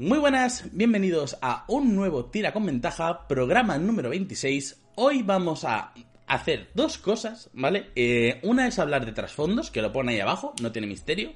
[0.00, 4.80] Muy buenas, bienvenidos a un nuevo Tira con Ventaja, programa número 26.
[4.94, 5.92] Hoy vamos a
[6.26, 7.90] hacer dos cosas, ¿vale?
[7.94, 11.34] Eh, una es hablar de trasfondos, que lo pone ahí abajo, no tiene misterio.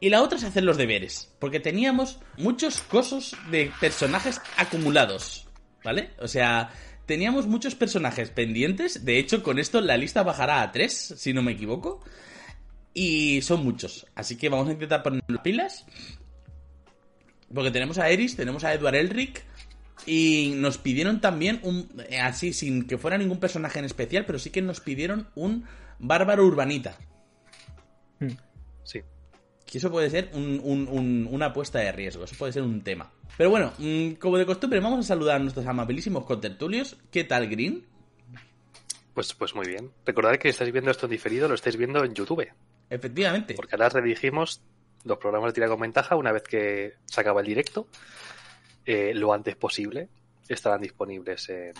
[0.00, 5.46] Y la otra es hacer los deberes, porque teníamos muchos cosos de personajes acumulados,
[5.84, 6.10] ¿vale?
[6.18, 6.70] O sea,
[7.06, 9.04] teníamos muchos personajes pendientes.
[9.04, 12.02] De hecho, con esto la lista bajará a tres, si no me equivoco.
[12.92, 14.08] Y son muchos.
[14.16, 15.86] Así que vamos a intentar poner las pilas.
[17.54, 19.44] Porque tenemos a Eris, tenemos a Edward Elric.
[20.04, 21.88] Y nos pidieron también un.
[22.10, 25.64] eh, Así, sin que fuera ningún personaje en especial, pero sí que nos pidieron un
[25.98, 26.96] bárbaro urbanita.
[28.84, 29.00] Sí.
[29.64, 32.82] Que eso puede ser un- un- un- una apuesta de riesgo, eso puede ser un
[32.82, 33.10] tema.
[33.36, 36.96] Pero bueno, mm, como de costumbre, vamos a saludar a nuestros amabilísimos contertulios.
[37.10, 37.84] ¿Qué tal, Green?
[39.12, 39.90] Pues, pues muy bien.
[40.04, 42.46] Recordad que estáis viendo esto en diferido, lo estáis viendo en YouTube.
[42.90, 43.54] Efectivamente.
[43.54, 44.60] Porque ahora redirigimos
[45.06, 47.88] los programas de tira con ventaja una vez que se acaba el directo.
[48.84, 50.08] eh, lo antes posible
[50.48, 51.72] estarán disponibles en,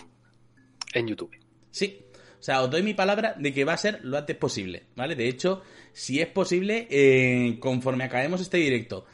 [0.93, 1.31] en YouTube.
[1.71, 2.03] Sí.
[2.39, 5.15] O sea, os doy mi palabra de que va a ser lo antes posible, ¿vale?
[5.15, 5.61] De hecho,
[5.93, 9.05] si es posible, eh, conforme acabemos este directo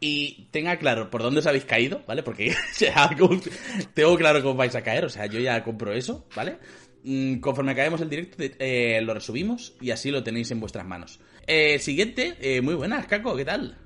[0.00, 2.22] y tenga claro por dónde os habéis caído, ¿vale?
[2.24, 2.54] Porque
[3.94, 6.58] tengo claro cómo vais a caer, o sea, yo ya compro eso, ¿vale?
[7.04, 11.20] Mm, Conforme acabemos el directo, eh, lo resubimos y así lo tenéis en vuestras manos.
[11.46, 13.76] Eh, siguiente, eh, muy buenas, Caco, ¿qué tal?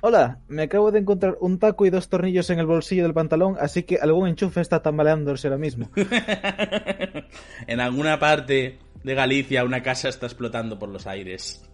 [0.00, 3.56] Hola, me acabo de encontrar un taco y dos tornillos en el bolsillo del pantalón,
[3.58, 5.90] así que algún enchufe está tambaleándose ahora mismo.
[7.66, 11.68] en alguna parte de Galicia una casa está explotando por los aires.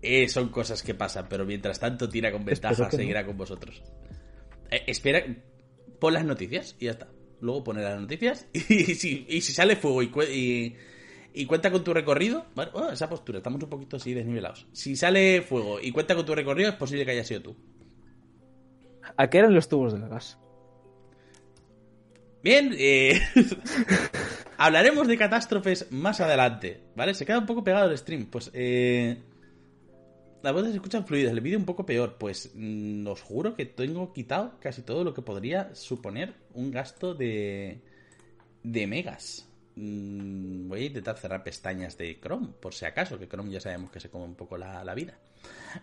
[0.00, 2.90] Eh, son cosas que pasan, pero mientras tanto tira con ventaja, no.
[2.90, 3.82] seguirá con vosotros.
[4.70, 5.24] Eh, espera,
[5.98, 7.08] pon las noticias y ya está.
[7.40, 10.76] Luego pone las noticias y, si, y si sale fuego y, y,
[11.36, 14.66] y cuenta con tu recorrido, bueno, oh, esa postura, estamos un poquito así desnivelados.
[14.72, 17.56] Si sale fuego y cuenta con tu recorrido, es posible que haya sido tú.
[19.18, 20.38] ¿A qué eran los tubos del gas?
[22.42, 23.20] Bien, eh,
[24.56, 27.12] hablaremos de catástrofes más adelante, ¿vale?
[27.12, 29.18] Se queda un poco pegado el stream, pues eh,
[30.42, 33.66] las voces se escuchan fluidas, el vídeo un poco peor, pues mm, os juro que
[33.66, 37.82] tengo quitado casi todo lo que podría suponer un gasto de,
[38.62, 39.45] de megas.
[39.76, 43.90] Mm, voy a intentar cerrar pestañas de Chrome, por si acaso, que Chrome ya sabemos
[43.90, 45.18] que se come un poco la, la vida.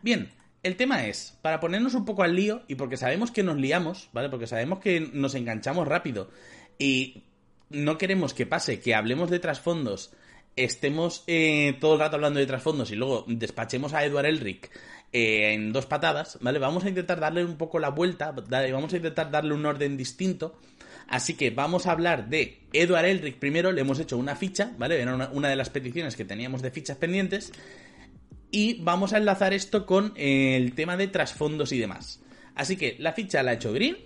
[0.01, 0.31] Bien,
[0.63, 4.09] el tema es, para ponernos un poco al lío y porque sabemos que nos liamos,
[4.13, 4.29] ¿vale?
[4.29, 6.29] Porque sabemos que nos enganchamos rápido
[6.79, 7.23] y
[7.69, 10.13] no queremos que pase que hablemos de trasfondos,
[10.55, 14.71] estemos eh, todo el rato hablando de trasfondos y luego despachemos a Edward Elric
[15.11, 16.59] eh, en dos patadas, ¿vale?
[16.59, 20.57] Vamos a intentar darle un poco la vuelta, vamos a intentar darle un orden distinto.
[21.07, 25.01] Así que vamos a hablar de Edward Elric primero, le hemos hecho una ficha, ¿vale?
[25.01, 27.51] Era una, una de las peticiones que teníamos de fichas pendientes.
[28.51, 32.21] Y vamos a enlazar esto con el tema de trasfondos y demás.
[32.55, 33.97] Así que la ficha la ha hecho Green.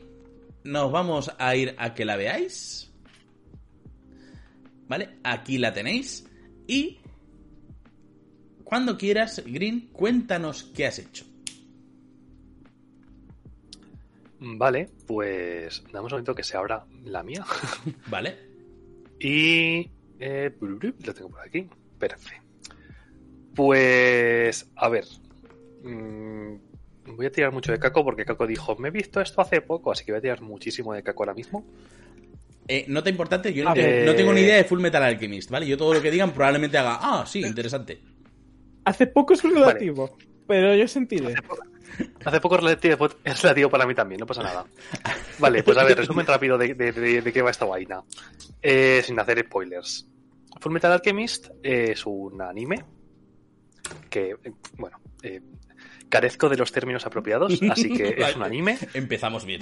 [0.63, 2.91] Nos vamos a ir a que la veáis.
[4.87, 5.17] ¿Vale?
[5.23, 6.25] Aquí la tenéis.
[6.65, 6.99] Y
[8.63, 11.25] cuando quieras, Green, cuéntanos qué has hecho.
[14.39, 17.45] Vale, pues damos un momento que se abra la mía.
[18.07, 18.37] ¿Vale?
[19.19, 19.89] Y...
[20.19, 21.67] Eh, lo tengo por aquí.
[21.97, 22.43] Perfecto.
[23.55, 24.69] Pues...
[24.75, 25.05] A ver.
[25.83, 26.55] mm,
[27.15, 29.91] voy a tirar mucho de Caco porque Caco dijo, me he visto esto hace poco,
[29.91, 31.65] así que voy a tirar muchísimo de Caco ahora mismo.
[32.67, 34.05] Eh, nota importante, yo no, tengo, ver.
[34.05, 35.65] no tengo ni idea de Full Metal Alchemist, ¿vale?
[35.65, 38.01] Yo todo lo que digan probablemente haga, ah, sí, interesante.
[38.83, 40.17] Hace poco es relativo,
[40.47, 41.27] pero yo sentiré.
[41.27, 41.63] Hace poco
[41.99, 44.65] es relativo, es relativo para mí también, no pasa nada.
[45.39, 48.03] Vale, pues a ver, resumen rápido de, de- de- de qué va esta vaina.
[48.61, 50.07] Eh, sin hacer spoilers.
[50.59, 52.83] Full Metal Alchemist es un anime
[54.09, 55.41] que, eh, bueno, eh,
[56.09, 58.77] carezco de los términos apropiados, así que es un anime.
[58.93, 59.61] Empezamos bien.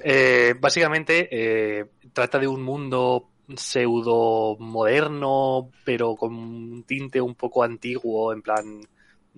[0.00, 7.64] Eh, básicamente eh, trata de un mundo pseudo moderno, pero con un tinte un poco
[7.64, 8.80] antiguo, en plan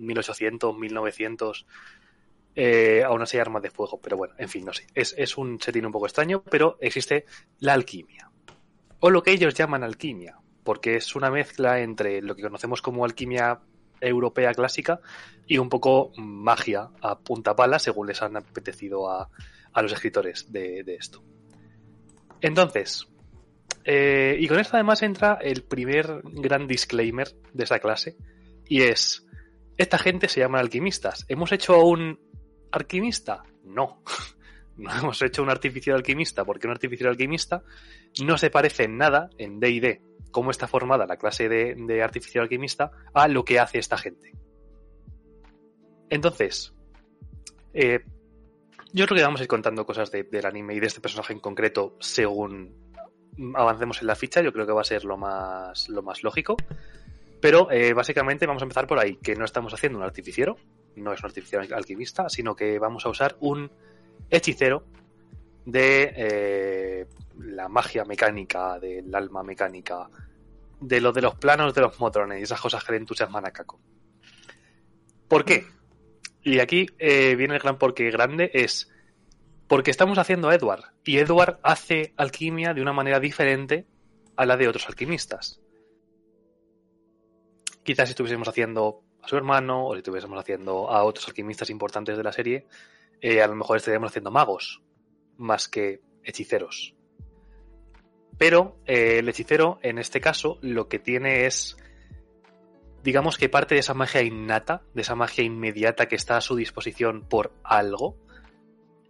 [0.01, 1.65] 1800, 1900.
[2.55, 4.87] Eh, aún así hay armas de fuego, pero bueno, en fin, no sé.
[4.93, 7.25] Es, un setting un poco extraño, pero existe
[7.59, 8.29] la alquimia.
[8.99, 13.05] O lo que ellos llaman alquimia, porque es una mezcla entre lo que conocemos como
[13.05, 13.59] alquimia
[13.99, 14.99] europea clásica
[15.47, 19.29] y un poco magia a punta pala, según les han apetecido a,
[19.73, 21.23] a los escritores de, de esto.
[22.41, 23.07] Entonces,
[23.83, 28.15] eh, y con esto además entra el primer gran disclaimer de esa clase,
[28.65, 29.25] y es,
[29.81, 31.25] esta gente se llama alquimistas.
[31.27, 32.19] ¿Hemos hecho a un
[32.71, 33.43] alquimista?
[33.63, 34.03] No.
[34.77, 37.61] No hemos hecho un artificial alquimista, porque un artificial alquimista
[38.23, 40.01] no se parece en nada en D&D,
[40.31, 44.33] cómo está formada la clase de, de artificial alquimista, a lo que hace esta gente.
[46.09, 46.73] Entonces,
[47.73, 47.99] Eh,
[48.91, 51.31] yo creo que vamos a ir contando cosas de- del anime y de este personaje
[51.33, 52.73] en concreto según
[53.55, 54.41] avancemos en la ficha.
[54.41, 56.57] Yo creo que va a ser lo más, lo más lógico.
[57.41, 60.57] Pero eh, básicamente vamos a empezar por ahí, que no estamos haciendo un artificiero,
[60.95, 63.71] no es un artificiero alquimista, sino que vamos a usar un
[64.29, 64.85] hechicero
[65.65, 67.07] de eh,
[67.39, 70.07] la magia mecánica, del alma mecánica,
[70.79, 73.51] de lo de los planos de los motrones y esas cosas que le entusiasman a
[73.51, 73.79] Kako.
[75.27, 75.65] ¿Por qué?
[76.43, 78.91] Y aquí eh, viene el gran porqué grande, es
[79.67, 83.87] porque estamos haciendo a Edward, y Edward hace alquimia de una manera diferente
[84.35, 85.61] a la de otros alquimistas.
[87.83, 92.17] Quizás si estuviésemos haciendo a su hermano, o si estuviésemos haciendo a otros alquimistas importantes
[92.17, 92.67] de la serie,
[93.21, 94.81] eh, a lo mejor estaríamos haciendo magos,
[95.37, 96.95] más que hechiceros.
[98.37, 101.77] Pero eh, el hechicero, en este caso, lo que tiene es,
[103.03, 106.55] digamos que parte de esa magia innata, de esa magia inmediata que está a su
[106.55, 108.17] disposición por algo,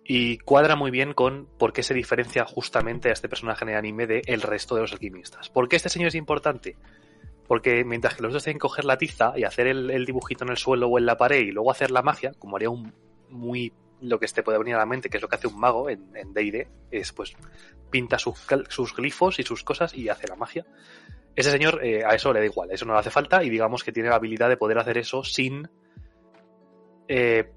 [0.03, 3.77] y cuadra muy bien con por qué se diferencia justamente a este personaje en el
[3.77, 5.49] anime de el resto de los alquimistas.
[5.49, 6.75] ¿Por qué este señor es importante?
[7.51, 10.51] Porque mientras que los dos tienen que coger la tiza y hacer el, dibujito en
[10.51, 12.93] el suelo o en la pared y luego hacer la magia, como haría un
[13.27, 15.59] muy lo que te puede venir a la mente, que es lo que hace un
[15.59, 17.33] mago en D&D, es pues
[17.89, 20.65] pinta sus, sus glifos y sus cosas y hace la magia.
[21.35, 23.83] Ese señor eh, a eso le da igual, eso no le hace falta y digamos
[23.83, 25.69] que tiene la habilidad de poder hacer eso sin
[27.09, 27.51] eh,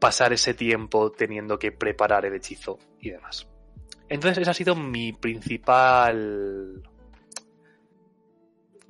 [0.00, 3.48] pasar ese tiempo teniendo que preparar el hechizo y demás.
[4.08, 6.82] Entonces esa ha sido mi principal...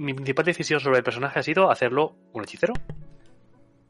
[0.00, 2.72] Mi principal decisión sobre el personaje ha sido hacerlo un hechicero.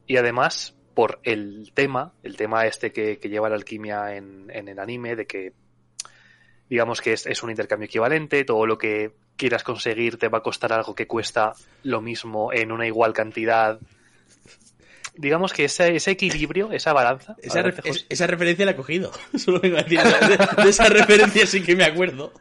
[0.07, 4.67] Y además, por el tema, el tema este que, que lleva la alquimia en, en
[4.67, 5.53] el anime, de que
[6.69, 10.43] digamos que es, es un intercambio equivalente, todo lo que quieras conseguir te va a
[10.43, 11.53] costar algo que cuesta
[11.83, 13.79] lo mismo en una igual cantidad.
[15.15, 17.35] Digamos que ese, ese equilibrio, esa balanza.
[17.41, 19.11] Esa, a ver, ref- es- esa referencia la he cogido.
[19.37, 22.33] Solo vengo a decir, de, de esa referencia sí que me acuerdo.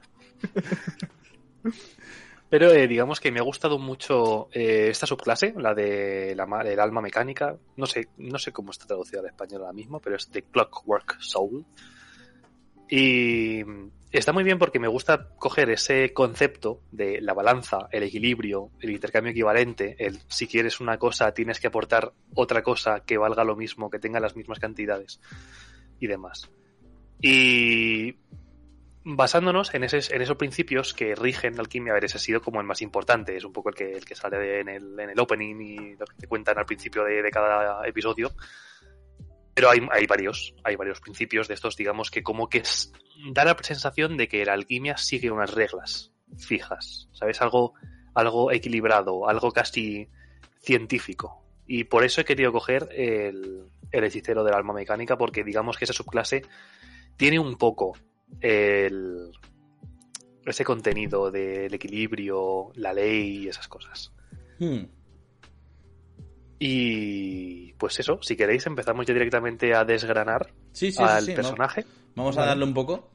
[2.50, 6.80] Pero eh, digamos que me ha gustado mucho eh, esta subclase, la de la, el
[6.80, 7.56] alma mecánica.
[7.76, 11.20] No sé, no sé cómo está traducida al español ahora mismo, pero es The Clockwork
[11.20, 11.64] Soul.
[12.88, 13.62] Y
[14.10, 18.90] está muy bien porque me gusta coger ese concepto de la balanza, el equilibrio, el
[18.90, 23.54] intercambio equivalente, el si quieres una cosa tienes que aportar otra cosa que valga lo
[23.54, 25.20] mismo, que tenga las mismas cantidades
[26.00, 26.50] y demás.
[27.22, 28.16] Y
[29.04, 32.66] basándonos en, esos principios que rigen la alquimia, a ver, ese ha sido como el
[32.66, 35.60] más importante, es un poco el que, el que sale en, el, en el opening
[35.60, 38.32] y lo que te cuentan al principio de, cada episodio.
[39.54, 42.62] Pero hay, hay varios, hay varios principios de estos, digamos, que como que
[43.32, 47.40] da la sensación de que la alquimia sigue unas reglas fijas, ¿sabes?
[47.42, 47.74] Algo,
[48.14, 50.08] algo equilibrado, algo casi
[50.60, 51.42] científico.
[51.66, 55.84] Y por eso he querido coger el, el hechicero del alma mecánica, porque digamos que
[55.84, 56.42] esa subclase
[57.16, 57.94] tiene un poco
[58.40, 59.30] el,
[60.44, 64.12] ese contenido del equilibrio, la ley y esas cosas.
[64.58, 64.84] Hmm.
[66.58, 71.30] Y pues eso, si queréis empezamos ya directamente a desgranar Sí, sí, sí, al sí,
[71.30, 71.36] no.
[71.36, 71.86] personaje.
[72.14, 73.10] Vamos a darle un poco.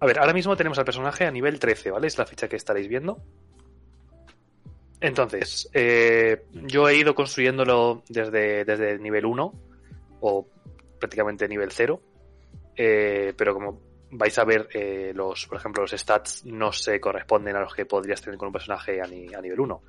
[0.00, 2.08] A ver, ahora mismo tenemos al personaje a nivel 13, ¿vale?
[2.08, 3.22] Es la ficha que estaréis viendo.
[5.00, 9.52] Entonces, eh, yo he ido construyéndolo desde, desde el nivel 1
[10.20, 10.48] o
[10.98, 12.00] prácticamente nivel 0.
[12.76, 17.56] Eh, pero como vais a ver, eh, los, por ejemplo, los stats no se corresponden
[17.56, 19.82] a los que podrías tener con un personaje a, ni- a nivel 1.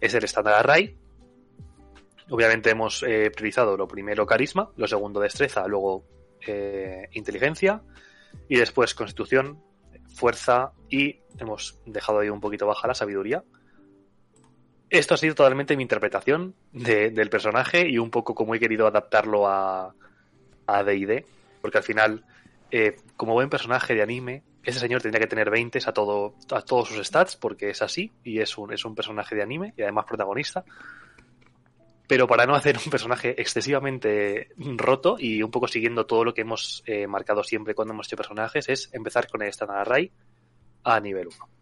[0.00, 0.96] Es el estándar array.
[2.30, 6.04] Obviamente hemos eh, priorizado lo primero carisma, lo segundo destreza, luego
[6.46, 7.82] eh, inteligencia
[8.48, 9.60] y después constitución,
[10.14, 13.42] fuerza y hemos dejado ahí un poquito baja la sabiduría.
[14.88, 18.86] Esto ha sido totalmente mi interpretación de- del personaje y un poco como he querido
[18.86, 19.94] adaptarlo a
[20.66, 21.26] a D&D,
[21.60, 22.24] porque al final,
[22.72, 26.62] eh, como buen personaje de anime, ese señor tendría que tener 20 a, todo, a
[26.62, 29.82] todos sus stats, porque es así, y es un, es un personaje de anime, y
[29.82, 30.64] además protagonista.
[32.08, 36.40] Pero para no hacer un personaje excesivamente roto y un poco siguiendo todo lo que
[36.40, 40.10] hemos eh, marcado siempre cuando hemos hecho personajes, es empezar con el Standard Array
[40.84, 41.61] a nivel 1.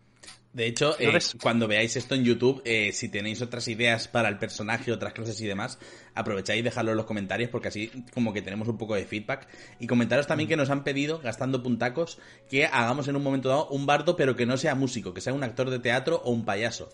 [0.53, 4.37] De hecho, eh, cuando veáis esto en YouTube, eh, si tenéis otras ideas para el
[4.37, 5.79] personaje, otras clases y demás,
[6.13, 9.47] aprovecháis y dejadlo en los comentarios porque así como que tenemos un poco de feedback.
[9.79, 13.69] Y comentaros también que nos han pedido, gastando puntacos, que hagamos en un momento dado
[13.69, 16.45] un bardo, pero que no sea músico, que sea un actor de teatro o un
[16.45, 16.89] payaso.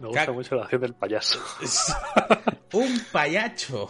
[0.00, 1.40] Me gusta Cac- mucho la acción del payaso.
[2.72, 3.88] ¡Un payacho!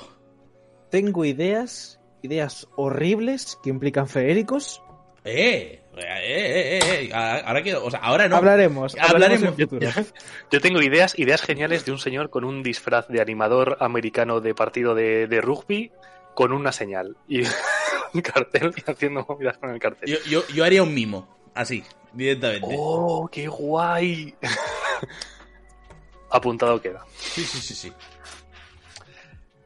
[0.90, 4.80] Tengo ideas, ideas horribles que implican feéricos,
[5.24, 7.10] Eh, eh, eh, eh, eh.
[7.14, 8.36] Ahora quiero, o sea, ahora no.
[8.36, 9.58] Hablaremos, hablaremos Hablaremos.
[9.58, 9.90] en futuro.
[10.50, 14.54] Yo tengo ideas, ideas geniales de un señor con un disfraz de animador americano de
[14.54, 15.92] partido de, de rugby
[16.34, 17.42] con una señal y
[18.14, 20.10] un cartel y haciendo movidas con el cartel.
[20.10, 22.68] Yo, yo, yo haría un mimo, así, directamente.
[22.76, 24.34] ¡Oh, qué guay!
[26.30, 27.04] Apuntado queda.
[27.16, 27.92] Sí, sí, sí, sí.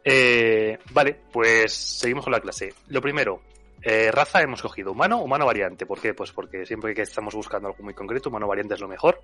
[0.05, 2.75] Eh, vale, pues seguimos con la clase.
[2.89, 3.43] Lo primero,
[3.83, 5.87] eh, raza hemos cogido humano, humano variante.
[5.87, 6.15] ¿Por qué?
[6.15, 9.21] Pues porque siempre que estamos buscando algo muy concreto, humano variante es lo mejor,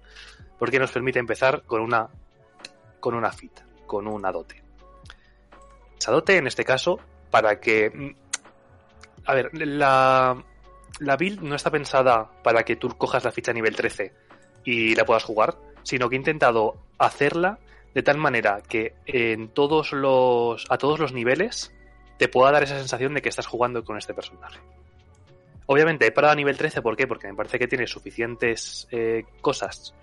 [0.59, 2.09] porque nos permite empezar con una
[3.01, 4.63] con una fit, con una dote.
[5.99, 6.99] Esa en este caso,
[7.31, 8.15] para que mm,
[9.27, 10.37] a ver, la
[11.01, 14.13] la build no está pensada para que tú cojas la ficha nivel 13
[14.65, 17.59] y la puedas jugar, sino que he intentado hacerla
[17.95, 21.73] de tal manera que en todos los a todos los niveles
[22.19, 24.61] te pueda dar esa sensación de que estás jugando con este personaje.
[25.67, 27.07] Obviamente he parado a nivel 13, ¿por qué?
[27.07, 29.95] Porque me parece que tiene suficientes eh, cosas,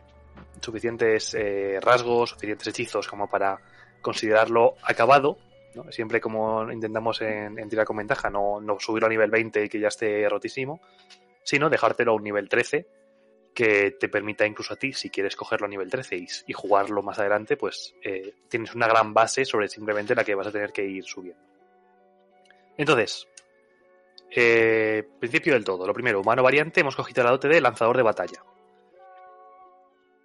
[0.59, 3.59] suficientes eh, rasgos, suficientes hechizos como para
[4.01, 5.37] considerarlo acabado.
[5.75, 5.91] ¿no?
[5.91, 9.79] Siempre como intentamos en, en tirar con ventaja, no, subirlo a nivel 20 y que
[9.79, 10.81] ya esté rotísimo,
[11.43, 12.87] sino dejártelo a un nivel 13
[13.53, 17.03] que te permita incluso a ti, si quieres cogerlo a nivel 13 y, y jugarlo
[17.03, 20.71] más adelante, pues eh, tienes una gran base sobre simplemente la que vas a tener
[20.71, 21.50] que ir subiendo.
[22.77, 23.27] Entonces,
[24.33, 25.85] eh, principio del todo.
[25.85, 28.43] Lo primero, humano variante, hemos cogido la dote de lanzador de batalla.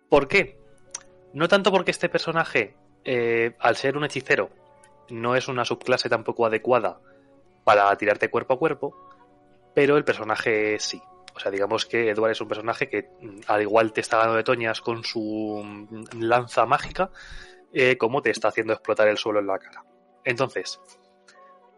[0.09, 0.59] ¿Por qué?
[1.33, 4.51] No tanto porque este personaje, eh, al ser un hechicero,
[5.11, 7.01] no es una subclase tampoco adecuada
[7.65, 8.97] para tirarte cuerpo a cuerpo,
[9.75, 11.03] pero el personaje sí.
[11.35, 14.37] O sea, digamos que Edward es un personaje que mm, al igual te está dando
[14.37, 17.11] de toñas con su mm, lanza mágica,
[17.73, 19.85] eh, como te está haciendo explotar el suelo en la cara.
[20.25, 20.81] Entonces,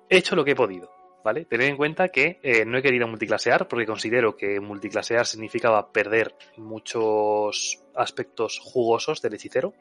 [0.08, 0.90] he hecho lo que he podido,
[1.24, 1.44] ¿vale?
[1.44, 6.34] Tened en cuenta que eh, no he querido multiclasear porque considero que multiclasear significaba perder
[6.56, 9.74] muchos aspectos jugosos del hechicero.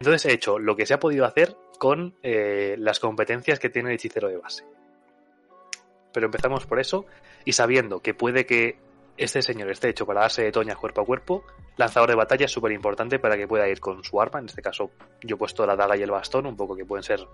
[0.00, 3.90] Entonces he hecho lo que se ha podido hacer con eh, las competencias que tiene
[3.90, 4.64] el hechicero de base.
[6.12, 7.06] Pero empezamos por eso
[7.44, 8.78] y sabiendo que puede que
[9.16, 11.44] este señor esté hecho para darse de toñas cuerpo a cuerpo,
[11.76, 14.38] lanzador de batalla es súper importante para que pueda ir con su arma.
[14.38, 17.02] En este caso, yo he puesto la daga y el bastón, un poco que pueden
[17.02, 17.26] ser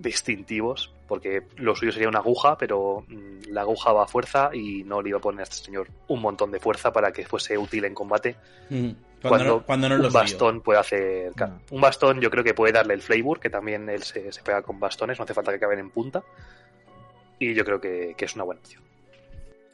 [0.00, 4.82] distintivos, porque lo suyo sería una aguja, pero mm, la aguja va a fuerza y
[4.84, 7.56] no le iba a poner a este señor un montón de fuerza para que fuese
[7.56, 8.36] útil en combate.
[8.70, 8.90] Mm.
[9.22, 11.32] Cuando, Cuando, no, cuando no lo un bastón puede hacer.
[11.36, 11.60] No.
[11.70, 14.62] Un bastón yo creo que puede darle el flavor, que también él se, se pega
[14.62, 16.22] con bastones, no hace falta que acaben en punta.
[17.38, 18.82] Y yo creo que, que es una buena opción.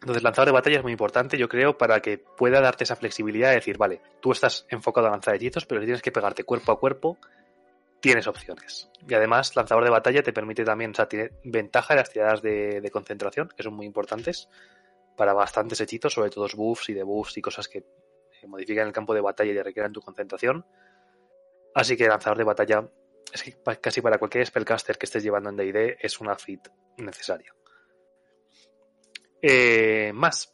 [0.03, 3.51] Entonces, lanzador de batalla es muy importante, yo creo, para que pueda darte esa flexibilidad
[3.51, 6.73] de decir, vale, tú estás enfocado a lanzar hechizos, pero si tienes que pegarte cuerpo
[6.73, 7.19] a cuerpo,
[8.03, 8.91] tienes opciones.
[9.09, 12.43] Y además, lanzador de batalla te permite también, o sea, tiene ventaja de las tiradas
[12.43, 14.49] de, concentración, que son muy importantes
[15.17, 17.85] para bastantes hechizos, sobre todo buffs y debuffs y cosas que
[18.49, 20.67] modifican el campo de batalla y requieren tu concentración.
[21.75, 22.89] Así que lanzador de batalla,
[23.33, 26.69] es que casi para cualquier spellcaster que estés llevando en D&D es una fit
[26.99, 27.55] necesaria.
[29.41, 30.53] Eh, más.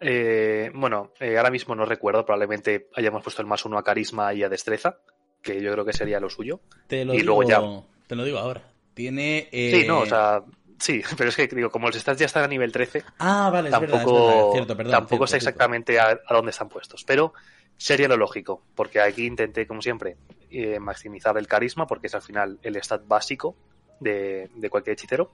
[0.00, 4.32] Eh, bueno, eh, ahora mismo no recuerdo, probablemente hayamos puesto el más uno a carisma
[4.32, 5.00] y a destreza,
[5.42, 6.60] que yo creo que sería lo suyo.
[6.86, 8.62] Te lo Y digo, luego Te lo digo ahora.
[8.94, 9.48] Tiene.
[9.52, 10.42] eh, Sí, no, o sea,
[10.78, 13.68] sí, pero es que digo, como los stats ya están a nivel 13, Ah, vale,
[13.68, 16.68] es verdad, es tampoco, verdad, cierto, perdón, tampoco cierto, sé exactamente a, a dónde están
[16.68, 17.32] puestos, pero
[17.76, 20.16] sería lo lógico, porque aquí intenté, como siempre,
[20.50, 23.56] eh, maximizar el carisma, porque es al final el stat básico
[24.00, 25.32] de, de cualquier hechicero,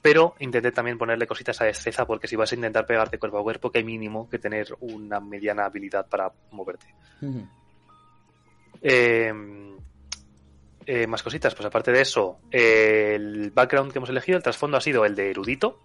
[0.00, 3.42] pero intenté también ponerle cositas a destreza, porque si vas a intentar pegarte cuerpo a
[3.42, 6.86] cuerpo, que hay mínimo que tener una mediana habilidad para moverte.
[8.82, 9.32] Eh,
[10.86, 14.76] eh, más cositas, pues aparte de eso, eh, el background que hemos elegido, el trasfondo
[14.76, 15.80] ha sido el de erudito,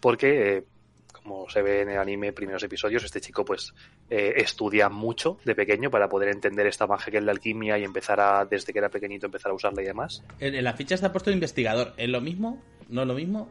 [0.00, 0.64] porque, eh,
[1.12, 3.74] como se ve en el anime, primeros episodios, este chico pues
[4.08, 7.84] eh, estudia mucho de pequeño para poder entender esta magia que es la alquimia y
[7.84, 10.22] empezar a, desde que era pequeñito, empezar a usarla y demás.
[10.40, 11.92] En, en la ficha está puesto investigador.
[11.98, 12.62] ¿Es lo mismo?
[12.88, 13.50] ¿No es lo mismo?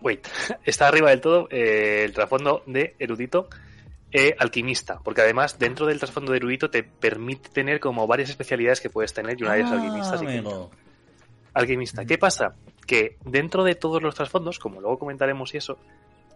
[0.00, 0.26] Wait,
[0.64, 3.48] está arriba del todo el trasfondo de erudito
[4.12, 8.80] eh, alquimista, porque además dentro del trasfondo de erudito te permite tener como varias especialidades
[8.80, 10.14] que puedes tener y una de ellas Ah, alquimista.
[10.14, 10.70] así que- amigo.
[11.54, 12.04] alquimista.
[12.04, 12.54] ¿Qué pasa?
[12.86, 15.78] Que dentro de todos los trasfondos, como luego comentaremos y eso,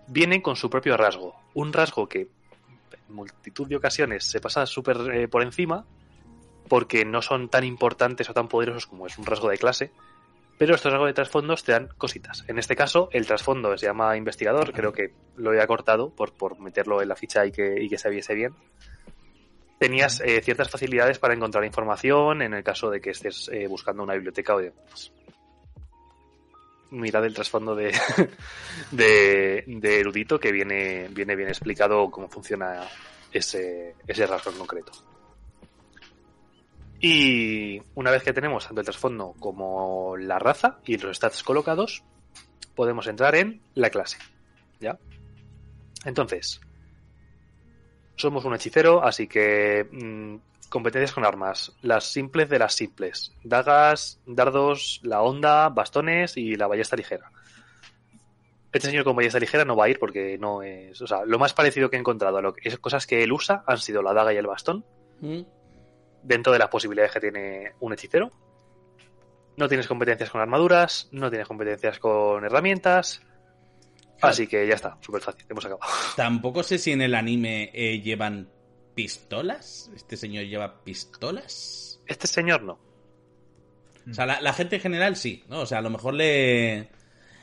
[0.09, 1.35] vienen con su propio rasgo.
[1.55, 2.29] Un rasgo que
[3.09, 5.85] en multitud de ocasiones se pasa súper eh, por encima
[6.69, 9.93] porque no son tan importantes o tan poderosos como es un rasgo de clase,
[10.59, 12.45] pero estos rasgos de trasfondos te dan cositas.
[12.49, 16.59] En este caso, el trasfondo se llama investigador, creo que lo he acortado por, por
[16.61, 18.55] meterlo en la ficha y que, y que se viese bien.
[19.79, 24.03] Tenías eh, ciertas facilidades para encontrar información en el caso de que estés eh, buscando
[24.03, 25.13] una biblioteca o demás.
[26.91, 27.93] mirad el trasfondo de,
[28.91, 32.89] de, de erudito que viene, viene bien explicado cómo funciona
[33.31, 34.93] ese, ese rasgo en concreto.
[37.01, 42.03] Y una vez que tenemos tanto el trasfondo como la raza y los stats colocados,
[42.75, 44.19] podemos entrar en la clase.
[44.81, 44.99] ¿Ya?
[46.05, 46.61] Entonces,
[48.17, 50.37] somos un hechicero, así que mm,
[50.69, 51.73] competencias con armas.
[51.83, 53.33] Las simples de las simples.
[53.45, 57.31] Dagas, dardos, la onda, bastones y la ballesta ligera.
[58.73, 61.01] Este señor con ballesta ligera no va a ir porque no es...
[61.01, 63.65] O sea, lo más parecido que he encontrado a lo que cosas que él usa
[63.67, 64.85] han sido la daga y el bastón.
[65.21, 65.43] Mm.
[66.27, 68.33] Dentro de las posibilidades que tiene un hechicero.
[69.57, 73.23] No tienes competencias con armaduras, no tienes competencias con herramientas.
[74.21, 75.91] Así que ya está, súper fácil, hemos acabado.
[76.17, 78.51] Tampoco sé si en el anime eh, llevan
[78.95, 79.91] pistolas.
[79.95, 82.01] ¿Este señor lleva pistolas?
[82.07, 82.79] Este señor no.
[84.11, 85.61] O sea, la, la gente en general sí, ¿no?
[85.61, 86.89] O sea, a lo mejor le...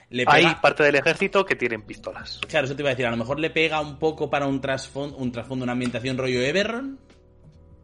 [0.10, 2.40] le Hay pega- parte del ejército que tienen pistolas.
[2.48, 3.06] Claro, eso te iba a decir.
[3.06, 6.42] A lo mejor le pega un poco para un trasfondo, un trasfondo, una ambientación rollo
[6.42, 7.00] Everron.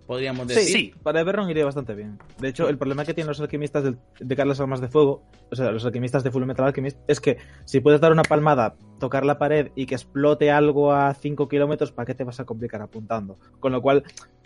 [0.09, 0.75] Podríamos Sí, decir.
[0.75, 2.17] sí, para Everron iría bastante bien.
[2.39, 5.55] De hecho, el problema que tienen los alquimistas del- de, Carlos Armas de Fuego, o
[5.55, 9.23] sea, los alquimistas de Full Metal Alchemist, es que si puedes dar una palmada, tocar
[9.23, 12.81] la pared y que explote algo a 5 kilómetros, ¿para qué te vas a complicar
[12.81, 13.37] apuntando?
[13.59, 14.03] Con lo cual,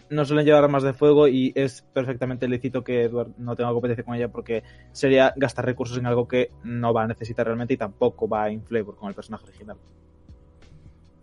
[0.10, 4.04] no suelen llevar armas de fuego y es perfectamente lícito que Edward no tenga competencia
[4.04, 7.78] con ella porque sería gastar recursos en algo que no va a necesitar realmente y
[7.78, 9.78] tampoco va in flavor con el personaje original.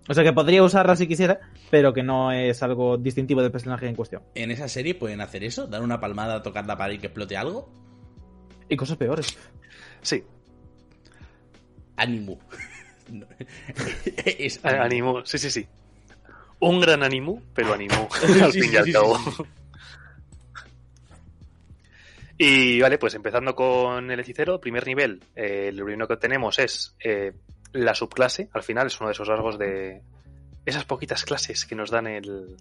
[0.09, 1.38] O sea que podría usarla si quisiera,
[1.71, 4.23] pero que no es algo distintivo del personaje en cuestión.
[4.35, 7.37] En esa serie pueden hacer eso, dar una palmada, tocar la pared y que explote
[7.37, 7.71] algo.
[8.69, 9.37] Y cosas peores.
[10.02, 10.25] Sí,
[11.97, 12.38] Animu.
[14.38, 15.66] Es a- animu, sí, sí, sí.
[16.61, 18.09] Un gran animu, pero animu,
[18.42, 19.16] al sí, fin y al sí, cabo.
[19.19, 19.42] sí, sí.
[22.38, 26.97] Y vale, pues empezando con el hechicero, primer nivel, eh, lo primero que tenemos es
[27.04, 27.33] eh,
[27.72, 30.02] la subclase, al final es uno de esos rasgos de
[30.66, 32.56] esas poquitas clases que nos dan el,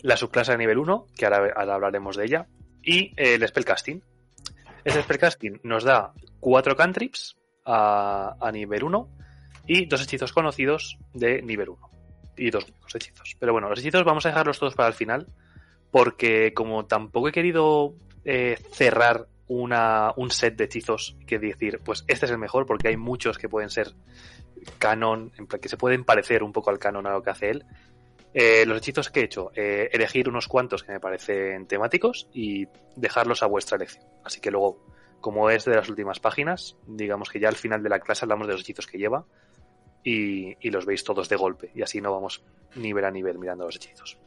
[0.00, 2.46] la subclase de nivel 1, que ahora, hablaremos de ella,
[2.82, 4.02] y eh, el spellcasting.
[4.84, 9.08] Este spellcasting nos da cuatro cantrips a, a nivel 1
[9.66, 11.90] y dos hechizos conocidos de nivel 1
[12.36, 13.36] y dos únicos hechizos.
[13.38, 15.26] Pero bueno, los hechizos vamos a dejarlos todos para el final
[15.92, 22.04] porque como tampoco he querido eh, cerrar una, un set de hechizos que decir, pues
[22.08, 23.94] este es el mejor porque hay muchos que pueden ser
[24.78, 27.64] canon, que se pueden parecer un poco al canon a lo que hace él.
[28.34, 32.66] Eh, los hechizos que he hecho, eh, elegir unos cuantos que me parecen temáticos y
[32.96, 34.06] dejarlos a vuestra elección.
[34.24, 34.86] Así que luego,
[35.20, 38.46] como es de las últimas páginas, digamos que ya al final de la clase hablamos
[38.46, 39.26] de los hechizos que lleva
[40.02, 42.42] y, y los veis todos de golpe y así no vamos
[42.74, 44.18] nivel a nivel mirando los hechizos.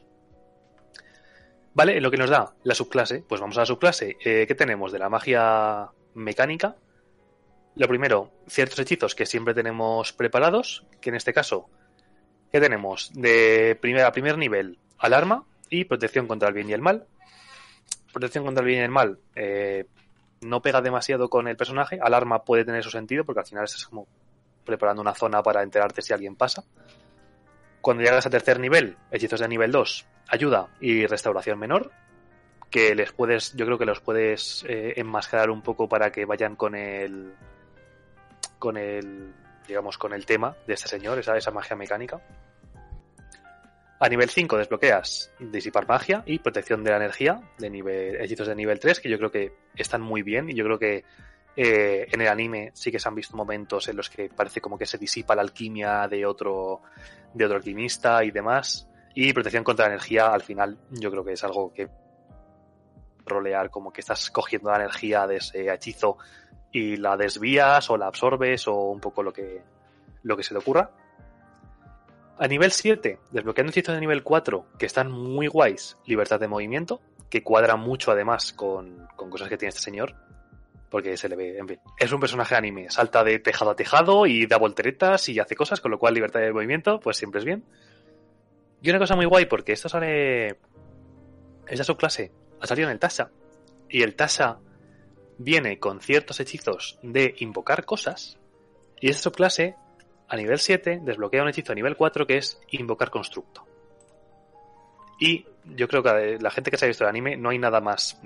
[1.76, 4.16] Vale, lo que nos da la subclase, pues vamos a la subclase.
[4.24, 6.74] Eh, ¿Qué tenemos de la magia mecánica?
[7.74, 11.68] Lo primero, ciertos hechizos que siempre tenemos preparados, que en este caso,
[12.50, 13.12] ¿qué tenemos?
[13.12, 17.04] De primer, a primer nivel, alarma y protección contra el bien y el mal.
[18.10, 19.84] Protección contra el bien y el mal eh,
[20.40, 21.98] no pega demasiado con el personaje.
[22.00, 24.06] Alarma puede tener su sentido porque al final estás como
[24.64, 26.64] preparando una zona para enterarte si alguien pasa.
[27.86, 31.92] Cuando llegas a tercer nivel, hechizos de nivel 2, ayuda y restauración menor,
[32.68, 36.56] que les puedes, yo creo que los puedes eh, enmascarar un poco para que vayan
[36.56, 37.32] con el,
[38.58, 39.32] con el,
[39.68, 42.20] digamos, con el tema de este señor, esa, esa magia mecánica.
[44.00, 48.56] A nivel 5 desbloqueas disipar magia y protección de la energía, de nivel, hechizos de
[48.56, 51.04] nivel 3, que yo creo que están muy bien y yo creo que
[51.56, 54.76] eh, en el anime sí que se han visto momentos en los que parece como
[54.76, 56.82] que se disipa la alquimia de otro,
[57.32, 58.88] de otro alquimista y demás.
[59.14, 61.88] Y protección contra la energía, al final, yo creo que es algo que
[63.24, 66.18] rolear, como que estás cogiendo la energía de ese hechizo
[66.70, 69.62] y la desvías o la absorbes o un poco lo que,
[70.22, 70.90] lo que se te ocurra.
[72.38, 77.00] A nivel 7, desbloqueando hechizos de nivel 4 que están muy guays, libertad de movimiento,
[77.30, 80.14] que cuadra mucho además con, con cosas que tiene este señor,
[80.90, 84.26] porque se le ve, en fin, es un personaje anime, salta de tejado a tejado
[84.26, 87.44] y da volteretas y hace cosas, con lo cual libertad de movimiento, pues siempre es
[87.44, 87.64] bien.
[88.82, 90.58] Y una cosa muy guay, porque esto sale,
[91.66, 93.30] esta subclase ha salido en el Tasha,
[93.88, 94.58] y el Tasha
[95.38, 98.38] viene con ciertos hechizos de invocar cosas,
[99.00, 99.74] y esta subclase,
[100.28, 103.65] a nivel 7, desbloquea un hechizo a nivel 4 que es invocar constructo.
[105.18, 107.80] Y yo creo que la gente que se ha visto el anime no hay nada
[107.80, 108.20] más.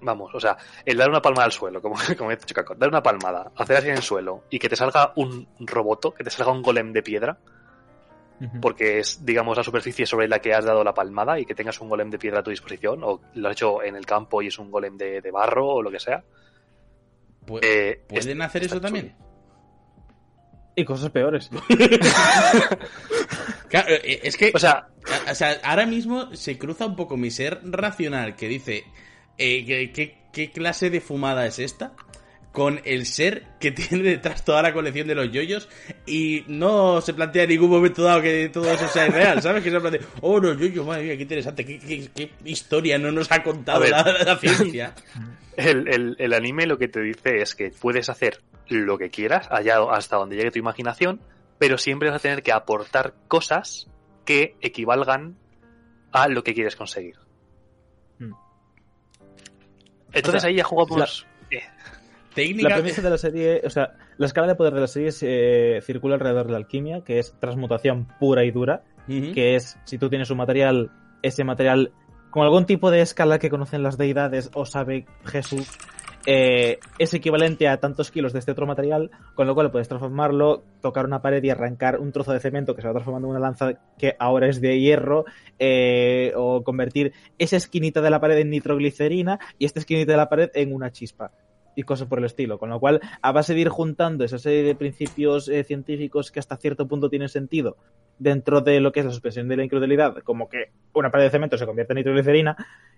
[0.00, 2.88] Vamos, o sea, el dar una palmada al suelo, como, como he dicho Caco, dar
[2.88, 6.30] una palmada, hacer así en el suelo y que te salga un roboto, que te
[6.30, 7.38] salga un golem de piedra,
[8.62, 11.80] porque es, digamos, la superficie sobre la que has dado la palmada y que tengas
[11.80, 14.46] un golem de piedra a tu disposición, o lo has hecho en el campo y
[14.46, 16.22] es un golem de, de barro o lo que sea.
[17.44, 19.16] pu- Eh, ¿Pueden es- hacer eso también?
[20.76, 21.50] Y cosas peores.
[23.68, 24.88] Claro, eh, es que, O sea,
[25.30, 28.84] o sea, ahora mismo se cruza un poco mi ser racional que dice,
[29.38, 31.92] eh, ¿qué, qué, qué clase de fumada es esta?
[32.52, 35.68] Con el ser que tiene detrás toda la colección de los yoyos
[36.06, 39.62] y no se plantea en ningún momento dado que todo eso sea real, ¿sabes?
[39.62, 43.12] Que se plantea, oh, los yoyos, madre mía, qué interesante, qué, qué- qué historia no
[43.12, 43.90] nos ha contado ver.
[43.90, 44.94] la, la ciencia.
[45.56, 49.46] el, el- el anime lo que te dice es que puedes hacer lo que quieras,
[49.50, 51.20] allá hasta donde llegue tu imaginación,
[51.58, 53.88] pero siempre vas a tener que aportar cosas
[54.24, 55.36] que equivalgan
[56.12, 57.16] a lo que quieres conseguir.
[58.18, 58.32] Hmm.
[60.12, 61.26] Entonces O sea, ahí ya jugamos.
[61.50, 61.62] eh,
[62.62, 65.80] La premisa de la serie, o sea, la escala de poder de la serie se
[65.82, 70.08] circula alrededor de la alquimia, que es transmutación pura y dura, que es si tú
[70.10, 70.90] tienes un material,
[71.22, 71.92] ese material
[72.30, 75.66] con algún tipo de escala que conocen las deidades o sabe Jesús,
[76.30, 80.62] eh, es equivalente a tantos kilos de este otro material, con lo cual puedes transformarlo,
[80.82, 83.40] tocar una pared y arrancar un trozo de cemento que se va transformando en una
[83.40, 85.24] lanza que ahora es de hierro,
[85.58, 90.28] eh, o convertir esa esquinita de la pared en nitroglicerina y esta esquinita de la
[90.28, 91.32] pared en una chispa.
[91.78, 92.58] Y cosas por el estilo.
[92.58, 96.40] Con lo cual, a base de ir juntando esa serie de principios eh, científicos que
[96.40, 97.76] hasta cierto punto tienen sentido
[98.18, 101.30] dentro de lo que es la suspensión de la incredulidad, como que una pared de
[101.30, 102.56] cemento se convierte en nitroglicerina,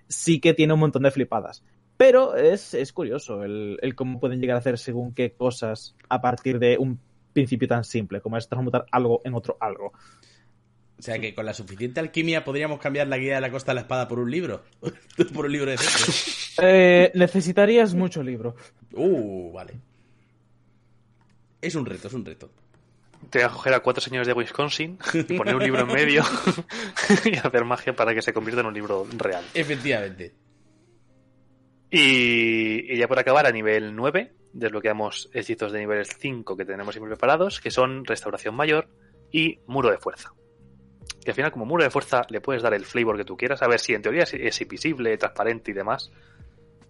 [0.09, 1.63] sí que tiene un montón de flipadas.
[1.97, 6.59] Pero es, es curioso el, cómo pueden llegar a hacer según qué cosas a partir
[6.59, 6.99] de un
[7.35, 9.93] principio tan simple, como es transmutar algo en otro algo.
[10.99, 13.77] O sea que con la suficiente alquimia podríamos cambiar la guía de la costa de
[13.77, 14.63] la espada por un libro.
[15.35, 16.40] por un libro de ciencia.
[16.61, 18.55] Eh, necesitarías mucho libro.
[18.93, 19.75] Uh, vale.
[21.61, 22.51] Es un reto, es un reto.
[23.29, 26.23] te voy a coger a cuatro señores de Wisconsin, y poner un libro en medio
[27.25, 29.45] y hacer magia para que se convierta en un libro real.
[29.55, 30.33] Efectivamente.
[31.91, 36.95] Y, y ya por acabar, a nivel 9, desbloqueamos hechizos de nivel 5 que tenemos
[36.95, 38.89] siempre preparados, que son Restauración Mayor
[39.33, 40.33] y Muro de Fuerza.
[41.25, 43.61] Que al final, como muro de fuerza, le puedes dar el flavor que tú quieras.
[43.63, 46.11] A ver si en teoría es, es invisible, transparente y demás.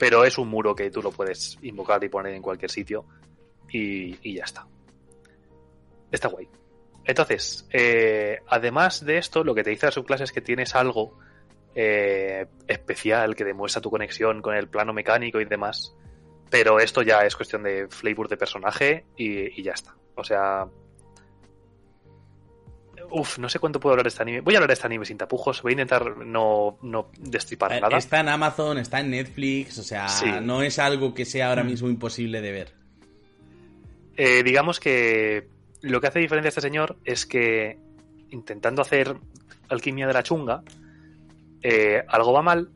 [0.00, 3.04] Pero es un muro que tú lo puedes invocar y poner en cualquier sitio.
[3.68, 4.66] Y, y ya está.
[6.10, 6.48] Está guay.
[7.04, 11.18] Entonces, eh, además de esto, lo que te dice la subclase es que tienes algo
[11.74, 15.94] eh, especial que demuestra tu conexión con el plano mecánico y demás.
[16.48, 19.94] Pero esto ya es cuestión de flavor de personaje y, y ya está.
[20.14, 20.66] O sea.
[23.12, 24.40] Uf, no sé cuánto puedo hablar de este anime.
[24.40, 25.62] Voy a hablar de este anime sin tapujos.
[25.62, 27.99] Voy a intentar no, no destripar Eh, nada.
[27.99, 30.27] Está en Amazon, está en Netflix, o sea, Sí.
[30.42, 32.73] no es algo que sea ahora mismo imposible de ver.
[34.16, 35.49] Eh, digamos que
[35.83, 37.79] lo que hace diferencia a este señor es que
[38.31, 39.16] intentando hacer
[39.68, 40.62] alquimia de la chunga,
[41.62, 42.70] eh, algo va mal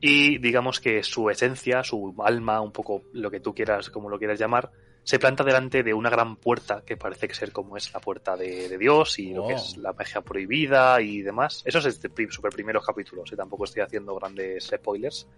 [0.00, 4.18] y digamos que su esencia, su alma, un poco lo que tú quieras, como lo
[4.18, 4.70] quieras llamar,
[5.08, 8.36] se planta delante de una gran puerta que parece que ser como es la puerta
[8.36, 9.56] de, de Dios y lo que Oh.
[9.56, 11.62] es la magia prohibida y demás.
[11.64, 15.28] Eso es de pri- super primeros capítulos y tampoco estoy haciendo grandes spoilers.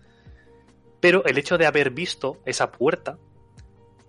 [1.01, 3.19] Pero el hecho de haber visto esa puerta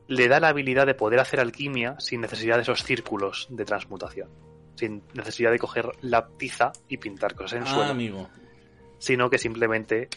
[0.08, 4.30] le da la habilidad de poder hacer alquimia sin necesidad de esos círculos de transmutación.
[4.76, 7.92] Sin necesidad de coger la tiza y pintar cosas en Ah, suelo.
[7.92, 8.30] amigo.
[8.98, 10.08] Sino que simplemente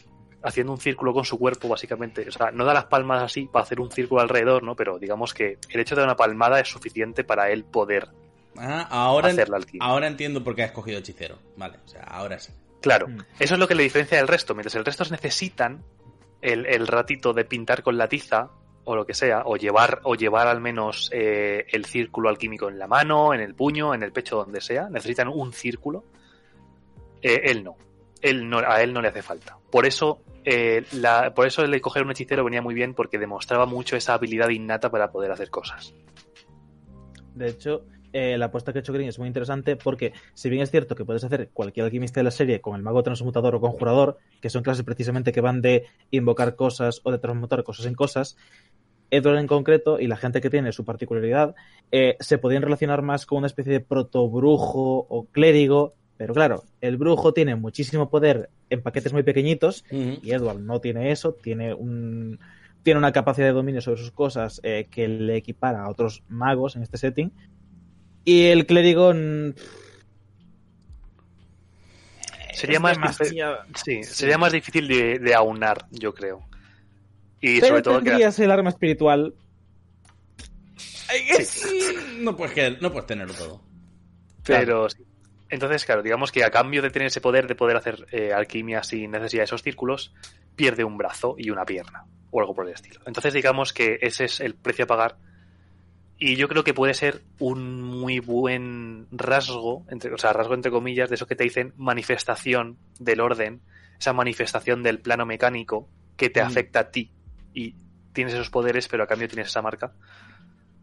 [0.45, 2.27] haciendo un círculo con su cuerpo, básicamente.
[2.29, 4.75] O sea, no da las palmas así para hacer un círculo alrededor, ¿no?
[4.77, 8.09] Pero digamos que el hecho de dar una palmada es suficiente para él poder
[8.57, 9.87] Ah, ahora, hacer la alquimia.
[9.87, 11.39] ahora entiendo por qué ha escogido hechicero.
[11.57, 12.53] Vale, o sea, ahora sí.
[12.81, 13.19] Claro, Mm.
[13.39, 14.55] eso es lo que le diferencia del resto.
[14.55, 15.83] Mientras el resto necesitan
[16.41, 18.51] el, el ratito de pintar con la tiza
[18.85, 22.81] o lo que sea, o llevar, o llevar al menos eh, el círculo alquímico en
[22.81, 26.05] la mano, en el puño, en el pecho, donde sea, necesitan un círculo.
[27.23, 27.77] Eh, él no.
[28.23, 28.59] Él no.
[28.59, 29.59] A él no le hace falta.
[29.71, 30.85] Por eso, eh,
[31.35, 34.91] por eso el coger un hechicero venía muy bien porque demostraba mucho esa habilidad innata
[34.91, 35.95] para poder hacer cosas.
[37.35, 40.63] De hecho, eh, la apuesta que ha hecho Green es muy interesante porque, si bien
[40.63, 43.61] es cierto que puedes hacer cualquier alquimista de la serie con el mago transmutador o
[43.61, 47.95] conjurador, que son clases precisamente que van de invocar cosas o de transmutar cosas en
[47.95, 48.37] cosas,
[49.11, 51.55] Edward en concreto y la gente que tiene su particularidad
[51.91, 56.97] eh, se podían relacionar más con una especie de protobrujo o clérigo, pero claro, el
[56.97, 59.85] brujo tiene muchísimo poder en paquetes muy pequeñitos
[60.23, 62.39] y Edward no tiene eso, tiene un
[62.83, 66.75] tiene una capacidad de dominio sobre sus cosas eh, que le equipara a otros magos
[66.77, 67.31] en este setting.
[68.25, 69.51] Y el clérigo mm,
[72.53, 76.41] Sería más, demasiado- sí, sería más difícil de, de aunar, yo creo.
[77.41, 79.35] Y Pero sobre todo que el arma espiritual.
[81.45, 81.69] Sí.
[82.21, 83.63] No, puedes que- no puedes tenerlo todo.
[84.47, 85.03] Pero sí.
[85.53, 88.83] Entonces, claro, digamos que a cambio de tener ese poder de poder hacer eh, alquimia
[88.83, 90.15] sin necesidad de esos círculos,
[90.57, 93.01] pierde un brazo y una pierna, o algo por el estilo.
[93.05, 95.17] Entonces digamos que ese es el precio a pagar.
[96.19, 100.71] Y yo creo que puede ser un muy buen rasgo, entre, o sea, rasgo entre
[100.71, 103.61] comillas, de eso que te dicen manifestación del orden,
[103.99, 105.87] esa manifestación del plano mecánico
[106.17, 106.47] que te Mm.
[106.47, 107.11] afecta a ti
[107.53, 107.75] y
[108.15, 109.93] tienes esos poderes, pero a cambio tienes esa marca.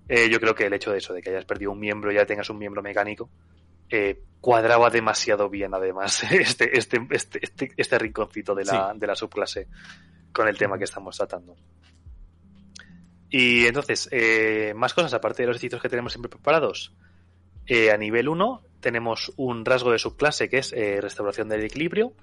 [0.07, 2.15] Eh, yo creo que el hecho de eso, de que hayas perdido un miembro y
[2.15, 3.31] ya tengas un miembro mecánico,
[3.89, 9.15] eh, cuadraba demasiado bien, además, este, este, este, este, este rinconcito de la, de la
[9.15, 9.67] subclase
[10.31, 11.55] con el tema que estamos tratando.
[13.29, 16.93] Y entonces, eh, más cosas aparte de los hechizos que tenemos siempre preparados.
[17.67, 22.13] Eh, a nivel 1 tenemos un rasgo de subclase que es eh, restauración del equilibrio,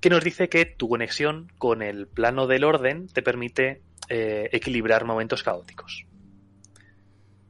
[0.00, 5.42] que nos dice que tu conexión con el plano del orden te permite equilibrar momentos
[5.42, 6.06] caóticos.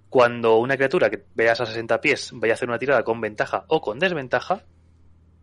[0.09, 3.65] Cuando una criatura que veas a 60 pies vaya a hacer una tirada con ventaja
[3.69, 4.65] o con desventaja,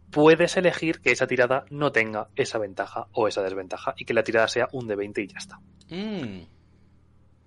[0.10, 4.24] puedes elegir que esa tirada no tenga esa ventaja o esa desventaja y que la
[4.24, 5.60] tirada sea un de 20 y ya está.
[5.90, 6.42] Mm.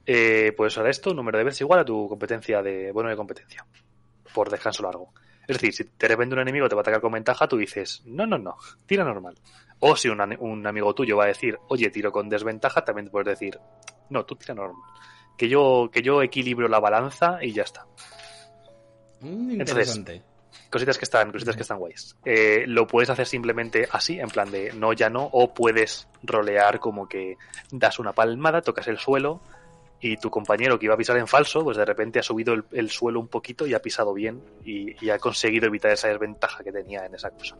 [0.04, 3.66] Eh, puedes usar esto, número de veces igual a tu competencia de bueno de competencia
[4.32, 5.12] por descanso largo.
[5.48, 8.02] Es decir, si de repente un enemigo te va a atacar con ventaja, tú dices,
[8.04, 9.36] no, no, no, tira normal.
[9.78, 13.38] O si un, amigo tuyo va a decir, oye, tiro con desventaja, también te puedes
[13.38, 13.58] decir,
[14.10, 14.90] no, tú tira normal.
[15.36, 17.86] Que yo, que yo equilibro la balanza y ya está.
[19.20, 20.22] Mm, Entonces, interesante.
[20.70, 22.16] Cositas que están, cositas que están guays.
[22.24, 26.80] Eh, lo puedes hacer simplemente así, en plan de no, ya no, o puedes rolear
[26.80, 27.36] como que
[27.70, 29.40] das una palmada, tocas el suelo
[30.00, 32.64] y tu compañero que iba a pisar en falso, pues de repente ha subido el,
[32.72, 36.62] el suelo un poquito y ha pisado bien y, y ha conseguido evitar esa desventaja
[36.64, 37.56] que tenía en esa cosa.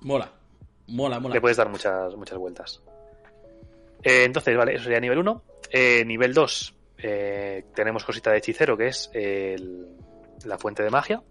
[0.00, 0.30] Mola.
[0.88, 1.34] Mola, mola.
[1.34, 2.82] Le puedes dar muchas, muchas vueltas.
[4.02, 5.42] Eh, entonces, vale, eso sería nivel 1.
[5.72, 6.74] Nivel 2,
[7.74, 9.88] tenemos cosita de hechicero, que es el-
[10.44, 11.22] la fuente de magia.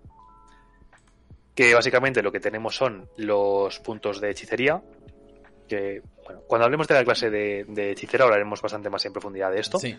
[1.56, 4.82] Que básicamente lo que tenemos son los puntos de hechicería.
[5.68, 9.52] Que, bueno, cuando hablemos de la clase de, de hechicero hablaremos bastante más en profundidad
[9.52, 9.78] de esto.
[9.80, 9.96] Sí.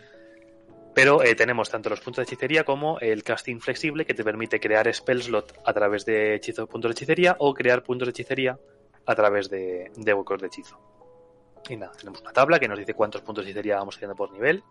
[0.94, 4.60] Pero eh, tenemos tanto los puntos de hechicería como el casting flexible que te permite
[4.60, 8.58] crear spell slot a través de hechizo, puntos de hechicería o crear puntos de hechicería
[9.06, 10.78] a través de, de huecos de hechizo.
[11.68, 14.32] Y nada, tenemos una tabla que nos dice cuántos puntos de hechicería vamos haciendo por
[14.32, 14.62] nivel.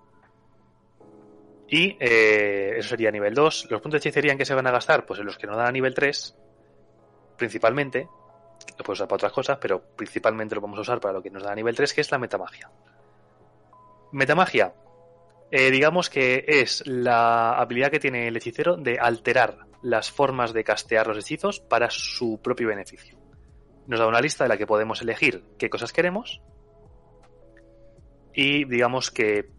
[1.68, 3.68] Y eh, eso sería nivel 2.
[3.70, 5.56] Los puntos de hechicería en que se van a gastar, pues en los que nos
[5.56, 6.36] dan a nivel 3,
[7.38, 8.08] principalmente.
[8.78, 11.30] Lo puedes usar para otras cosas, pero principalmente lo vamos a usar para lo que
[11.30, 12.70] nos da a nivel 3, que es la metamagia.
[14.12, 14.74] Metamagia,
[15.50, 20.64] eh, digamos que es la habilidad que tiene el hechicero de alterar las formas de
[20.64, 23.18] castear los hechizos para su propio beneficio.
[23.88, 26.42] Nos da una lista de la que podemos elegir qué cosas queremos.
[28.34, 29.50] Y digamos que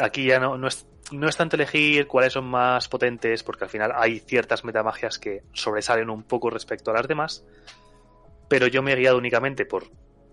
[0.00, 3.70] aquí ya no, no, es, no es tanto elegir cuáles son más potentes, porque al
[3.70, 7.44] final hay ciertas metamagias que sobresalen un poco respecto a las demás.
[8.48, 9.84] Pero yo me he guiado únicamente por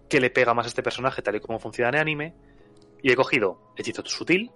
[0.09, 2.33] qué le pega más a este personaje, tal y como funciona en anime.
[3.01, 4.51] Y he cogido hechizo sutil,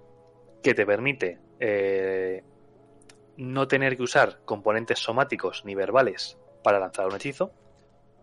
[0.64, 2.44] que te permite eh,
[3.38, 7.52] no tener que usar componentes somáticos ni verbales para lanzar un hechizo,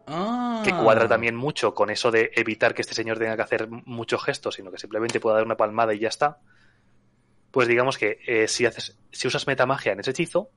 [0.06, 0.62] Ah.
[0.64, 4.22] que cuadra también mucho con eso de evitar que este señor tenga que hacer muchos
[4.22, 6.38] gestos, sino que simplemente pueda dar una palmada y ya está.
[7.50, 10.50] Pues digamos que eh, si haces, si usas metamagia en ese hechizo,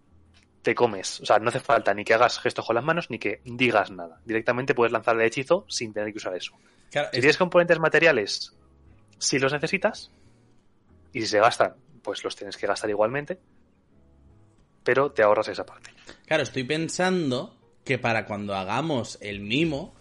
[0.63, 1.21] te comes.
[1.21, 3.91] O sea, no hace falta ni que hagas gestos con las manos ni que digas
[3.91, 4.19] nada.
[4.25, 6.53] Directamente puedes lanzar el hechizo sin tener que usar eso.
[6.91, 8.53] Claro, Si es- tienes componentes materiales,
[9.19, 10.11] si los necesitas,
[11.13, 13.39] y si se gastan, pues los tienes que gastar igualmente,
[14.83, 15.91] pero te ahorras esa parte.
[16.25, 17.56] claro, estoy pensando
[17.87, 19.95] que para cuando hagamos el mimo,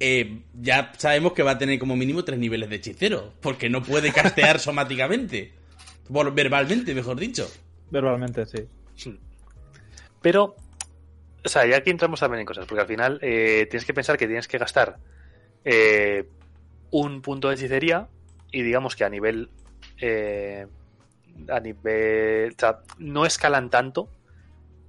[0.00, 3.82] eh, ya sabemos que va a tener como mínimo tres niveles de hechicero, porque no
[3.82, 5.52] puede castear somáticamente.
[6.10, 7.50] Por- verbalmente, mejor dicho.
[7.90, 8.66] Verbalmente, sí.
[10.22, 10.56] Pero,
[11.44, 14.16] o sea, ya aquí entramos también en cosas, porque al final eh, tienes que pensar
[14.16, 14.98] que tienes que gastar
[15.64, 16.26] eh,
[16.90, 18.08] un punto de hechicería
[18.50, 19.50] y digamos que a nivel...
[20.00, 20.66] eh,
[21.48, 22.52] a nivel...
[22.56, 24.08] O sea, no escalan tanto.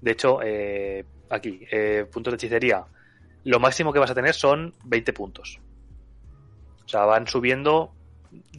[0.02, 2.86] De hecho, eh, aquí, eh, puntos de hechicería,
[3.44, 5.60] lo máximo que vas a tener son 20 puntos.
[6.86, 7.92] O sea, van subiendo...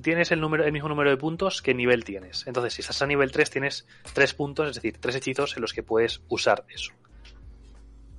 [0.02, 2.46] Tienes el, número, el mismo número de puntos que nivel tienes.
[2.46, 5.74] Entonces, si estás a nivel 3, tienes 3 puntos, es decir, 3 hechizos en los
[5.74, 6.92] que puedes usar eso.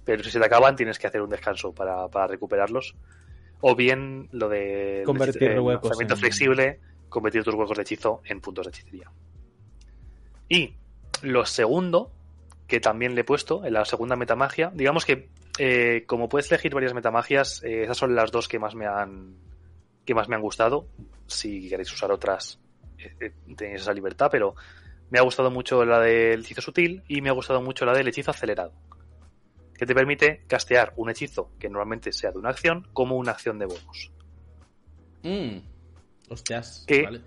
[0.06, 2.96] Pero si se te acaban, tienes que hacer un descanso para, para recuperarlos.
[3.60, 6.80] O bien lo de Convertir el huecos lanzamiento en- flexible,
[7.10, 9.10] convertir tus huecos de hechizo en puntos de hechicería.
[10.48, 10.76] Y
[11.24, 12.12] lo segundo,
[12.68, 16.74] que también le he puesto en la segunda metamagia, digamos que eh, como puedes elegir
[16.74, 19.36] varias metamagias, eh, esas son las dos que más me han
[20.06, 20.88] que más me han gustado.
[21.28, 22.60] Si queréis usar otras,
[22.98, 24.56] eh, eh, tenéis esa libertad, pero
[25.10, 28.08] me ha gustado mucho la del hechizo sutil y me ha gustado mucho la del
[28.08, 28.74] hechizo acelerado,
[29.76, 33.60] que te permite castear un hechizo que normalmente sea de una acción como una acción
[33.60, 34.12] de bonus.
[35.24, 35.60] Mm.
[36.30, 36.86] Hostias.
[36.90, 37.22] Vale.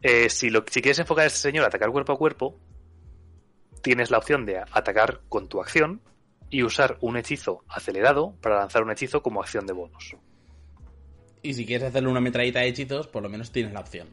[0.00, 2.58] Eh, si, lo, si quieres enfocar a este señor a atacar cuerpo a cuerpo,
[3.82, 6.00] tienes la opción de atacar con tu acción
[6.50, 10.16] y usar un hechizo acelerado para lanzar un hechizo como acción de bonus.
[11.42, 14.08] Y si quieres hacerle una metralleta de hechizos, por lo menos tienes la opción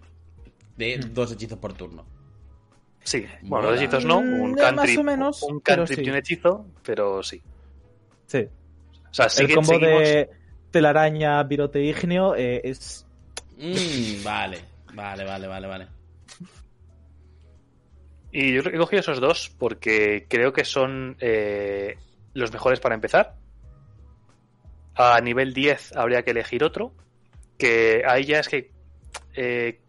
[0.77, 1.13] de Hmm.
[1.13, 2.05] dos hechizos por turno.
[3.03, 6.05] Sí, bueno, los hechizos no, Mm, un cantrip, o menos, un pero cantrip sí.
[6.05, 7.41] y un hechizo, pero sí.
[8.27, 8.47] Sí.
[9.09, 10.29] O sea, sí el combo seguimos- de
[10.71, 13.05] telaraña, virote ígneo eh, es.
[13.57, 14.59] Mm, vale,
[14.93, 15.87] vale, vale, vale, vale.
[18.37, 21.97] Y yo he cogido esos dos porque creo que son eh,
[22.33, 23.35] los mejores para empezar.
[24.93, 26.91] A nivel 10 habría que elegir otro.
[27.57, 28.71] Que ahí ya es que
[29.35, 29.79] eh,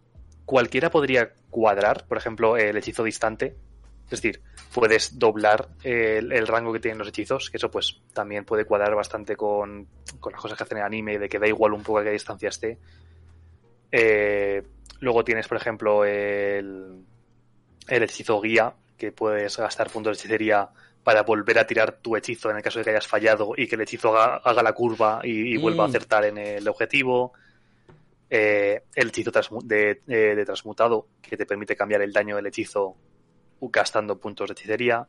[0.44, 3.56] cualquiera podría cuadrar, por ejemplo, el hechizo distante.
[4.04, 4.40] Es decir,
[4.72, 8.94] puedes doblar el, el rango que tienen los hechizos, que eso pues también puede cuadrar
[8.94, 9.88] bastante con,
[10.20, 12.12] con las cosas que hacen en anime, de que da igual un poco a qué
[12.12, 12.78] distancia esté.
[13.90, 14.62] Eh,
[15.00, 17.02] luego tienes, por ejemplo, el,
[17.88, 20.68] el hechizo guía, que puedes gastar puntos de hechicería
[21.04, 23.76] para volver a tirar tu hechizo en el caso de que hayas fallado y que
[23.76, 25.90] el hechizo haga, haga la curva y, y vuelva a Mm.
[25.90, 27.32] acertar en el objetivo.
[28.28, 32.46] Eh, el hechizo transmu- de, eh, de transmutado, que te permite cambiar el daño del
[32.46, 32.96] hechizo
[33.60, 35.06] gastando puntos de hechicería.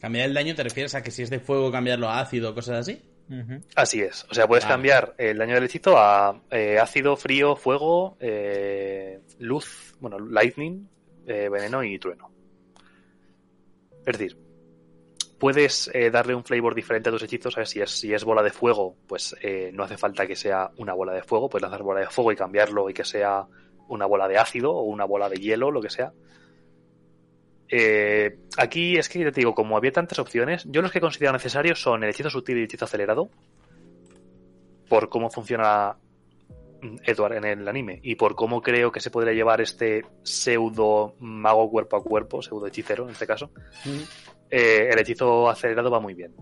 [0.00, 2.54] ¿Cambiar el daño te refieres a que si es de fuego cambiarlo a ácido o
[2.54, 3.02] cosas así?
[3.74, 4.24] Así es.
[4.30, 9.94] O sea, puedes cambiar el daño del hechizo a eh, ácido, frío, fuego, eh, luz,
[9.98, 10.86] bueno, lightning,
[11.26, 12.30] eh, veneno y trueno.
[14.06, 14.38] Es decir,
[15.38, 17.54] puedes eh, darle un flavor diferente a tus hechizos.
[17.54, 17.70] ¿sabes?
[17.70, 20.92] Si, es, si es bola de fuego, pues eh, no hace falta que sea una
[20.92, 21.48] bola de fuego.
[21.48, 23.46] Puedes lanzar bola de fuego y cambiarlo y que sea
[23.88, 26.12] una bola de ácido o una bola de hielo, lo que sea.
[28.56, 32.04] Aquí es que te digo, como había tantas opciones, yo los que considero necesarios son
[32.04, 33.30] el hechizo sutil y el hechizo acelerado,
[34.88, 35.96] por cómo funciona
[37.04, 41.70] Edward en el anime y por cómo creo que se podría llevar este pseudo mago
[41.70, 43.50] cuerpo a cuerpo, pseudo hechicero en este caso.
[44.50, 46.34] Eh, el hechizo acelerado va muy bien.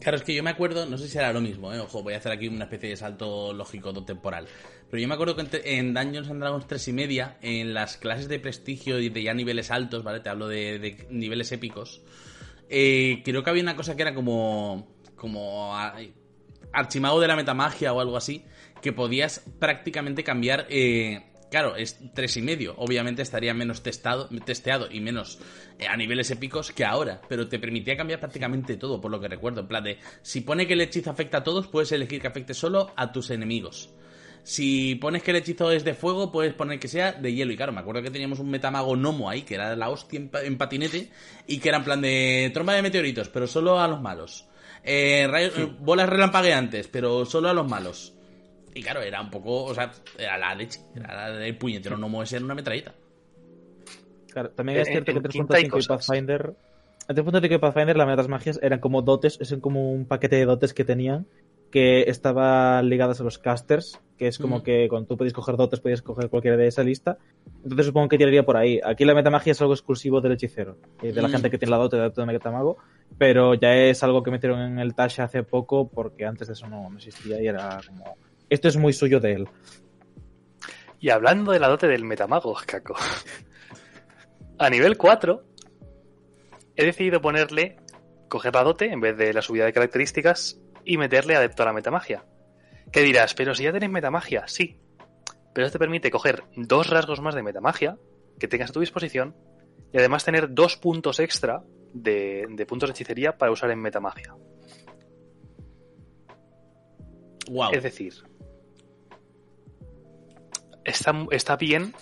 [0.00, 1.78] Claro, es que yo me acuerdo, no sé si era lo mismo, ¿eh?
[1.78, 4.46] ojo, voy a hacer aquí una especie de salto lógico temporal.
[4.90, 8.28] Pero yo me acuerdo que en Dungeons and Dragons 3 y media, en las clases
[8.28, 10.20] de prestigio y de ya niveles altos, ¿vale?
[10.20, 12.02] Te hablo de, de niveles épicos.
[12.68, 14.94] eh, creo que había una cosa que era como.
[15.16, 15.74] como.
[15.74, 15.96] a-
[16.72, 18.44] archimago de la metamagia o algo así.
[18.84, 20.66] Que podías prácticamente cambiar.
[20.68, 22.74] eh, claro, es tres y medio.
[22.76, 25.38] Obviamente estaría menos testado, testeado y menos
[25.78, 27.20] eh, a niveles épicos que ahora.
[27.28, 29.62] Pero te permitía cambiar prácticamente todo, por lo que recuerdo.
[29.62, 29.98] En plan de.
[30.22, 33.30] Si pone que el hechizo afecta a todos, puedes elegir que afecte solo a tus
[33.30, 33.88] enemigos.
[34.42, 37.54] Si pones que el hechizo es de fuego, puedes poner que sea de hielo.
[37.54, 40.28] Y claro, me acuerdo que teníamos un metamago gnomo ahí, que era la hostia en,
[40.28, 41.10] pa- en patinete,
[41.46, 44.44] y que era en plan de tromba de meteoritos, pero solo a los malos.
[44.82, 48.13] Eh, rayos- eh, bolas relampagueantes, pero solo a los malos.
[48.74, 52.22] Y claro, era un poco, o sea, era la leche, era la- el puñetero gnomo
[52.22, 52.92] ese en una metralleta.
[54.32, 55.86] Claro, también es En- cierto en que quinta hay 3.5 y.
[55.88, 56.54] Pathfinder.
[57.08, 60.44] En 3.5 y Pathfinder, las metas magias eran como dotes, es como un paquete de
[60.46, 61.26] dotes que tenían
[61.70, 64.64] que estaban ligadas a los casters, que es como Ujú.
[64.64, 67.18] que cuando tú podías coger dotes, podías coger cualquiera de esa lista.
[67.64, 68.80] Entonces supongo que tiraría por ahí.
[68.84, 71.32] Aquí la metamagia es algo exclusivo del hechicero, y de la Mm.
[71.32, 72.76] gente que tiene la dote de dote de metamago,
[73.18, 76.68] pero ya es algo que metieron en el Tasha hace poco, porque antes de eso
[76.68, 78.04] no, no existía y era como.
[78.48, 79.48] Esto es muy suyo de él.
[81.00, 82.96] Y hablando de la dote del metamago, Caco.
[84.58, 85.44] A nivel 4,
[86.76, 87.76] he decidido ponerle,
[88.28, 91.72] coger la dote en vez de la subida de características y meterle adepto a la
[91.72, 92.24] metamagia.
[92.92, 93.34] ¿Qué dirás?
[93.34, 94.78] Pero si ya tienes metamagia, sí.
[95.52, 97.98] Pero esto te permite coger dos rasgos más de metamagia
[98.38, 99.36] que tengas a tu disposición
[99.92, 104.34] y además tener dos puntos extra de, de puntos de hechicería para usar en metamagia.
[107.50, 107.72] Wow.
[107.72, 108.14] Es decir,
[110.84, 111.94] está, está bien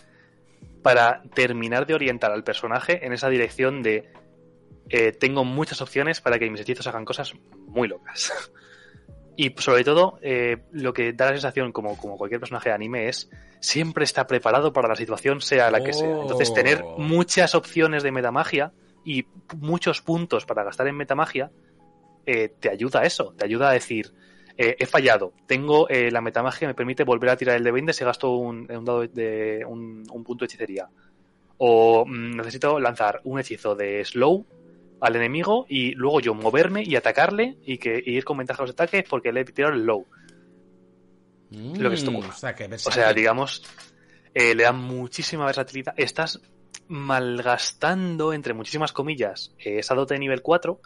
[0.83, 4.11] para terminar de orientar al personaje en esa dirección de
[4.88, 7.35] eh, tengo muchas opciones para que mis hechizos hagan cosas
[7.66, 8.33] muy locas.
[9.35, 13.09] Y sobre todo, eh, lo que da la sensación, como, como cualquier personaje de anime,
[13.09, 16.21] es siempre está preparado para la situación, sea la que sea.
[16.21, 16.99] Entonces, tener Oh.
[16.99, 18.73] muchas opciones de metamagia
[19.07, 19.25] y
[19.57, 21.51] muchos puntos para gastar en metamagia
[22.27, 23.35] eh, te ayuda a eso.
[23.37, 24.13] Te ayuda a decir,
[24.63, 27.92] eh, he fallado, tengo eh, la metamagia me permite volver a tirar el de 20
[27.92, 30.88] si gasto un, un dado de un, un punto de hechicería.
[31.58, 34.46] O mm, necesito lanzar un hechizo de slow
[35.00, 38.67] al enemigo y luego yo moverme y atacarle y que y ir con ventaja a
[38.67, 40.06] los ataques porque le he tirado el low.
[41.50, 43.02] lo que te Mm, o sea, que O versátil.
[43.02, 43.63] sea, digamos,
[44.33, 45.94] eh, le da muchísima versatilidad.
[45.96, 46.40] Estás
[46.88, 50.81] malgastando, entre muchísimas comillas, eh, esa dote de nivel 4,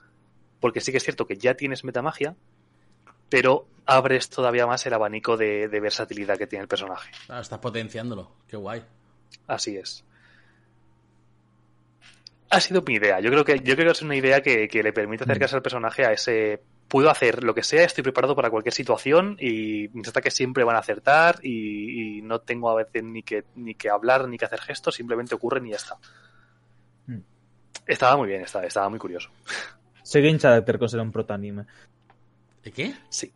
[0.61, 2.37] porque sí que es cierto que ya tienes metamagia,
[3.29, 7.11] pero abres todavía más el abanico de, de versatilidad que tiene el personaje.
[7.27, 8.33] Claro, estás potenciándolo.
[8.49, 8.83] Qué guay.
[9.47, 10.05] Así es.
[12.51, 13.21] Ha sido mi idea.
[13.21, 15.63] Yo creo que, yo creo que es una idea que, que le permite acercarse al
[15.63, 16.63] personaje a ese.
[16.89, 20.77] Puedo hacer lo que sea, estoy preparado para cualquier situación y mis ataques siempre van
[20.77, 24.45] a acertar y, y no tengo a veces ni que, ni que hablar ni que
[24.45, 25.97] hacer gestos, simplemente ocurren y ya está.
[27.09, 27.19] Mm.
[27.87, 29.31] Estaba muy bien, estaba, estaba muy curioso.
[30.05, 31.67] Sigue en carácter con ser un protanime.
[32.67, 32.93] ¿De qué?
[33.09, 33.33] Sí.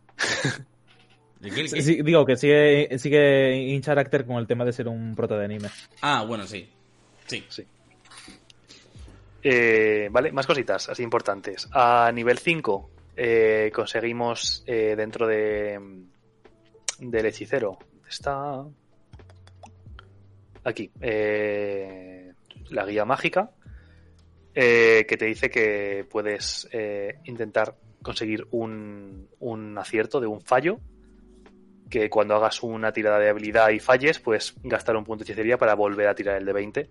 [1.38, 1.60] ¿De qué?
[1.60, 1.82] el qué?
[1.82, 5.44] Sí, digo que sigue, sigue in character con el tema de ser un prota de
[5.44, 5.68] anime.
[6.02, 6.68] Ah, bueno, sí.
[7.28, 7.44] Sí.
[7.48, 7.64] Sí.
[9.44, 11.68] Eh, vale, más cositas así importantes.
[11.70, 15.78] A nivel 5 eh, conseguimos eh, dentro de
[16.98, 17.78] del hechicero.
[17.78, 18.64] ¿Dónde Está
[20.64, 20.90] aquí.
[22.70, 23.52] la guía mágica.
[24.52, 26.68] que te dice que puedes
[27.26, 30.80] intentar conseguir un, un acierto de un fallo.
[31.88, 35.58] Que cuando hagas una tirada de habilidad y falles, puedes gastar un punto de hechicería
[35.58, 36.88] para volver a tirar el de 20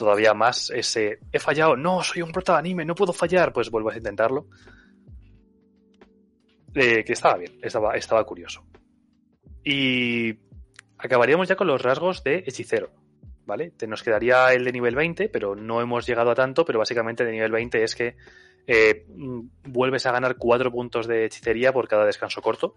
[0.00, 3.96] todavía más ese he fallado, no, soy un prota anime, no puedo fallar, pues vuelvas
[3.96, 4.46] a intentarlo.
[6.74, 8.64] Eh, que estaba bien, estaba, estaba curioso.
[9.62, 10.38] Y
[10.96, 12.92] acabaríamos ya con los rasgos de hechicero,
[13.44, 13.72] ¿vale?
[13.72, 17.26] Te nos quedaría el de nivel 20, pero no hemos llegado a tanto, pero básicamente
[17.26, 18.16] de nivel 20 es que
[18.72, 19.04] eh,
[19.64, 22.74] vuelves a ganar 4 puntos de hechicería por cada descanso corto.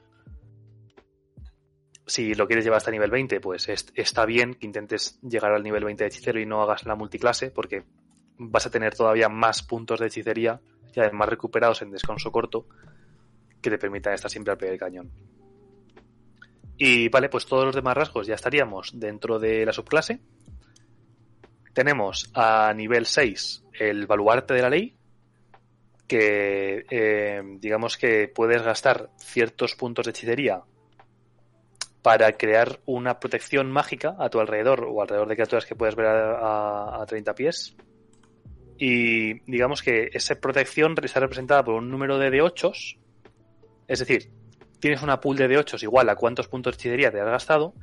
[2.07, 5.61] Si lo quieres llevar hasta nivel 20, pues es- está bien que intentes llegar al
[5.63, 7.83] nivel 20 de hechicero y no hagas la multiclase, porque
[8.37, 10.59] vas a tener todavía más puntos de hechicería
[10.95, 12.65] y además recuperados en descanso corto
[13.61, 15.11] que te permitan estar siempre al pie del cañón.
[16.77, 20.19] Y vale, pues todos los demás rasgos ya estaríamos dentro de la subclase.
[21.73, 24.97] Tenemos a nivel 6 el baluarte de la ley,
[26.17, 30.61] que eh, digamos que puedes gastar ciertos puntos de hechicería
[32.03, 36.05] para crear una protección mágica a tu alrededor o alrededor de criaturas que puedes ver
[36.05, 37.75] a, a- a 30 pies.
[38.77, 42.99] Y digamos que esa protección está representada por un número de D8s.
[43.87, 44.29] Es decir,
[44.79, 47.73] tienes una pool de D8s igual a cuántos puntos de hechicería te has gastado.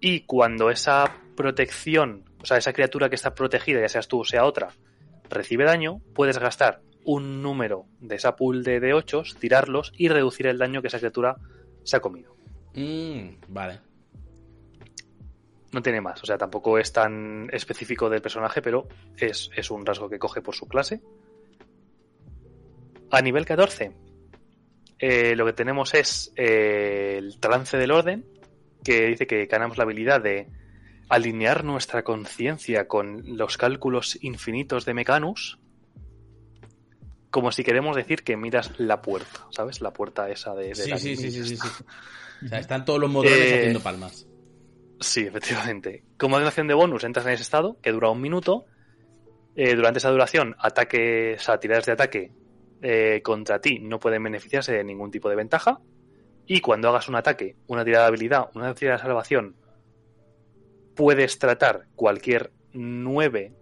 [0.00, 4.24] Y cuando esa protección, o sea, esa criatura que está protegida, ya seas tú o
[4.24, 4.70] sea otra,
[5.30, 10.58] recibe daño, puedes gastar un número de esa pool de D8s, tirarlos y reducir el
[10.58, 11.36] daño que esa criatura
[11.82, 12.36] se ha comido.
[12.74, 13.80] Mm, vale.
[15.72, 19.86] No tiene más, o sea, tampoco es tan específico del personaje, pero es, es un
[19.86, 21.00] rasgo que coge por su clase.
[23.10, 23.92] A nivel 14,
[24.98, 28.24] eh, lo que tenemos es eh, el trance del orden,
[28.84, 30.48] que dice que ganamos la habilidad de
[31.08, 35.58] alinear nuestra conciencia con los cálculos infinitos de Mechanus,
[37.32, 39.80] como si queremos decir que miras la puerta, ¿sabes?
[39.80, 40.68] La puerta esa de...
[40.68, 41.68] de Sí, la sí, sí, sí, sí, sí.
[42.44, 44.28] O sea, están todos los modelos Eh, haciendo palmas.
[45.00, 46.04] Sí, efectivamente.
[46.18, 48.66] Como acción de bonus entras en ese estado, que dura un minuto.
[49.56, 52.32] Eh, durante esa duración, ataques, o sea, tiradas de ataque
[52.82, 55.80] eh, contra ti no pueden beneficiarse de ningún tipo de ventaja.
[56.46, 59.56] Y cuando hagas un ataque, una tirada de habilidad, una tirada de salvación,
[60.94, 63.54] puedes tratar cualquier 9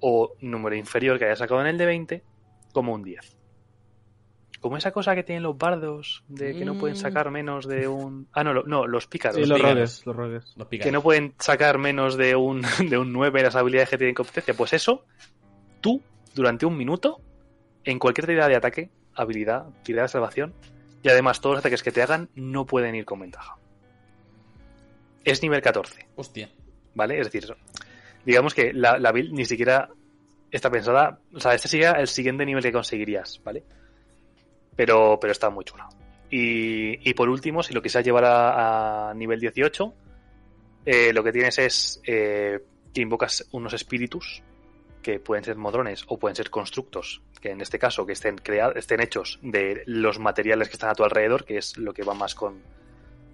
[0.00, 2.24] o número inferior que hayas sacado en el de 20
[2.74, 3.38] como un 10.
[4.60, 7.00] Como esa cosa que tienen los bardos de que no pueden Mm.
[7.00, 8.28] sacar menos de un...
[8.32, 9.36] Ah, no, lo- no los pícaros.
[9.36, 10.52] Sí, los rogues, los rogues.
[10.56, 13.98] Los que no pueden sacar menos de un, de un 9 en las habilidades que
[13.98, 14.54] tienen competencia.
[14.54, 15.04] Pues eso,
[15.82, 16.02] tú,
[16.34, 17.20] durante un minuto,
[17.84, 20.54] en cualquier tirada de ataque, habilidad, tirada de salvación,
[21.02, 23.56] y además todos los ataques que te hagan no pueden ir con ventaja.
[25.24, 26.50] Es nivel 14, Hostia.
[26.94, 27.18] ¿vale?
[27.20, 27.54] Es decir,
[28.24, 29.90] digamos que la, la build ni siquiera
[30.56, 31.18] está pensada.
[31.32, 33.64] O sea, este sería el siguiente nivel que conseguirías, ¿vale?
[34.76, 35.84] Pero, pero está muy chulo.
[36.30, 39.94] Y, y por último, si lo quisieras llevar a, a nivel 18,
[40.86, 42.60] eh, lo que tienes es eh,
[42.92, 44.42] que invocas unos espíritus
[45.02, 48.76] que pueden ser modrones o pueden ser constructos, que en este caso que estén creados,
[48.76, 52.14] estén hechos de los materiales que están a tu alrededor, que es lo que va
[52.14, 52.62] más con,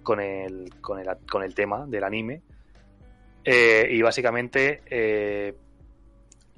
[0.03, 2.41] con, el, con, el, con el tema del anime.
[3.43, 4.81] Eh, y básicamente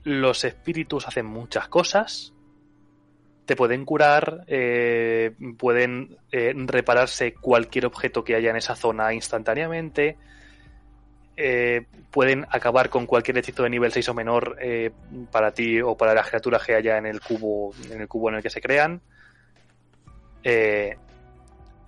[0.03, 2.33] los espíritus hacen muchas cosas.
[3.45, 10.17] Te pueden curar, eh, pueden eh, repararse cualquier objeto que haya en esa zona instantáneamente.
[11.35, 14.55] eh, pueden acabar con cualquier hechizo de nivel 6 o menor
[15.31, 18.35] para ti o para las criaturas que haya en el cubo en el cubo en
[18.35, 19.01] el que se crean.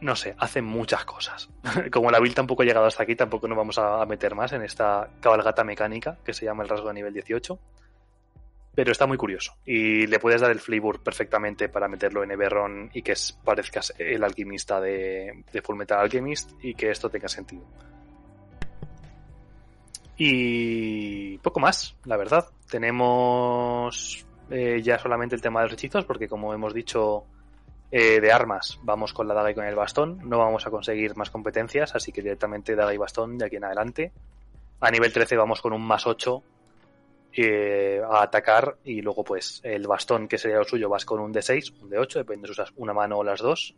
[0.01, 1.49] No sé, hacen muchas cosas.
[1.91, 4.61] Como la build tampoco ha llegado hasta aquí, tampoco nos vamos a meter más en
[4.61, 7.57] esta cabalgata mecánica que se llama el rasgo de nivel 18.
[8.75, 9.53] Pero está muy curioso.
[9.65, 13.13] Y le puedes dar el flavor perfectamente para meterlo en Eberron y que
[13.43, 17.63] parezcas el alquimista de, de Full Metal Alchemist y que esto tenga sentido.
[20.17, 22.45] Y poco más, la verdad.
[22.69, 27.25] Tenemos eh, ya solamente el tema de los hechizos, porque como hemos dicho,
[27.91, 30.19] eh, de armas vamos con la daga y con el bastón.
[30.23, 33.65] No vamos a conseguir más competencias, así que directamente daga y bastón de aquí en
[33.65, 34.11] adelante.
[34.79, 36.43] A nivel 13 vamos con un más 8
[37.37, 41.33] eh, a atacar y luego pues el bastón que sería lo suyo vas con un
[41.33, 43.75] D6, un D8, depende si usas una mano o las dos.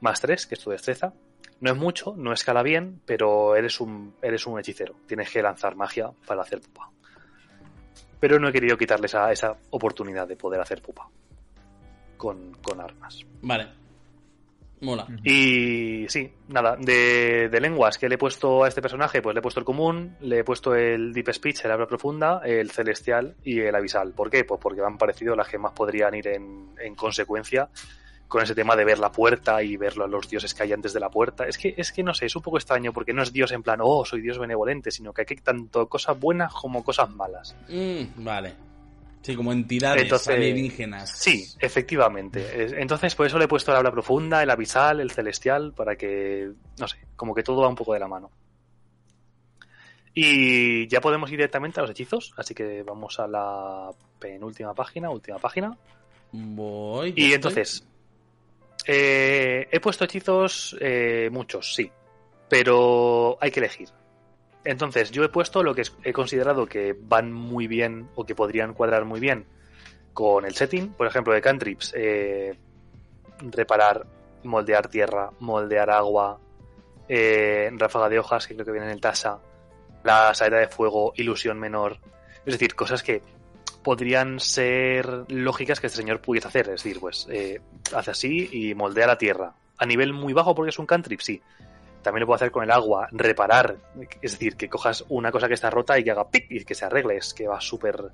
[0.00, 1.14] Más 3, que es tu destreza.
[1.60, 4.94] No es mucho, no escala bien, pero eres un, eres un hechicero.
[5.06, 6.90] Tienes que lanzar magia para hacer pupa.
[8.20, 11.08] Pero no he querido quitarle esa, esa oportunidad de poder hacer pupa
[12.16, 13.24] con, con armas.
[13.40, 13.85] Vale.
[14.80, 15.06] Mola.
[15.24, 19.38] Y sí, nada, de, de lenguas que le he puesto a este personaje, pues le
[19.38, 23.36] he puesto el común, le he puesto el Deep Speech, el habla profunda, el celestial
[23.42, 24.12] y el abisal.
[24.12, 24.44] ¿Por qué?
[24.44, 27.70] Pues porque me han parecido las que más podrían ir en, en consecuencia
[28.28, 31.00] con ese tema de ver la puerta y ver los dioses que hay antes de
[31.00, 31.46] la puerta.
[31.46, 33.62] Es que, es que no sé, es un poco extraño porque no es Dios en
[33.62, 37.56] plan, oh, soy Dios benevolente, sino que hay tanto cosas buenas como cosas malas.
[37.68, 38.54] Mm, vale.
[39.26, 41.10] Sí, como entidades Entonces, alienígenas.
[41.18, 42.64] Sí, efectivamente.
[42.64, 45.96] Es- Entonces, por eso le he puesto el habla profunda, el abisal, el celestial, para
[45.96, 48.30] que, no sé, como que todo va un poco de la mano.
[50.14, 55.10] Y ya podemos ir directamente a los hechizos, así que vamos a la penúltima página,
[55.10, 55.76] última página.
[56.30, 57.12] Voy.
[57.16, 57.84] Y entonces,
[58.86, 61.90] eh, he puesto hechizos eh, muchos, sí,
[62.48, 63.88] pero hay que elegir.
[64.66, 68.74] Entonces, yo he puesto lo que he considerado que van muy bien o que podrían
[68.74, 69.46] cuadrar muy bien
[70.12, 72.58] con el setting, por ejemplo, de cantrips, eh,
[73.40, 74.06] reparar,
[74.42, 76.40] moldear tierra, moldear agua,
[77.08, 79.38] eh, ráfaga de hojas, que creo que viene en el tasa,
[80.02, 81.98] la saeta de fuego, ilusión menor,
[82.44, 83.22] es decir, cosas que
[83.84, 86.70] podrían ser lógicas que este señor pudiese hacer.
[86.70, 87.60] Es decir, pues eh,
[87.94, 89.54] hace así y moldea la tierra.
[89.78, 91.40] A nivel muy bajo porque es un cantrip, sí.
[92.06, 93.78] También lo puedo hacer con el agua, reparar.
[94.22, 96.76] Es decir, que cojas una cosa que está rota y que haga pic y que
[96.76, 97.16] se arregle.
[97.16, 98.12] Es que va súper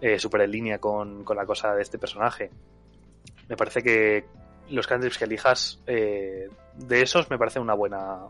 [0.00, 2.52] eh, súper en línea con, la cosa de este personaje.
[3.48, 4.26] Me parece que
[4.68, 8.26] los cantrips que elijas, eh, de esos me parece una buena...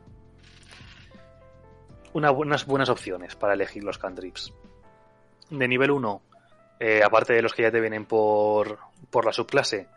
[2.14, 4.50] Una, unas buenas opciones para elegir los cantrips.
[5.50, 6.22] De nivel 1,
[6.80, 8.78] eh, aparte de los que ya te vienen por,
[9.10, 9.88] por la subclase,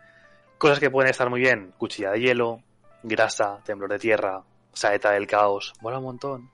[0.58, 2.60] cosas que pueden estar muy bien, cuchilla de hielo,
[3.02, 4.42] grasa, temblor de tierra,
[4.74, 6.50] saeta del caos, mola un montón.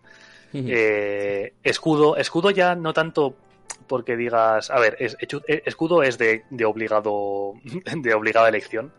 [0.69, 3.37] Eh, escudo, escudo ya no tanto
[3.87, 7.55] porque digas, a ver, es- eh, escudo es de, de obligado,
[7.97, 8.93] de obligada elección,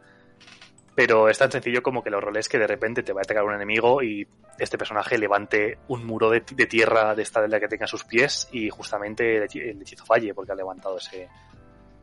[0.95, 3.43] pero es tan sencillo como que los roles que de repente te va a atacar
[3.43, 4.28] un enemigo y
[4.59, 7.88] este personaje levante un muro de, de tierra de esta de la que tenga a
[7.88, 11.30] sus pies y justamente el hechizo falle porque ha levantado ese,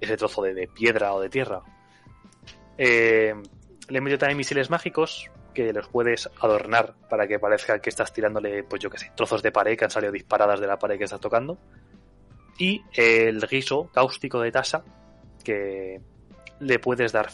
[0.01, 1.61] ese trozo de, de piedra o de tierra.
[2.77, 3.35] Eh,
[3.89, 5.31] le he metido también misiles mágicos
[5.65, 9.43] que los puedes adornar para que parezca que estás tirándole, pues yo qué sé, trozos
[9.43, 11.59] de pared que han salido disparadas de la pared que estás tocando.
[12.59, 14.85] Y el guiso cáustico de tasa
[15.43, 16.01] que
[16.61, 17.29] le puedes dar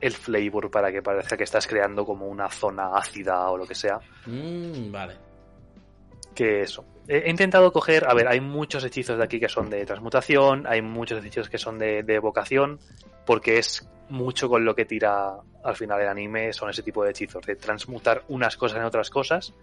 [0.00, 3.74] el flavor para que parezca que estás creando como una zona ácida o lo que
[3.74, 5.14] sea Mm, vale.
[6.34, 6.84] que eso.
[7.06, 10.80] He intentado coger, a ver, hay muchos hechizos de aquí que son de transmutación, hay
[10.82, 12.78] muchos hechizos que son de, de evocación,
[13.26, 17.10] porque es mucho con lo que tira al final el anime, son ese tipo de
[17.10, 19.54] hechizos, de transmutar unas cosas en otras cosas,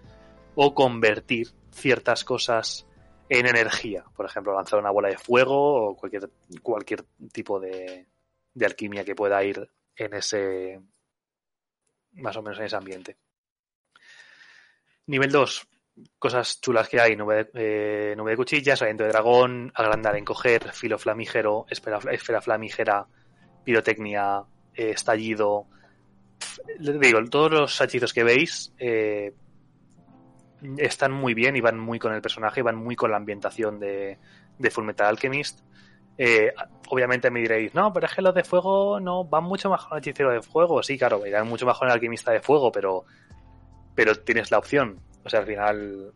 [0.56, 2.88] o convertir ciertas cosas
[3.30, 6.30] en energía, por ejemplo, lanzar una bola de fuego o cualquier,
[6.62, 8.08] cualquier tipo de,
[8.54, 10.82] de alquimia que pueda ir en ese,
[12.14, 13.18] más o menos en ese ambiente.
[15.08, 15.68] Nivel 2,
[16.20, 20.72] cosas chulas que hay, nube de, eh, nube de cuchillas, aliento de dragón, agrandar, encoger,
[20.72, 23.08] filo flamígero, esfera, esfera flamígera,
[23.68, 24.43] pirotecnia,
[24.74, 25.65] eh, estallido.
[26.80, 29.34] Les digo, todos los hechizos que veis eh,
[30.78, 34.20] están muy bien y van muy con el personaje, van muy con la ambientación de,
[34.57, 35.59] de Fullmetal Alchemist.
[36.18, 36.53] Eh,
[36.88, 39.97] obviamente me diréis, no, pero es que los de fuego no van mucho más con
[39.97, 40.82] el hechicero de fuego.
[40.82, 43.03] Sí, claro, irán mucho más con el alquimista de fuego, pero,
[43.95, 45.01] pero tienes la opción.
[45.26, 46.13] O sea, al final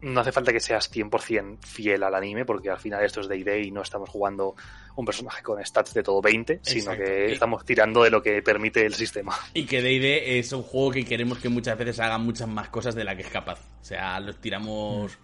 [0.00, 3.62] no hace falta que seas 100% fiel al anime, porque al final esto es D&D
[3.62, 4.54] y no estamos jugando
[4.96, 8.84] un personaje con stats de todo 20, sino que estamos tirando de lo que permite
[8.84, 9.36] el sistema.
[9.54, 12.94] Y que D&D es un juego que queremos que muchas veces haga muchas más cosas
[12.94, 13.60] de la que es capaz.
[13.80, 15.18] O sea, los tiramos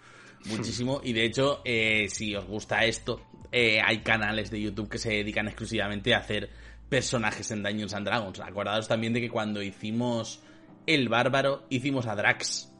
[0.46, 1.00] muchísimo.
[1.02, 3.20] Y de hecho, eh, si os gusta esto,
[3.52, 6.50] eh, hay canales de YouTube que se dedican exclusivamente a hacer
[6.88, 8.40] personajes en Dungeons and Dragons.
[8.40, 10.42] Acordaos también de que cuando hicimos
[10.86, 12.73] El Bárbaro, hicimos a Drax.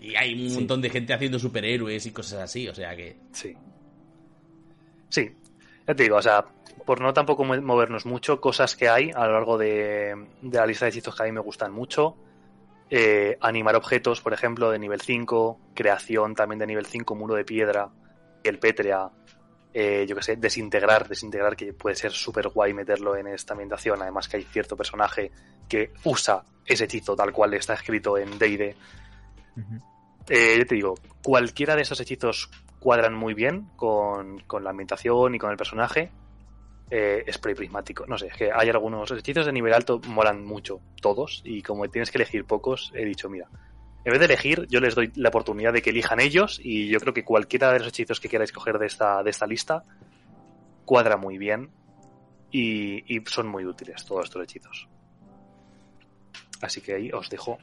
[0.00, 0.54] Y hay un Sí.
[0.56, 2.68] montón de gente haciendo superhéroes y cosas así.
[2.68, 3.16] O sea que...
[3.32, 3.56] Sí.
[5.08, 5.30] Sí,
[5.86, 6.44] ya te digo, o sea,
[6.84, 10.66] por no tampoco mo- movernos mucho, cosas que hay a lo largo de, de la
[10.66, 12.16] lista de hechizos que a mí me gustan mucho.
[12.90, 17.44] Eh, animar objetos, por ejemplo, de nivel 5, creación también de nivel 5, muro de
[17.44, 17.88] piedra,
[18.42, 19.08] el pétrea,
[19.72, 24.02] eh, yo que sé, desintegrar, desintegrar, que puede ser súper guay meterlo en esta ambientación,
[24.02, 25.30] además que hay cierto personaje
[25.68, 28.76] que usa ese hechizo tal cual está escrito en D&D.
[30.28, 35.34] Eh, yo te digo, cualquiera de esos hechizos cuadran muy bien con, con la ambientación
[35.34, 36.10] y con el personaje.
[36.90, 38.06] Eh, spray prismático.
[38.06, 41.88] No sé, es que hay algunos hechizos de nivel alto molan mucho, todos, y como
[41.88, 43.48] tienes que elegir pocos, he dicho, mira,
[44.04, 47.00] en vez de elegir, yo les doy la oportunidad de que elijan ellos, y yo
[47.00, 49.82] creo que cualquiera de los hechizos que queráis coger de esta, de esta lista
[50.84, 51.70] cuadra muy bien
[52.50, 54.88] y, y son muy útiles todos estos hechizos.
[56.60, 57.58] Así que ahí os dejo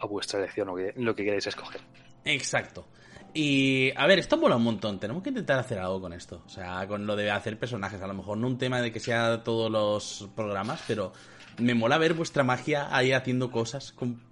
[0.00, 1.80] a vuestra elección lo que, lo que queráis escoger.
[2.24, 2.86] Exacto.
[3.34, 4.98] Y a ver, esto mola un montón.
[4.98, 6.42] Tenemos que intentar hacer algo con esto.
[6.46, 8.00] O sea, con lo de hacer personajes.
[8.00, 11.12] A lo mejor no un tema de que sea todos los programas, pero
[11.58, 14.22] me mola ver vuestra magia ahí haciendo cosas con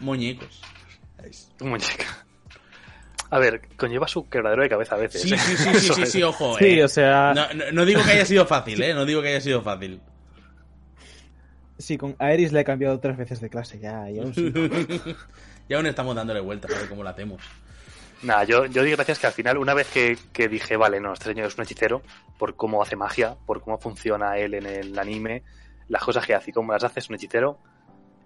[0.00, 0.60] muñecos.
[1.60, 2.26] Muñeca.
[3.30, 5.22] A ver, conlleva su quebradero de cabeza a veces.
[5.22, 5.38] Sí, ¿eh?
[5.38, 6.56] sí, sí, sí, sí, sí, ojo.
[6.58, 6.84] Sí, eh.
[6.84, 8.94] o sea, No, no- no digo que haya sido fácil, ¿eh?
[8.94, 10.00] No digo que haya sido fácil.
[11.84, 14.10] Sí, con Aeris le he cambiado tres veces de clase ya.
[14.10, 14.52] y aún sí.
[15.68, 17.42] y aún estamos dándole vueltas a ver cómo lo hacemos.
[18.22, 21.12] Nada, yo, yo digo gracias que al final, una vez que, que dije, vale, no,
[21.12, 22.02] este señor es un hechicero,
[22.38, 25.42] por cómo hace magia, por cómo funciona él en el anime,
[25.88, 27.58] las cosas que hace y cómo las hace, es un hechicero.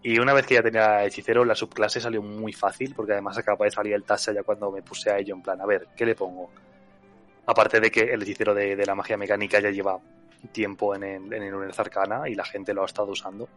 [0.01, 3.65] Y una vez que ya tenía hechicero, la subclase salió muy fácil, porque además acaba
[3.65, 6.07] de salir el Tasha ya cuando me puse a ello, en plan, a ver, ¿qué
[6.07, 6.49] le pongo?
[7.47, 9.99] Aparte de que el hechicero de, de la magia mecánica ya lleva
[10.53, 13.49] tiempo en el, en el universo arcana y la gente lo ha estado usando.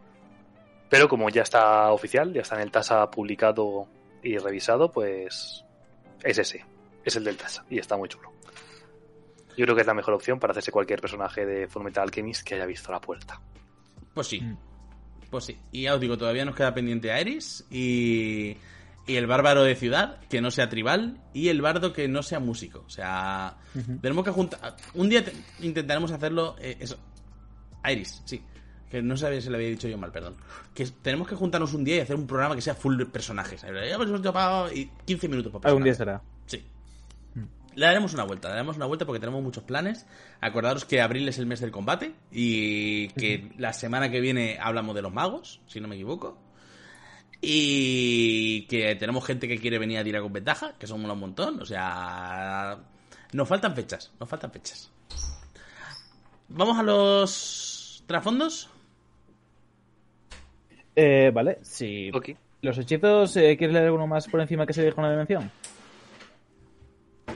[0.88, 3.88] Pero como ya está oficial, ya está en el TASA publicado
[4.22, 5.64] y revisado, pues
[6.22, 6.64] es ese,
[7.04, 8.32] es el del TASA y está muy chulo.
[9.56, 12.54] Yo creo que es la mejor opción para hacerse cualquier personaje de Fullmetal Alchemist que
[12.54, 13.40] haya visto la puerta.
[14.14, 14.40] Pues sí.
[14.40, 14.56] Mm.
[15.30, 15.58] Pues sí.
[15.72, 18.56] Y ya os digo, todavía nos queda pendiente Aeris y,
[19.06, 22.38] y el bárbaro de ciudad, que no sea tribal, y el bardo que no sea
[22.40, 22.84] músico.
[22.86, 23.56] O sea,
[24.00, 24.76] tenemos que juntar...
[24.94, 26.56] Un día te- intentaremos hacerlo...
[26.60, 26.96] eh, eso.
[27.82, 28.42] Aeris, sí.
[28.90, 30.36] Que no sabía si le había dicho yo mal, perdón.
[30.74, 33.64] Que tenemos que juntarnos un día y hacer un programa que sea full de personajes.
[34.72, 36.22] Y 15 minutos por Algún día será.
[36.46, 36.62] Sí.
[37.34, 37.44] Mm.
[37.74, 40.06] Le daremos una vuelta, le daremos una vuelta porque tenemos muchos planes.
[40.42, 44.94] Acordaros que abril es el mes del combate y que la semana que viene hablamos
[44.94, 46.38] de los magos, si no me equivoco.
[47.44, 51.60] Y que tenemos gente que quiere venir a tirar con ventaja, que somos un montón.
[51.60, 52.78] O sea,
[53.32, 54.90] nos faltan fechas, nos faltan fechas.
[56.48, 58.70] Vamos a los trasfondos.
[60.94, 62.10] Eh, vale, sí.
[62.14, 62.30] Ok.
[62.60, 65.50] ¿Los hechizos, eh, quieres leer alguno más por encima que se dijo en la dimensión?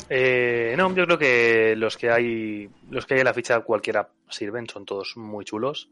[0.09, 4.09] Eh, no, yo creo que los que hay, los que hay en la ficha cualquiera
[4.29, 5.89] sirven, son todos muy chulos.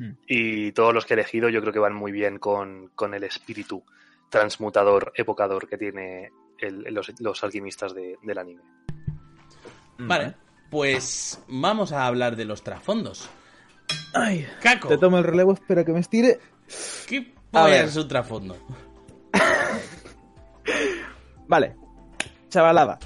[0.00, 0.12] Hmm.
[0.26, 3.22] Y todos los que he elegido yo creo que van muy bien con, con el
[3.24, 3.82] espíritu
[4.30, 8.62] transmutador, evocador que tiene el- los, los alquimistas de- del anime.
[9.98, 10.34] Vale,
[10.70, 13.28] pues vamos a hablar de los trasfondos.
[14.14, 16.38] Ay, Caco, te tomo el relevo, espera que me estire.
[17.06, 17.90] ¿qué A puede ver.
[17.90, 18.56] ser un trasfondo?
[21.48, 21.76] Vale,
[22.48, 22.98] chavalada.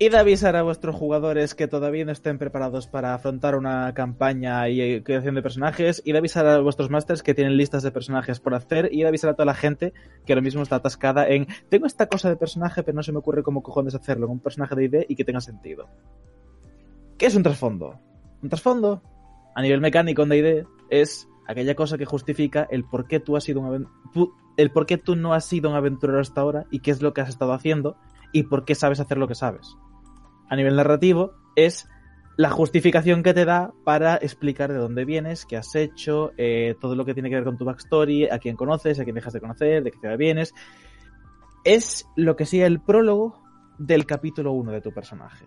[0.00, 4.68] Id a avisar a vuestros jugadores que todavía no estén preparados para afrontar una campaña
[4.68, 6.02] y eh, creación de personajes.
[6.04, 8.90] Id a avisar a vuestros masters que tienen listas de personajes por hacer.
[8.92, 9.92] Id a avisar a toda la gente
[10.24, 13.18] que ahora mismo está atascada en tengo esta cosa de personaje, pero no se me
[13.18, 15.88] ocurre cómo cojones hacerlo en un personaje de ID y que tenga sentido.
[17.18, 17.98] ¿Qué es un trasfondo?
[18.40, 19.02] Un trasfondo,
[19.56, 23.42] a nivel mecánico en D&D, es aquella cosa que justifica el por qué tú has
[23.42, 23.88] sido un
[24.56, 27.12] el por qué tú no has sido un aventurero hasta ahora y qué es lo
[27.12, 27.96] que has estado haciendo
[28.32, 29.76] y por qué sabes hacer lo que sabes.
[30.48, 31.88] A nivel narrativo es
[32.36, 36.94] la justificación que te da para explicar de dónde vienes, qué has hecho, eh, todo
[36.94, 39.40] lo que tiene que ver con tu backstory, a quién conoces, a quién dejas de
[39.40, 40.54] conocer, de qué ciudad vienes.
[41.64, 43.42] Es lo que sea el prólogo
[43.78, 45.46] del capítulo 1 de tu personaje.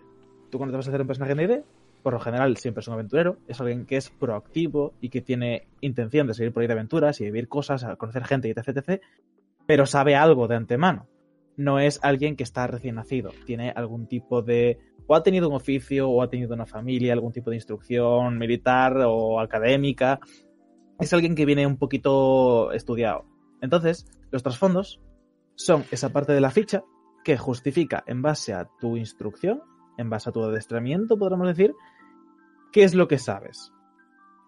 [0.50, 1.60] Tú cuando te vas a hacer un personaje en ID,
[2.02, 5.68] por lo general siempre es un aventurero, es alguien que es proactivo y que tiene
[5.80, 9.02] intención de seguir por ahí de aventuras y vivir cosas, conocer gente etc, etc,
[9.66, 11.06] pero sabe algo de antemano.
[11.56, 14.78] No es alguien que está recién nacido, tiene algún tipo de...
[15.06, 18.96] o ha tenido un oficio, o ha tenido una familia, algún tipo de instrucción militar
[19.06, 20.20] o académica.
[20.98, 23.24] Es alguien que viene un poquito estudiado.
[23.60, 25.00] Entonces, los trasfondos
[25.54, 26.82] son esa parte de la ficha
[27.24, 29.62] que justifica en base a tu instrucción,
[29.98, 31.74] en base a tu adestramiento, podríamos decir,
[32.72, 33.72] qué es lo que sabes.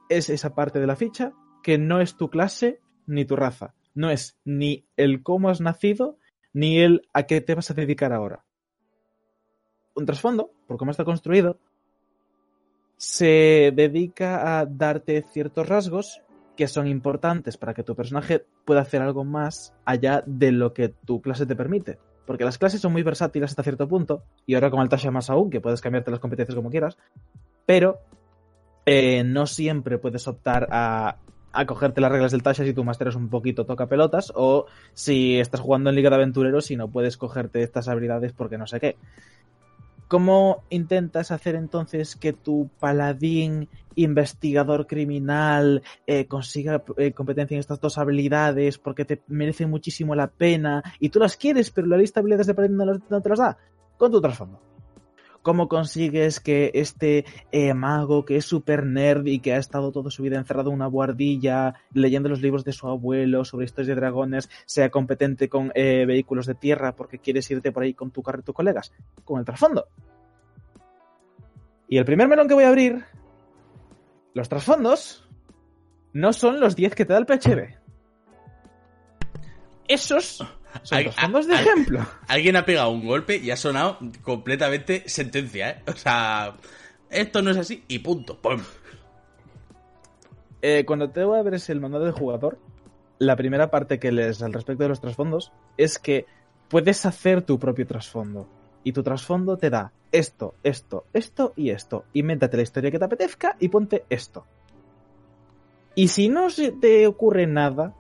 [0.09, 1.33] Es esa parte de la ficha
[1.63, 3.75] que no es tu clase ni tu raza.
[3.95, 6.19] No es ni el cómo has nacido,
[6.53, 8.45] ni el a qué te vas a dedicar ahora.
[9.95, 11.59] Un trasfondo, por cómo está construido,
[12.97, 16.23] se dedica a darte ciertos rasgos
[16.57, 20.89] que son importantes para que tu personaje pueda hacer algo más allá de lo que
[20.89, 21.99] tu clase te permite.
[22.27, 25.31] Porque las clases son muy versátiles hasta cierto punto, y ahora con el Tasha más
[25.31, 26.97] aún, que puedes cambiarte las competencias como quieras,
[27.67, 27.99] pero
[28.87, 31.19] eh, no siempre puedes optar a,
[31.53, 34.67] a cogerte las reglas del Tasha si tu máster es un poquito toca pelotas, o
[34.95, 38.67] si estás jugando en Liga de Aventureros y no puedes cogerte estas habilidades porque no
[38.67, 38.97] sé qué.
[40.15, 47.81] ¿Cómo intentas hacer entonces que tu paladín investigador criminal eh, consiga eh, competencia en estas
[47.81, 52.21] dos habilidades porque te merecen muchísimo la pena y tú las quieres, pero la lista
[52.21, 53.59] de habilidades de paladín no, no te las da?
[53.97, 54.74] Con tu trasfondo.
[55.45, 60.11] ¿Cómo consigues que este eh, mago que es super nerd y que ha estado toda
[60.11, 63.95] su vida encerrado en una guardilla leyendo los libros de su abuelo sobre historias de
[63.95, 68.23] dragones sea competente con eh, vehículos de tierra porque quieres irte por ahí con tu
[68.23, 68.91] carro y tus colegas?
[69.23, 69.87] Con el trasfondo.
[71.89, 73.05] Y el primer melón que voy a abrir,
[74.33, 75.29] los trasfondos,
[76.15, 77.77] no son los 10 que te da el PHB.
[79.89, 80.43] Esos
[80.83, 82.07] son Ay, trasfondos de ejemplo.
[82.29, 85.83] Alguien ha pegado un golpe y ha sonado completamente sentencia, ¿eh?
[85.87, 86.57] O sea,
[87.11, 88.41] esto no es así y punto.
[88.41, 88.61] ¡Pum!
[90.63, 92.59] Eh, cuando te abres el manual del jugador,
[93.19, 96.27] la primera parte que lees al respecto de los trasfondos es que
[96.69, 98.49] puedes hacer tu propio trasfondo.
[98.83, 102.05] Y tu trasfondo te da esto, esto, esto y esto.
[102.13, 104.47] Invéntate la historia que te apetezca y ponte esto.
[105.95, 107.95] Y si no se te ocurre nada,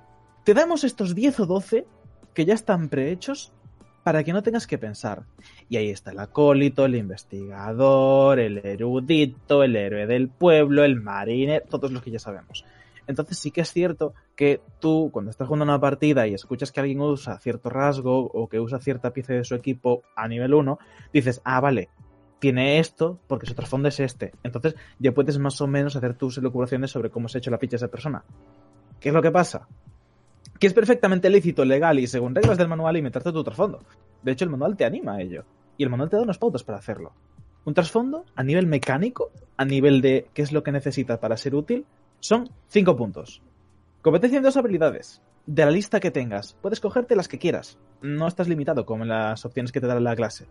[0.45, 1.87] te damos estos 10 o 12
[2.35, 3.53] que ya están prehechos
[4.03, 5.23] para que no tengas que pensar.
[5.69, 11.65] Y ahí está el acólito, el investigador, el erudito, el héroe del pueblo, el marinero,
[11.69, 12.65] todos los que ya sabemos.
[13.07, 16.81] Entonces sí que es cierto que tú, cuando estás jugando una partida y escuchas que
[16.81, 20.79] alguien usa cierto rasgo o que usa cierta pieza de su equipo a nivel 1,
[21.13, 21.89] dices, ah, vale,
[22.39, 24.33] tiene esto porque su trasfondo es este.
[24.43, 27.59] Entonces ya puedes más o menos hacer tus elucubraciones sobre cómo se ha hecho la
[27.59, 28.25] ficha de esa persona.
[29.01, 29.67] ¿Qué es lo que pasa?
[30.59, 33.81] Que es perfectamente lícito, legal y según reglas del manual inventarte tu trasfondo.
[34.23, 35.45] De hecho, el manual te anima a ello.
[35.77, 37.13] Y el manual te da unas pautas para hacerlo.
[37.65, 41.55] Un trasfondo, a nivel mecánico, a nivel de qué es lo que necesitas para ser
[41.55, 41.87] útil,
[42.21, 43.43] son 5 puntos.
[44.03, 45.23] Competencia en dos habilidades.
[45.47, 47.79] De la lista que tengas, puedes cogerte las que quieras.
[48.01, 50.47] No estás limitado como en las opciones que te da la clase.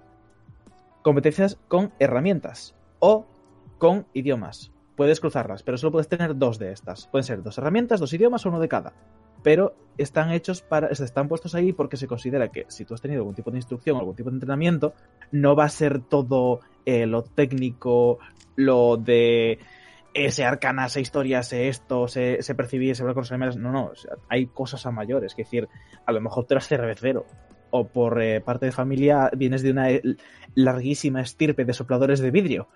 [1.02, 3.26] Competencias con herramientas o
[3.78, 4.72] con idiomas.
[4.96, 7.08] Puedes cruzarlas, pero solo puedes tener dos de estas.
[7.08, 8.94] Pueden ser dos herramientas, dos idiomas o uno de cada.
[9.44, 10.88] Pero están hechos para.
[10.88, 13.98] están puestos ahí porque se considera que si tú has tenido algún tipo de instrucción,
[13.98, 14.94] algún tipo de entrenamiento,
[15.32, 18.20] no va a ser todo eh, lo técnico,
[18.56, 19.60] lo de
[20.14, 23.58] ese arcana, esa historia, sé esto, sé, sé percibir, sé hablar con los.
[23.58, 23.91] No, no,
[24.30, 25.34] hay cosas a mayores.
[25.34, 25.68] Es decir,
[26.06, 27.26] a lo mejor tú eras cervecero
[27.76, 30.02] o por eh, parte de familia vienes de una eh,
[30.54, 32.68] larguísima estirpe de sopladores de vidrio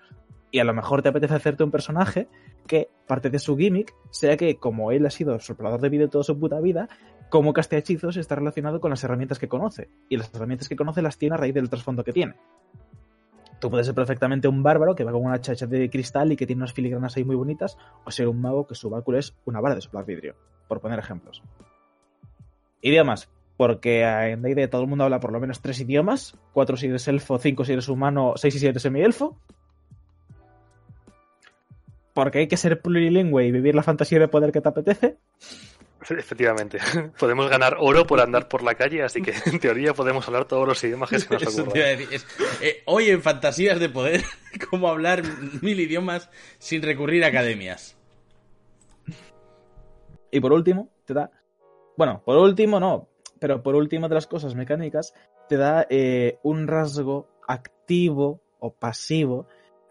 [0.50, 2.28] y a lo mejor te apetece hacerte un personaje
[2.66, 6.24] que parte de su gimmick sea que como él ha sido soplador de vidrio toda
[6.24, 6.88] su puta vida,
[7.28, 11.02] como castea hechizos está relacionado con las herramientas que conoce y las herramientas que conoce
[11.02, 12.34] las tiene a raíz del trasfondo que tiene.
[13.60, 16.46] Tú puedes ser perfectamente un bárbaro que va con una chacha de cristal y que
[16.46, 19.60] tiene unas filigranas ahí muy bonitas, o ser un mago que su báculo es una
[19.60, 20.36] vara de soplar vidrio,
[20.68, 21.42] por poner ejemplos.
[22.80, 26.86] Idiomas, porque en D&D todo el mundo habla por lo menos tres idiomas, cuatro si
[26.86, 29.36] eres elfo, cinco si eres humano, seis si semi-elfo.
[32.18, 35.18] Porque hay que ser plurilingüe y vivir la fantasía de poder que te apetece.
[36.10, 36.80] Efectivamente.
[37.20, 40.66] Podemos ganar oro por andar por la calle, así que en teoría podemos hablar todos
[40.66, 42.00] los idiomas que se nos ocurran.
[42.60, 44.24] eh, hoy en Fantasías de Poder,
[44.68, 45.22] cómo hablar
[45.62, 47.96] mil idiomas sin recurrir a academias.
[50.32, 51.30] Y por último, te da.
[51.96, 55.14] Bueno, por último no, pero por último de las cosas mecánicas,
[55.48, 59.46] te da eh, un rasgo activo o pasivo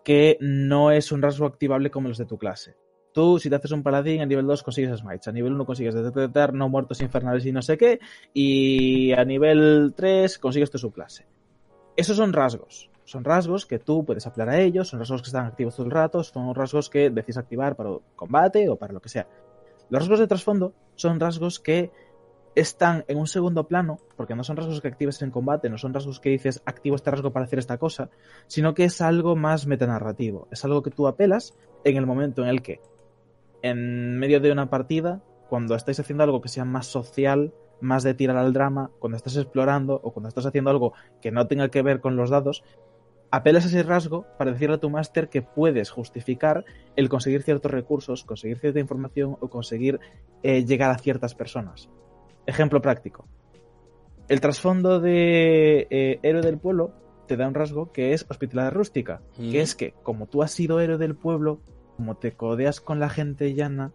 [0.08, 2.78] que no es un rasgo activable como los de tu clase.
[3.14, 5.96] Tú, si te haces un paladín, a nivel 2 consigues smites, a nivel 1 consigues
[5.96, 8.00] detectar no muertos infernales y no sé qué,
[8.34, 11.26] y a nivel 3 consigues tu subclase.
[11.98, 12.90] Esos son rasgos.
[13.04, 15.92] Son rasgos que tú puedes aplicar a ellos, son rasgos que están activos todo el
[15.92, 19.28] rato, son rasgos que decís activar para combate o para lo que sea.
[19.90, 21.92] Los rasgos de trasfondo son rasgos que
[22.60, 25.94] están en un segundo plano, porque no son rasgos que actives en combate, no son
[25.94, 28.10] rasgos que dices activo este rasgo para hacer esta cosa,
[28.48, 30.48] sino que es algo más metanarrativo.
[30.50, 31.54] Es algo que tú apelas
[31.84, 32.82] en el momento en el que,
[33.62, 38.16] en medio de una partida, cuando estáis haciendo algo que sea más social, más de
[38.16, 41.84] tirar al drama, cuando estás explorando o cuando estás haciendo algo que no tenga que
[41.84, 42.64] ver con los dados,
[43.30, 47.72] apelas a ese rasgo para decirle a tu máster que puedes justificar el conseguir ciertos
[47.72, 50.00] recursos, conseguir cierta información o conseguir
[50.42, 51.88] eh, llegar a ciertas personas.
[52.48, 53.28] Ejemplo práctico.
[54.28, 56.92] El trasfondo de eh, Héroe del Pueblo
[57.28, 59.52] te da un rasgo que es hospitalidad rústica, Mm.
[59.52, 61.60] que es que como tú has sido héroe del pueblo,
[61.98, 63.92] como te codeas con la gente llana,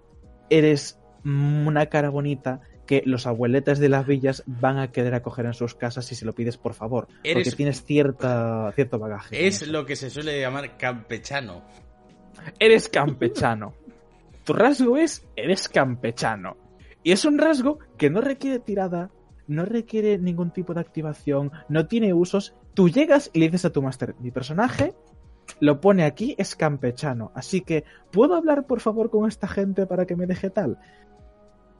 [0.50, 5.54] eres una cara bonita que los abueletes de las villas van a querer acoger en
[5.54, 9.46] sus casas si se lo pides por favor, Eres- porque tienes cierta, cierto bagaje.
[9.46, 11.62] Es lo que se suele llamar campechano.
[12.58, 13.72] Eres campechano.
[14.44, 16.56] Tu rasgo es, eres campechano.
[17.02, 19.10] Y es un rasgo que no requiere tirada,
[19.46, 22.54] no requiere ningún tipo de activación, no tiene usos.
[22.74, 24.94] Tú llegas y le dices a tu máster, mi personaje
[25.60, 27.32] lo pone aquí, es campechano.
[27.34, 30.78] Así que, ¿puedo hablar por favor con esta gente para que me deje tal?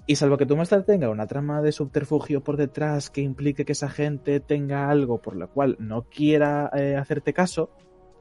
[0.06, 3.72] Y salvo que tu máster tenga una trama de subterfugio por detrás que implique que
[3.72, 7.70] esa gente tenga algo por lo cual no quiera eh, hacerte caso,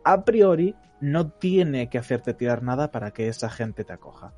[0.03, 4.33] a priori no tiene que hacerte tirar nada para que esa gente te acoja.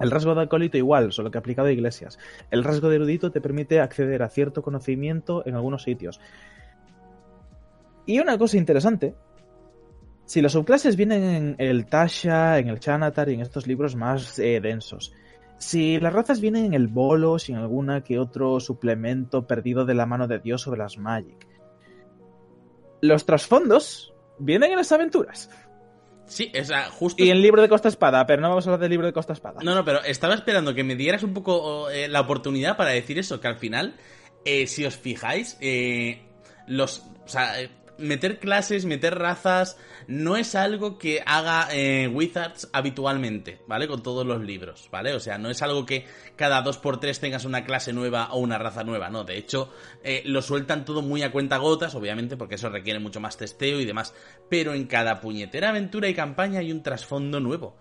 [0.00, 2.18] El rasgo de acólito igual, solo que aplicado a iglesias.
[2.50, 6.20] El rasgo de erudito te permite acceder a cierto conocimiento en algunos sitios.
[8.06, 9.14] Y una cosa interesante,
[10.24, 14.38] si las subclases vienen en el Tasha, en el Chanatar y en estos libros más
[14.38, 15.12] eh, densos,
[15.58, 19.94] si las razas vienen en el Bolos y en alguna que otro suplemento perdido de
[19.94, 21.46] la mano de Dios sobre las Magic,
[23.02, 25.50] los trasfondos vienen en las aventuras.
[26.26, 27.22] Sí, o sea, justo.
[27.22, 29.12] Y en el libro de Costa Espada, pero no vamos a hablar del libro de
[29.12, 29.60] Costa Espada.
[29.62, 33.18] No, no, pero estaba esperando que me dieras un poco eh, la oportunidad para decir
[33.18, 33.96] eso, que al final,
[34.44, 36.22] eh, si os fijáis, eh,
[36.66, 39.78] los, o sea, eh, meter clases, meter razas,
[40.08, 43.86] no es algo que haga eh, Wizards habitualmente, ¿vale?
[43.86, 45.14] Con todos los libros, ¿vale?
[45.14, 48.38] O sea, no es algo que cada dos por tres tengas una clase nueva o
[48.38, 49.24] una raza nueva, no.
[49.24, 49.72] De hecho,
[50.02, 53.80] eh, lo sueltan todo muy a cuenta gotas, obviamente, porque eso requiere mucho más testeo
[53.80, 54.14] y demás.
[54.48, 57.76] Pero en cada puñetera aventura y campaña hay un trasfondo nuevo.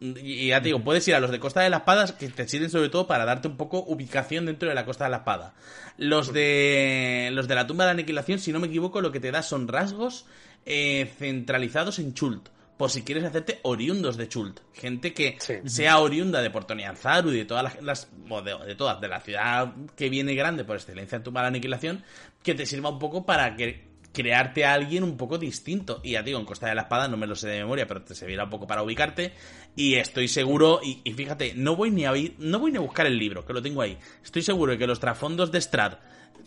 [0.00, 2.48] Y ya te digo, puedes ir a los de Costa de la Espada, que te
[2.48, 5.52] sirven sobre todo para darte un poco ubicación dentro de la Costa de la Espada.
[5.98, 9.20] Los de los de la tumba de la aniquilación, si no me equivoco, lo que
[9.20, 10.24] te da son rasgos
[10.64, 12.48] eh, centralizados en Chult.
[12.78, 14.60] Por si quieres hacerte oriundos de Chult.
[14.72, 15.56] Gente que Sí.
[15.66, 18.08] sea oriunda de Porto Nianzaru y de todas las, las-
[18.42, 21.48] de, de todas, de la ciudad que viene grande por excelencia en tumba de la
[21.48, 22.02] aniquilación,
[22.42, 26.00] que te sirva un poco para que crearte a alguien un poco distinto.
[26.02, 27.86] Y ya te digo, en Costa de la Espada no me lo sé de memoria,
[27.86, 29.34] pero te servirá un poco para ubicarte.
[29.76, 32.80] Y estoy seguro, y, y fíjate, no voy ni a oír- no voy ni a
[32.80, 33.96] buscar el libro, que lo tengo ahí.
[34.22, 35.94] Estoy seguro de que los trasfondos de Strad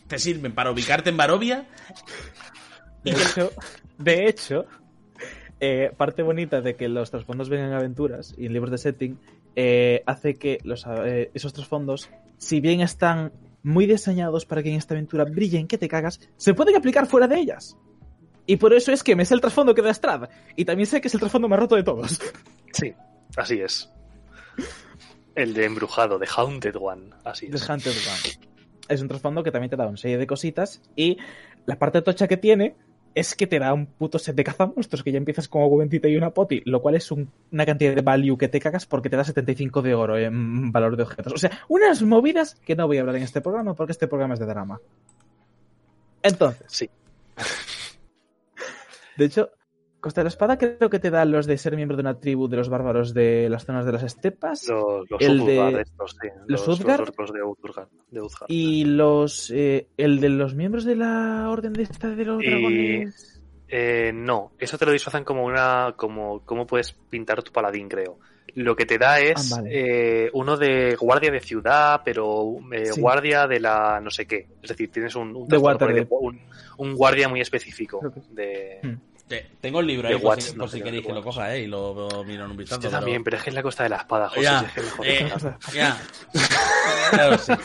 [0.07, 1.65] te sirven para ubicarte en Barovia.
[3.03, 3.51] De hecho,
[3.97, 4.65] de hecho
[5.59, 9.19] eh, parte bonita de que los trasfondos vengan en aventuras y en libros de setting
[9.55, 13.32] eh, hace que los, eh, esos trasfondos, si bien están
[13.63, 17.28] muy diseñados para que en esta aventura brillen que te cagas, se pueden aplicar fuera
[17.28, 17.78] de ellas.
[18.45, 20.30] Y por eso es que me sé el trasfondo que da Strad.
[20.57, 22.19] Y también sé que es el trasfondo más roto de todos.
[22.74, 22.93] Sí,
[23.38, 23.92] así es.
[25.36, 27.70] El de embrujado, de Haunted One, así The es.
[27.70, 28.48] Hunted One.
[28.90, 30.82] Es un trasfondo que también te da una serie de cositas.
[30.96, 31.18] Y
[31.66, 32.76] la parte tocha que tiene
[33.16, 36.18] es que te da un puto set de cazamonstruos que ya empiezas con Augmentita y
[36.18, 39.16] una poti, lo cual es un- una cantidad de value que te cagas porque te
[39.18, 41.32] da 75 de oro en valor de objetos.
[41.34, 44.34] O sea, unas movidas que no voy a hablar en este programa porque este programa
[44.34, 44.80] es de drama.
[46.24, 46.90] Entonces, Sí.
[49.18, 49.50] de hecho,
[50.04, 52.49] Costa de la Espada creo que te da los de ser miembro de una tribu
[52.49, 54.68] de los bárbaros de las zonas de las estepas.
[54.68, 56.28] Los, los El de- estos, sí.
[56.45, 56.80] los Los, los
[57.32, 57.88] de Uthgar.
[58.12, 58.47] de Uthgar.
[58.49, 59.49] Y los.
[59.51, 63.41] eh, el de los miembros de la orden de esta de los Y- dragones.
[63.70, 65.93] Eh, no, eso te lo disfrazan como una.
[65.95, 68.20] como cómo puedes pintar tu paladín, creo.
[68.56, 70.26] Lo que te da es Ah, vale.
[70.26, 72.99] eh, uno de guardia de ciudad, pero eh, Sí.
[73.01, 74.47] guardia de la no sé qué.
[74.62, 76.39] Es decir, tienes un, un, De un,
[76.78, 78.95] un guardia muy específico que- de, Hmm.
[79.62, 81.68] Tengo el libro ahí por si, no por si queréis que lo coja, eh, y
[81.68, 82.82] lo, lo miro en un vistazo.
[82.82, 84.42] Yo pero- también, pero es que es la costa de la espada, José.
[84.42, 85.32] Ya, es que eh,
[85.74, 85.98] ya,
[87.12, 87.58] ya lo sé.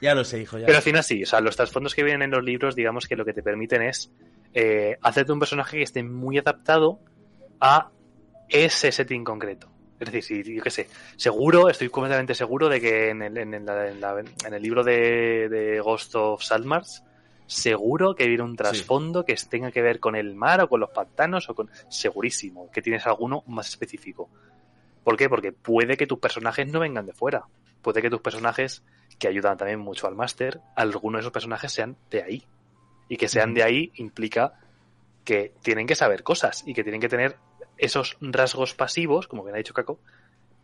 [0.00, 0.58] Ya lo sé, hijo.
[0.58, 0.66] Ya.
[0.66, 3.16] Pero al final sí, o sea, los trasfondos que vienen en los libros, digamos que
[3.16, 4.10] lo que te permiten es
[4.52, 7.00] eh, hacerte un personaje que esté muy adaptado
[7.60, 7.90] a
[8.48, 9.70] ese setting concreto.
[9.98, 13.54] Es decir, si, yo qué sé, seguro, estoy completamente seguro de que en el, en
[13.54, 17.02] el- en la- en el libro de, de Ghost of Saltmars,
[17.46, 20.90] seguro que viene un trasfondo que tenga que ver con el mar o con los
[20.90, 21.70] pantanos o con...
[21.88, 24.28] Segurísimo, que tienes alguno más específico.
[25.04, 25.28] ¿Por qué?
[25.28, 27.44] Porque puede que tus personajes no vengan de fuera.
[27.82, 28.82] Puede que tus personajes,
[29.18, 32.44] que ayudan también mucho al máster, algunos de esos personajes sean de ahí.
[33.08, 34.54] Y que sean de ahí implica
[35.24, 37.36] que tienen que saber cosas y que tienen que tener
[37.78, 40.00] esos rasgos pasivos, como bien ha dicho Caco,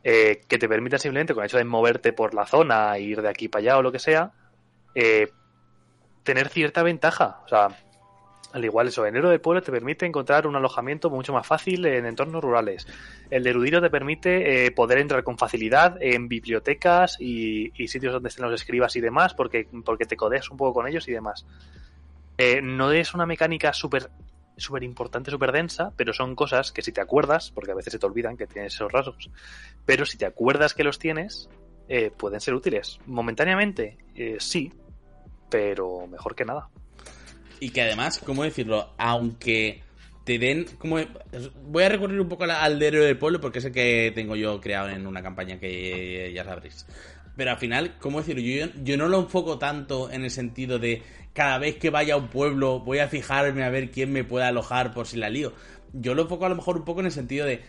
[0.03, 3.29] eh, que te permitan simplemente con el hecho de moverte por la zona, ir de
[3.29, 4.33] aquí para allá o lo que sea,
[4.95, 5.31] eh,
[6.23, 7.41] tener cierta ventaja.
[7.45, 7.69] O sea,
[8.53, 12.05] al igual eso, enero del pueblo te permite encontrar un alojamiento mucho más fácil en
[12.05, 12.87] entornos rurales.
[13.31, 18.13] El de erudito te permite eh, poder entrar con facilidad en bibliotecas y, y sitios
[18.13, 21.13] donde estén los escribas y demás, porque, porque te codeas un poco con ellos y
[21.13, 21.47] demás.
[22.37, 24.11] Eh, no es una mecánica súper
[24.57, 27.99] súper importante, súper densa, pero son cosas que si te acuerdas, porque a veces se
[27.99, 29.31] te olvidan que tienes esos rasgos,
[29.87, 31.49] pero si te acuerdas que los tienes,
[31.89, 33.01] eh, pueden ser útiles.
[33.07, 34.73] Momentáneamente, eh, sí,
[35.53, 36.71] pero mejor que nada.
[37.61, 38.89] Y que además, ¿cómo decirlo?
[38.97, 39.83] Aunque
[40.25, 40.97] te den como
[41.65, 44.61] voy a recurrir un poco al héroe del pueblo porque es el que tengo yo
[44.61, 46.87] creado en una campaña que ya sabréis
[47.37, 51.03] pero al final cómo decirlo yo, yo no lo enfoco tanto en el sentido de
[51.33, 54.45] cada vez que vaya a un pueblo voy a fijarme a ver quién me puede
[54.47, 55.55] alojar por si la lío
[55.93, 57.61] yo lo enfoco a lo mejor un poco en el sentido de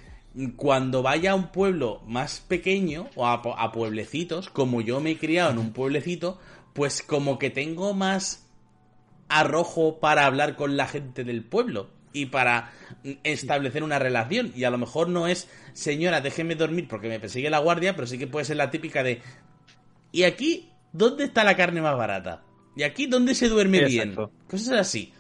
[0.56, 5.50] cuando vaya a un pueblo más pequeño o a pueblecitos como yo me he criado
[5.50, 6.38] en un pueblecito
[6.74, 8.48] pues como que tengo más
[9.30, 12.72] arrojo para hablar con la gente del pueblo y para
[13.24, 14.52] establecer una relación.
[14.56, 18.08] Y a lo mejor no es, señora, déjeme dormir porque me persigue la guardia, pero
[18.08, 19.22] sí que puede ser la típica de,
[20.12, 22.44] ¿y aquí dónde está la carne más barata?
[22.76, 24.16] ¿Y aquí dónde se duerme bien?
[24.48, 25.14] Cosas así.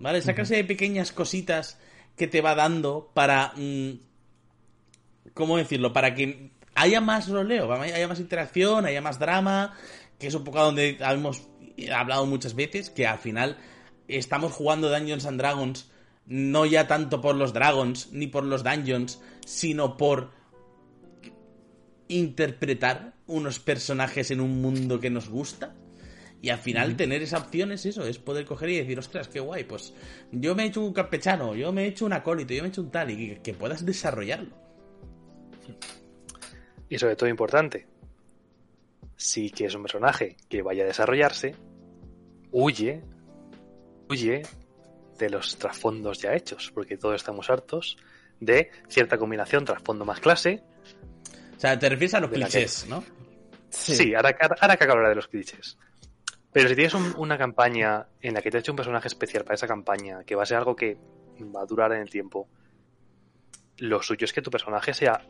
[0.00, 0.18] ¿Vale?
[0.18, 1.78] Esa clase de pequeñas cositas
[2.16, 3.52] que te va dando para...
[3.56, 3.92] Mm,
[5.34, 5.92] ¿Cómo decirlo?
[5.92, 9.74] Para que haya más roleo, haya más interacción, haya más drama,
[10.20, 11.48] que es un poco donde hemos
[11.92, 13.58] hablado muchas veces, que al final
[14.06, 15.90] estamos jugando Dungeons and Dragons
[16.26, 20.30] no ya tanto por los dragons ni por los dungeons, sino por
[22.06, 25.74] interpretar unos personajes en un mundo que nos gusta.
[26.42, 29.40] Y al final tener esa opción es eso, es poder coger y decir, ostras, qué
[29.40, 29.92] guay, pues
[30.30, 32.70] yo me he hecho un campechano, yo me he hecho un acólito, yo me he
[32.70, 34.56] hecho un tal, y que, puedas desarrollarlo.
[36.88, 37.86] Y sobre todo importante,
[39.20, 41.54] si quieres un personaje que vaya a desarrollarse,
[42.52, 43.04] huye,
[44.08, 44.42] huye
[45.18, 47.98] de los trasfondos ya hechos, porque todos estamos hartos
[48.40, 50.62] de cierta combinación trasfondo más clase.
[51.54, 53.04] O sea, te refieres a los clichés, ¿no?
[53.68, 55.76] Sí, ahora, ahora que hablar de los clichés.
[56.50, 59.56] Pero si tienes una campaña en la que te he hecho un personaje especial para
[59.56, 60.96] esa campaña, que va a ser algo que
[61.54, 62.48] va a durar en el tiempo,
[63.76, 65.20] lo suyo es que tu personaje sea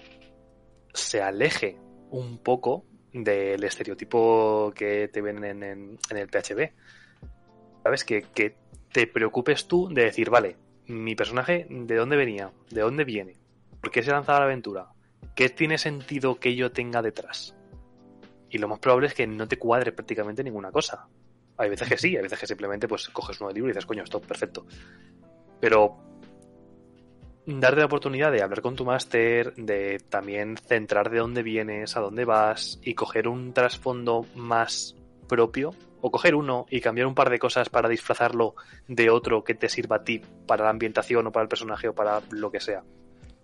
[0.94, 1.76] se aleje
[2.10, 6.70] un poco del estereotipo que te ven en, el PHB.
[7.82, 8.04] ¿Sabes?
[8.04, 8.56] Que, que,
[8.92, 10.56] te preocupes tú de decir, vale,
[10.86, 12.50] mi personaje, ¿de dónde venía?
[12.70, 13.36] ¿De dónde viene?
[13.80, 14.88] ¿Por qué se lanza a la aventura?
[15.34, 17.54] ¿Qué tiene sentido que yo tenga detrás?
[18.50, 21.06] Y lo más probable es que no te cuadre prácticamente ninguna cosa.
[21.56, 23.86] Hay veces que sí, hay veces que simplemente pues coges uno de libro y dices,
[23.86, 24.66] coño, esto perfecto.
[25.60, 26.09] Pero
[27.58, 32.00] darte la oportunidad de hablar con tu máster, de también centrar de dónde vienes, a
[32.00, 34.94] dónde vas y coger un trasfondo más
[35.28, 38.54] propio o coger uno y cambiar un par de cosas para disfrazarlo
[38.88, 41.94] de otro que te sirva a ti para la ambientación o para el personaje o
[41.94, 42.82] para lo que sea.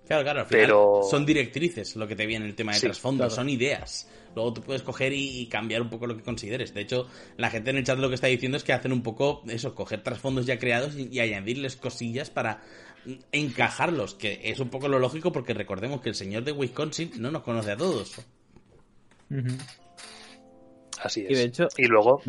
[0.07, 1.01] Claro, claro, al final Pero...
[1.11, 4.09] son directrices lo que te viene el tema de trasfondo, son ideas.
[4.37, 6.75] Luego tú puedes coger y, cambiar un poco lo que consideres.
[6.75, 9.03] De hecho, la gente en el chat lo que está diciendo es que hacen un
[9.03, 12.63] poco eso, coger trasfondos ya creados y, añadirles cosillas para
[13.33, 17.31] encajarlos, que es un poco lo lógico porque recordemos que el señor de Wisconsin no
[17.31, 18.21] nos conoce a todos.
[21.03, 21.31] Así es.
[21.31, 22.21] Y de hecho, y luego.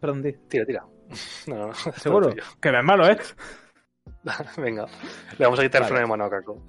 [0.00, 0.86] Perdón, Tira, tira.
[1.46, 2.34] No, no, ¿Seguro?
[2.60, 3.18] Que no es malo, ¿eh?
[4.56, 4.86] Venga,
[5.38, 6.66] le vamos a quitar el freno de mano a Caco.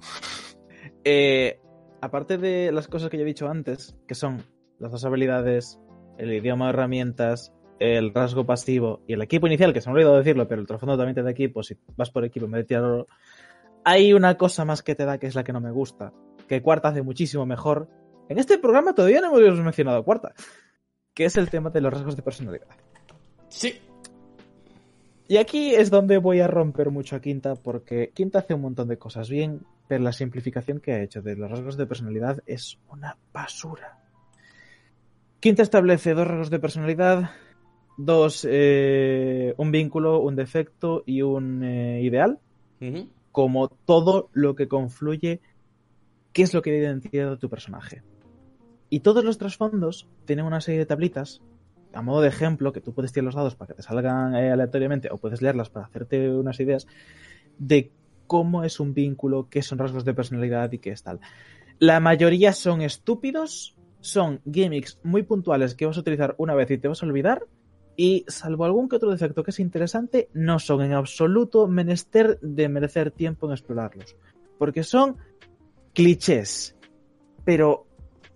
[1.04, 1.58] Eh,
[2.00, 4.44] aparte de las cosas que ya he dicho antes, que son
[4.78, 5.78] las dos habilidades,
[6.18, 9.94] el idioma de herramientas, el rasgo pasivo y el equipo inicial, que se me ha
[9.94, 12.62] olvidado decirlo, pero el trasfondo también te da equipo, si vas por equipo en vez
[12.62, 13.06] de tirarlo.
[13.84, 16.12] Hay una cosa más que te da que es la que no me gusta,
[16.48, 17.88] que Cuarta hace muchísimo mejor,
[18.28, 20.34] en este programa todavía no hemos mencionado cuarta,
[21.14, 22.66] que es el tema de los rasgos de personalidad.
[23.48, 23.80] Sí.
[25.28, 28.88] Y aquí es donde voy a romper mucho a Quinta, porque Quinta hace un montón
[28.88, 32.78] de cosas bien, pero la simplificación que ha hecho de los rasgos de personalidad es
[32.90, 33.98] una basura.
[35.40, 37.30] Quinta establece dos rasgos de personalidad,
[37.96, 42.38] dos, eh, un vínculo, un defecto y un eh, ideal,
[43.32, 45.40] como todo lo que confluye
[46.32, 48.02] qué es lo que identidad de tu personaje.
[48.90, 51.40] Y todos los trasfondos tienen una serie de tablitas,
[51.92, 54.50] a modo de ejemplo, que tú puedes tirar los dados para que te salgan eh,
[54.52, 56.86] aleatoriamente o puedes leerlas para hacerte unas ideas
[57.58, 57.90] de
[58.26, 61.20] cómo es un vínculo, qué son rasgos de personalidad y qué es tal.
[61.78, 66.78] La mayoría son estúpidos, son gimmicks muy puntuales que vas a utilizar una vez y
[66.78, 67.46] te vas a olvidar,
[67.96, 72.68] y salvo algún que otro defecto que es interesante, no son en absoluto menester de
[72.68, 74.16] merecer tiempo en explorarlos.
[74.58, 75.16] Porque son
[75.94, 76.76] clichés,
[77.44, 77.86] pero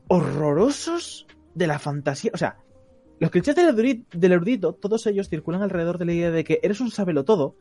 [0.08, 2.30] horrorosos de la fantasía.
[2.34, 2.58] O sea,
[3.18, 6.90] los clichés del erudito, todos ellos circulan alrededor de la idea de que eres un
[7.24, 7.56] todo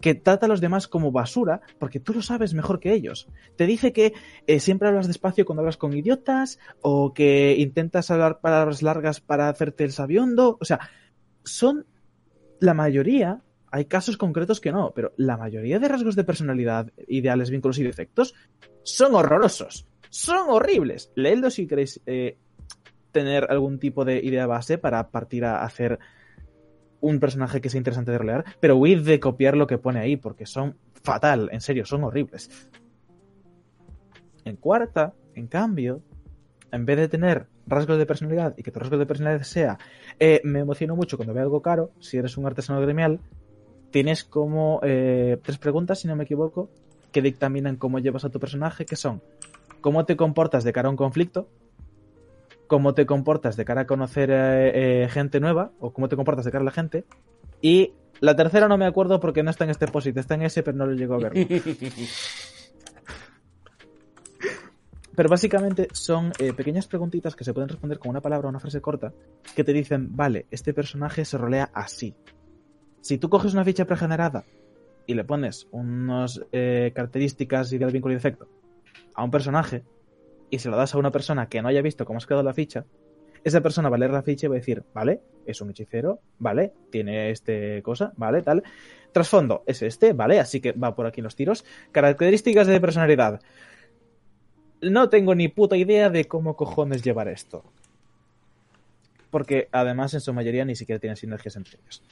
[0.00, 3.28] que trata a los demás como basura, porque tú lo sabes mejor que ellos.
[3.56, 4.14] Te dice que
[4.46, 9.48] eh, siempre hablas despacio cuando hablas con idiotas, o que intentas hablar palabras largas para
[9.48, 10.58] hacerte el sabiondo.
[10.60, 10.80] O sea,
[11.44, 11.86] son
[12.60, 17.50] la mayoría Hay casos concretos que no, pero la mayoría de rasgos de personalidad, ideales,
[17.50, 18.34] vínculos y defectos
[18.82, 19.86] son horrorosos.
[20.10, 21.10] Son horribles.
[21.14, 22.36] Leedlo si queréis eh,
[23.12, 25.98] tener algún tipo de idea base para partir a hacer
[27.00, 30.16] un personaje que sea interesante de rolear, pero huid de copiar lo que pone ahí,
[30.16, 32.68] porque son fatal, en serio, son horribles.
[34.44, 36.02] En cuarta, en cambio,
[36.70, 39.78] en vez de tener rasgos de personalidad y que tu rasgo de personalidad sea
[40.18, 43.20] eh, me emociono mucho cuando veo algo caro, si eres un artesano gremial,
[43.90, 46.70] tienes como eh, tres preguntas, si no me equivoco,
[47.12, 49.22] que dictaminan cómo llevas a tu personaje, que son
[49.80, 51.48] cómo te comportas de cara a un conflicto,
[52.66, 56.52] cómo te comportas de cara a conocer eh, gente nueva, o cómo te comportas de
[56.52, 57.04] cara a la gente,
[57.60, 60.62] y la tercera no me acuerdo porque no está en este posit, está en ese,
[60.62, 61.32] pero no lo llego a ver.
[65.14, 68.60] Pero básicamente son eh, pequeñas preguntitas que se pueden responder con una palabra o una
[68.60, 69.12] frase corta
[69.54, 72.14] que te dicen, vale, este personaje se rolea así.
[73.00, 74.44] Si tú coges una ficha pregenerada
[75.06, 78.48] y le pones unas eh, características y del vínculo y defecto
[79.14, 79.82] a un personaje
[80.48, 82.54] y se lo das a una persona que no haya visto cómo has quedado la
[82.54, 82.86] ficha,
[83.44, 86.20] esa persona va a leer la ficha y va a decir, vale, es un hechicero,
[86.38, 88.62] vale, tiene este cosa, vale, tal.
[89.12, 91.64] Trasfondo es este, vale, así que va por aquí los tiros.
[91.90, 93.40] Características de personalidad
[94.82, 97.64] no tengo ni puta idea de cómo cojones llevar esto.
[99.30, 102.02] Porque además en su mayoría ni siquiera tienen sinergias entre ellos.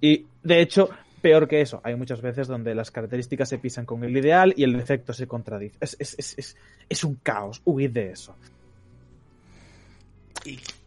[0.00, 0.90] Y de hecho,
[1.22, 4.64] peor que eso, hay muchas veces donde las características se pisan con el ideal y
[4.64, 5.78] el defecto se contradice.
[5.80, 8.36] Es, un caos, huir de eso.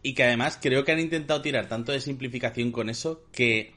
[0.02, 3.72] Y, que además creo que han intentado tirar tanto de simplificación con eso que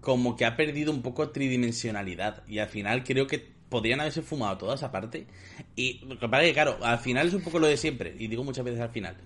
[0.00, 2.42] como que ha perdido un poco tridimensionalidad.
[2.48, 5.26] Y al final creo que podrían haberse fumado toda esa parte.
[5.74, 8.64] Y lo que claro, al final es un poco lo de siempre, y digo muchas
[8.64, 9.16] veces al final.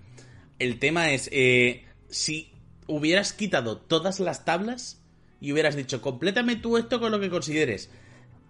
[0.59, 2.53] El tema es, eh, si
[2.87, 5.01] hubieras quitado todas las tablas
[5.41, 7.89] y hubieras dicho, complétame tú esto con lo que consideres,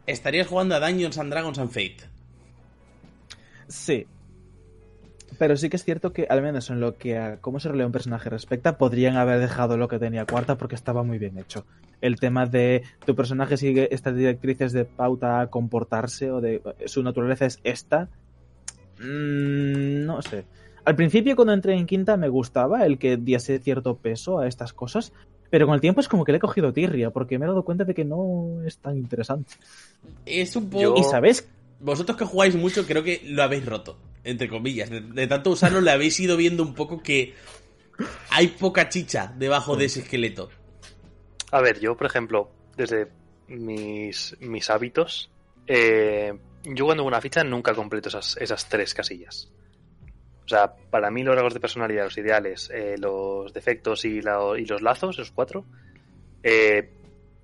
[0.06, 1.98] estarías jugando a Dungeons and Dragons and Fate.
[3.68, 4.06] Sí,
[5.38, 7.86] pero sí que es cierto que, al menos en lo que a cómo se relea
[7.86, 11.66] un personaje respecta, podrían haber dejado lo que tenía cuarta porque estaba muy bien hecho.
[12.02, 17.04] El tema de tu personaje sigue estas directrices de pauta a comportarse o de su
[17.04, 18.10] naturaleza es esta.
[19.00, 20.46] Mm, no sé.
[20.84, 24.74] Al principio, cuando entré en quinta, me gustaba el que diese cierto peso a estas
[24.74, 25.14] cosas.
[25.50, 27.64] Pero con el tiempo es como que le he cogido tirria, porque me he dado
[27.64, 29.54] cuenta de que no es tan interesante.
[30.26, 30.96] Es un poco.
[30.98, 31.48] Y sabes.
[31.80, 34.89] Vosotros que jugáis mucho, creo que lo habéis roto entre comillas.
[34.89, 37.34] De, tanto usarlo le habéis ido viendo un poco que
[38.32, 40.49] hay poca chicha debajo de ese esqueleto.
[41.51, 43.07] A ver, yo, por ejemplo, desde
[43.47, 45.32] mis, mis hábitos,
[45.67, 49.51] eh, yo cuando hago una ficha nunca completo esas, esas tres casillas.
[50.43, 54.21] O sea, para mí los rasgos de personalidad, los ideales, eh, los defectos y, y,
[54.21, 55.65] los lazos, esos cuatro,
[56.43, 56.91] eh,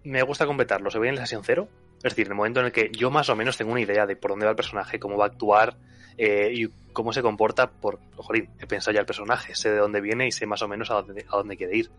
[0.03, 0.93] me gusta completarlos.
[0.93, 1.67] Se voy en la sesión cero.
[1.97, 4.07] Es decir, en el momento en el que yo más o menos tengo una idea
[4.07, 5.77] de por dónde va el personaje, cómo va a actuar,
[6.17, 10.01] eh, y cómo se comporta por, jolín, he pensado ya el personaje, sé de dónde
[10.01, 11.91] viene y sé más o menos a dónde, a dónde quiere ir.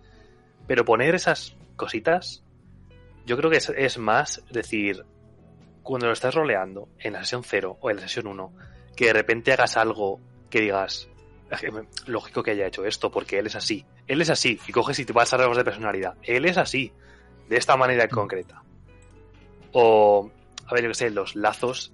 [0.66, 2.42] Pero poner esas cositas,
[3.26, 5.04] yo creo que es, más decir,
[5.82, 8.52] cuando lo estás roleando en la sesión 0 o en la sesión 1,
[8.96, 11.08] que de repente hagas algo que digas,
[12.06, 13.84] lógico que haya hecho esto, porque él es así.
[14.06, 16.14] Él es así, y coges y te vas a rasgos de personalidad.
[16.22, 16.92] Él es así,
[17.48, 18.62] de esta manera concreta.
[19.72, 20.30] O,
[20.66, 21.92] a ver, yo qué sé, los lazos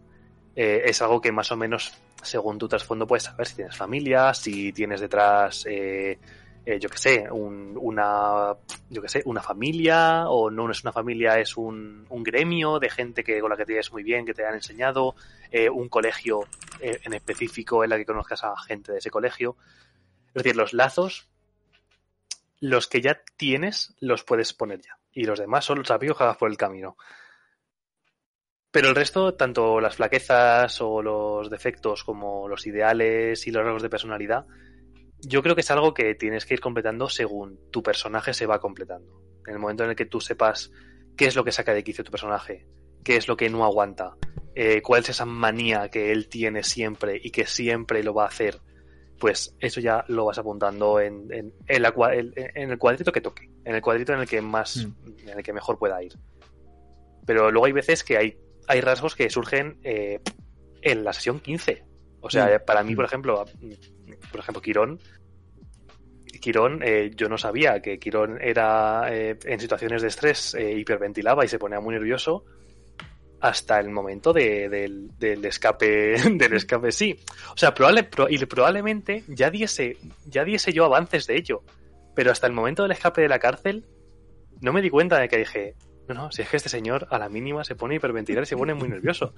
[0.57, 1.93] eh, es algo que más o menos
[2.23, 6.19] según tu trasfondo puedes saber si tienes familia, si tienes detrás, eh,
[6.65, 8.55] eh, yo que sé, una,
[8.91, 13.25] yo que sé, una familia, o no es una familia, es un, gremio de gente
[13.25, 15.15] que con la que te lleves muy bien, que te han enseñado,
[15.51, 16.47] eh, un colegio
[16.81, 19.57] en específico en la que conozcas a gente de ese colegio.
[20.29, 21.27] Es decir, los lazos,
[22.61, 24.99] los que ya tienes, los puedes poner ya.
[25.13, 26.97] Y los demás son los amigos por el camino.
[28.71, 33.83] Pero el resto, tanto las flaquezas o los defectos como los ideales y los rasgos
[33.83, 34.47] de personalidad,
[35.21, 38.61] yo creo que es algo que tienes que ir completando según tu personaje se va
[38.61, 39.23] completando.
[39.47, 40.71] En el momento en el que tú sepas
[41.17, 42.67] qué es lo que saca de quicio tu personaje,
[43.03, 44.17] qué es lo que no aguanta,
[44.55, 48.29] eh, cuál es esa manía que él tiene siempre y que siempre lo va a
[48.29, 48.61] hacer,
[49.19, 53.81] pues eso ya lo vas apuntando en, en, en, el cuadrito que toque, en el
[53.81, 55.29] cuadrito en el que más, mm.
[55.29, 56.13] en el que mejor pueda ir.
[57.27, 58.39] Pero luego hay veces que hay
[58.69, 60.21] hay rasgos que surgen eh,
[60.83, 61.85] en la sesión 15.
[62.21, 62.65] O sea, mm.
[62.67, 63.07] para mí, por mm.
[63.07, 63.45] ejemplo,
[64.31, 65.01] por ejemplo, Quirón,
[66.41, 71.49] Quirón, eh, yo no sabía que Quirón era eh, en situaciones de estrés hiperventilaba y
[71.49, 72.45] se ponía muy nervioso
[73.41, 77.17] hasta el momento del, escape del escape sí
[77.53, 79.97] o sea probable, y probablemente ya diese
[80.27, 81.63] ya diese yo avances de ello
[82.17, 83.87] pero hasta el momento del escape de la cárcel
[84.61, 85.77] no me di cuenta de que dije
[86.09, 88.47] No, no, si es que este señor a la mínima se pone a hiperventilar y
[88.47, 89.35] se pone muy nervioso.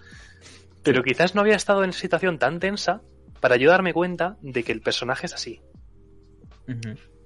[0.83, 3.03] Pero quizás no había estado en situación tan tensa
[3.41, 5.61] para yo darme cuenta de que el personaje es así.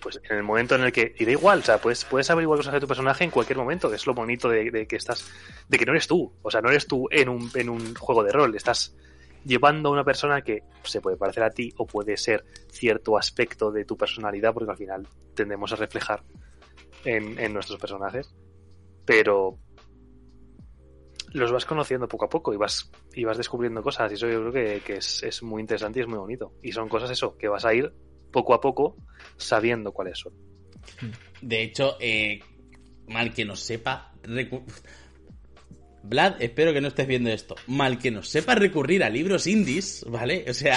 [0.00, 1.14] Pues en el momento en el que.
[1.18, 3.58] Y da igual, o sea, puedes, puedes saber igual cosas de tu personaje en cualquier
[3.58, 5.30] momento, que es lo bonito de, de que estás.
[5.68, 6.32] de que no eres tú.
[6.42, 8.54] O sea, no eres tú en un, en un juego de rol.
[8.54, 8.96] Estás
[9.44, 13.70] llevando a una persona que se puede parecer a ti o puede ser cierto aspecto
[13.70, 16.22] de tu personalidad, porque al final tendemos a reflejar
[17.04, 18.34] en, en nuestros personajes.
[19.05, 19.59] Pero
[21.32, 24.10] los vas conociendo poco a poco y vas, y vas descubriendo cosas.
[24.12, 26.52] Y eso yo creo que, es, es muy interesante y es muy bonito.
[26.62, 27.93] Y son cosas eso, que vas a ir
[28.31, 28.97] poco a poco
[29.36, 30.32] sabiendo cuáles son.
[31.40, 32.40] De hecho, eh,
[33.09, 34.12] mal que nos sepa.
[36.02, 37.56] Vlad, espero que no estés viendo esto.
[37.66, 40.44] Mal que nos sepa recurrir a libros indies, ¿vale?
[40.48, 40.76] O sea,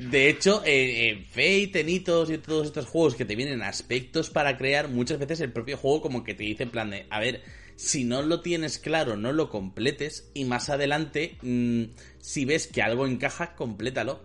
[0.00, 4.30] de hecho, eh, en Fate, en Hitos y todos estos juegos que te vienen aspectos
[4.30, 7.20] para crear, muchas veces el propio juego como que te dice en plan de, a
[7.20, 7.42] ver,
[7.76, 11.84] si no lo tienes claro, no lo completes y más adelante, mm,
[12.18, 14.22] si ves que algo encaja, complétalo.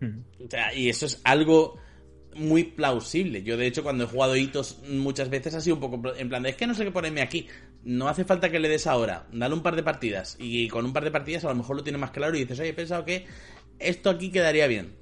[0.00, 0.46] Ujú.
[0.46, 1.78] O sea, y eso es algo
[2.34, 3.42] muy plausible.
[3.42, 6.42] Yo, de hecho, cuando he jugado hitos muchas veces ha sido un poco en plan
[6.42, 7.46] de es que no sé qué ponerme aquí.
[7.82, 9.26] No hace falta que le des ahora.
[9.32, 10.36] Dale un par de partidas.
[10.38, 12.60] Y con un par de partidas a lo mejor lo tiene más claro y dices,
[12.60, 13.26] oye, he pensado que
[13.80, 14.96] esto aquí quedaría bien.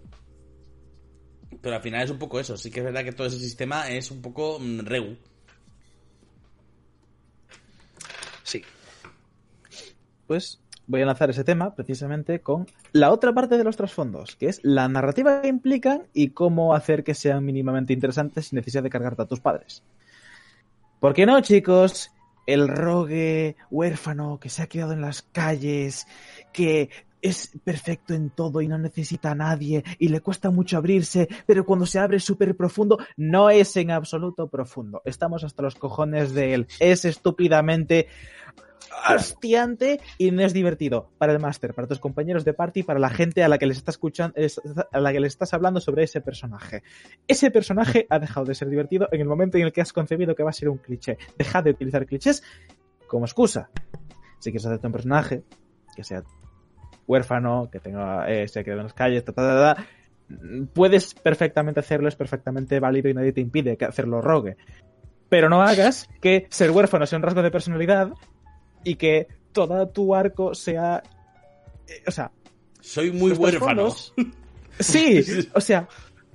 [1.60, 2.56] Pero al final es un poco eso.
[2.56, 5.16] Sí que es verdad que todo ese sistema es un poco mm, regu.
[8.42, 8.62] Sí.
[10.26, 14.46] Pues voy a lanzar ese tema precisamente con la otra parte de los trasfondos, que
[14.46, 18.90] es la narrativa que implican y cómo hacer que sean mínimamente interesantes sin necesidad de
[18.90, 19.84] cargarte a tus padres.
[20.98, 22.10] ¿Por qué no, chicos?
[22.46, 26.06] El rogue huérfano que se ha quedado en las calles,
[26.52, 26.88] que
[27.22, 31.64] es perfecto en todo y no necesita a nadie y le cuesta mucho abrirse, pero
[31.64, 35.02] cuando se abre súper profundo, no es en absoluto profundo.
[35.04, 36.66] Estamos hasta los cojones de él.
[36.80, 38.08] Es estúpidamente
[39.04, 43.10] hastiante y no es divertido para el máster, para tus compañeros de party, para la
[43.10, 44.60] gente a la que les estás escuchando, es-
[44.92, 46.82] a la que le estás hablando sobre ese personaje.
[47.26, 50.34] Ese personaje ha dejado de ser divertido en el momento en el que has concebido
[50.34, 51.18] que va a ser un cliché.
[51.36, 52.42] Deja de utilizar clichés
[53.06, 53.70] como excusa.
[54.38, 55.42] Si quieres hacerte un personaje
[55.94, 56.22] que sea
[57.08, 59.86] huérfano, que tenga eh, se ha quedado en las calles, ta, ta, ta,
[60.74, 64.56] puedes perfectamente hacerlo, es perfectamente válido y nadie te impide que hacerlo rogue.
[65.28, 68.12] Pero no hagas que ser huérfano sea un rasgo de personalidad
[68.84, 71.02] y que todo tu arco sea.
[71.86, 72.30] eh, o sea,
[72.80, 73.88] Soy muy huérfano.
[74.80, 75.24] Sí,
[75.54, 75.88] o sea,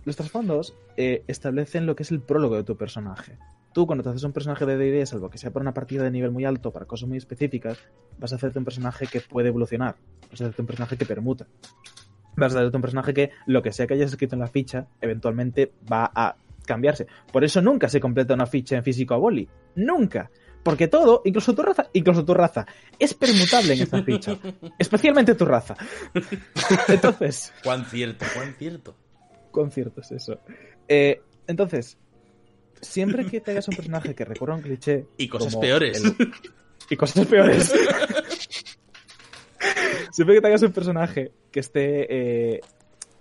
[0.04, 3.38] los trasfondos eh, establecen lo que es el prólogo de tu personaje.
[3.74, 6.12] Tú, cuando te haces un personaje de D&D, salvo que sea para una partida de
[6.12, 7.80] nivel muy alto, para cosas muy específicas,
[8.20, 9.96] vas a hacerte un personaje que puede evolucionar.
[10.30, 11.48] Vas a hacerte un personaje que permuta.
[12.36, 14.88] Vas a hacerte un personaje que, lo que sea que hayas escrito en la ficha,
[15.02, 16.36] eventualmente va a
[16.66, 17.08] cambiarse.
[17.32, 19.48] Por eso nunca se completa una ficha en físico a boli.
[19.76, 20.30] Nunca.
[20.64, 22.66] Porque todo, incluso tu raza, incluso tu raza,
[22.98, 24.38] es permutable en esta ficha.
[24.80, 25.76] Especialmente tu raza.
[26.88, 28.96] Entonces, Cuán cierto, cuán cierto.
[29.52, 30.40] conciertos, eso.
[30.88, 31.98] Eh, entonces,
[32.84, 35.06] siempre que te hagas un personaje que recorra un cliché.
[35.18, 36.04] Y cosas peores.
[36.04, 36.32] el-
[36.90, 37.74] Y cosas peores.
[40.12, 42.08] siempre que te hagas un personaje que esté
[42.56, 42.62] eh,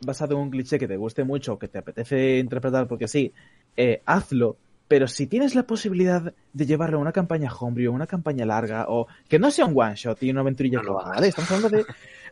[0.05, 3.33] basado en un cliché que te guste mucho, que te apetece interpretar porque sí,
[3.77, 4.57] eh, hazlo.
[4.89, 9.07] Pero si tienes la posibilidad de llevarlo a una campaña homebrew, una campaña larga, o
[9.29, 11.15] que no sea un one shot y una aventurilla No lo hagas.
[11.15, 11.29] ¿vale?
[11.29, 11.85] Estamos hablando de.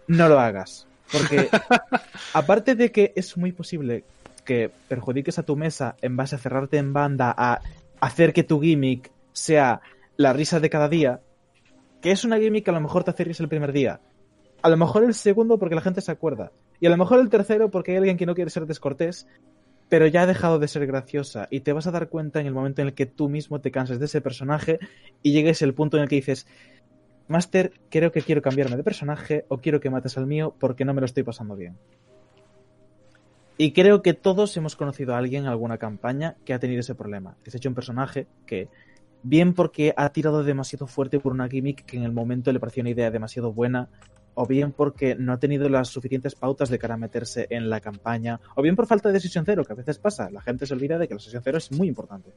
[0.08, 0.86] No lo hagas.
[1.10, 1.48] Porque
[2.34, 4.04] aparte de que es muy posible
[4.44, 7.60] que perjudiques a tu mesa en base a cerrarte en banda, a
[8.00, 9.80] hacer que tu gimmick sea
[10.16, 11.20] la risa de cada día,
[12.00, 14.00] que es una gimmick que a lo mejor te hace el primer día,
[14.62, 17.30] a lo mejor el segundo porque la gente se acuerda, y a lo mejor el
[17.30, 19.26] tercero porque hay alguien que no quiere ser descortés,
[19.88, 22.54] pero ya ha dejado de ser graciosa, y te vas a dar cuenta en el
[22.54, 24.78] momento en el que tú mismo te canses de ese personaje
[25.22, 26.46] y llegues al punto en el que dices,
[27.30, 30.94] Master, creo que quiero cambiarme de personaje o quiero que mates al mío porque no
[30.94, 31.76] me lo estoy pasando bien.
[33.62, 36.94] Y creo que todos hemos conocido a alguien en alguna campaña que ha tenido ese
[36.94, 37.36] problema.
[37.44, 38.70] Que se ha hecho un personaje que,
[39.22, 42.80] bien porque ha tirado demasiado fuerte por una gimmick que en el momento le pareció
[42.80, 43.90] una idea demasiado buena,
[44.32, 47.80] o bien porque no ha tenido las suficientes pautas de cara a meterse en la
[47.80, 50.30] campaña, o bien por falta de sesión cero, que a veces pasa.
[50.30, 52.32] La gente se olvida de que la sesión cero es muy importante.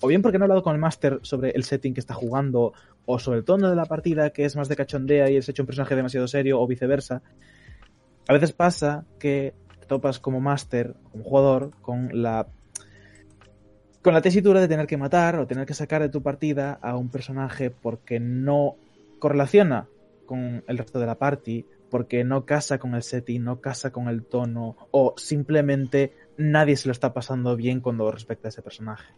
[0.00, 2.72] O bien porque no ha hablado con el máster sobre el setting que está jugando,
[3.06, 5.62] o sobre el tono de la partida que es más de cachondea y ha hecho
[5.62, 7.22] un personaje demasiado serio, o viceversa.
[8.26, 9.54] A veces pasa que
[9.86, 12.48] topas como máster, como jugador, con la
[14.02, 16.94] con la tesitura de tener que matar o tener que sacar de tu partida a
[16.94, 18.76] un personaje porque no
[19.18, 19.88] correlaciona
[20.26, 24.08] con el resto de la party, porque no casa con el setting, no casa con
[24.08, 29.14] el tono, o simplemente nadie se lo está pasando bien cuando respecta a ese personaje.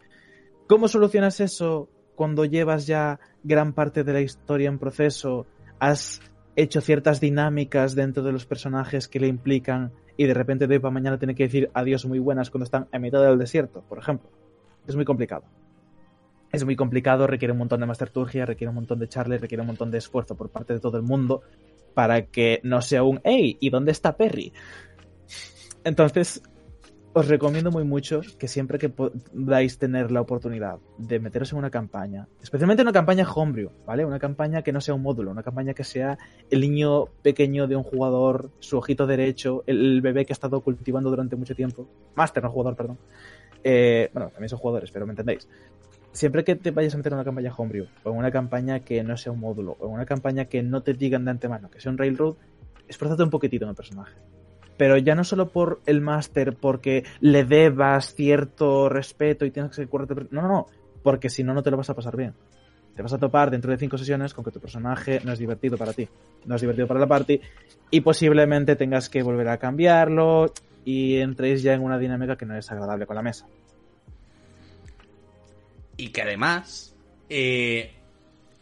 [0.67, 1.89] ¿Cómo solucionas eso?
[2.17, 5.45] cuando llevas ya gran parte de la historia en proceso,
[5.79, 6.19] has
[6.55, 10.79] hecho ciertas dinámicas dentro de los personajes que le implican y de repente de hoy
[10.79, 13.99] para mañana tiene que decir adiós muy buenas cuando están en mitad del desierto, por
[13.99, 14.29] ejemplo.
[14.87, 15.43] Es muy complicado.
[16.51, 19.67] Es muy complicado, requiere un montón de masterturgia, requiere un montón de charles, requiere un
[19.67, 21.43] montón de esfuerzo por parte de todo el mundo
[21.93, 23.57] para que no sea un ¡Ey!
[23.59, 24.53] ¿Y dónde está Perry?
[25.83, 26.41] Entonces,
[27.13, 31.69] os recomiendo muy mucho que siempre que podáis tener la oportunidad de meteros en una
[31.69, 34.05] campaña, especialmente una campaña homebrew, ¿vale?
[34.05, 36.17] Una campaña que no sea un módulo, una campaña que sea
[36.49, 41.09] el niño pequeño de un jugador, su ojito derecho, el bebé que ha estado cultivando
[41.09, 42.97] durante mucho tiempo, máster, no jugador, perdón.
[43.63, 45.47] Eh, bueno, también son jugadores, pero me entendéis.
[46.11, 49.03] Siempre que te vayas a meter en una campaña homebrew, o en una campaña que
[49.03, 51.79] no sea un módulo, o en una campaña que no te digan de antemano que
[51.79, 52.35] sea un railroad,
[52.87, 54.15] esfuérzate un poquitito en el personaje
[54.77, 59.75] pero ya no solo por el máster, porque le debas cierto respeto y tienes que
[59.75, 59.89] ser
[60.31, 60.67] No, no, no,
[61.03, 62.33] porque si no, no te lo vas a pasar bien.
[62.95, 65.77] Te vas a topar dentro de cinco sesiones con que tu personaje no es divertido
[65.77, 66.07] para ti,
[66.45, 67.39] no es divertido para la party,
[67.91, 70.51] y posiblemente tengas que volver a cambiarlo
[70.83, 73.47] y entréis ya en una dinámica que no es agradable con la mesa.
[75.95, 76.95] Y que además,
[77.29, 77.96] eh,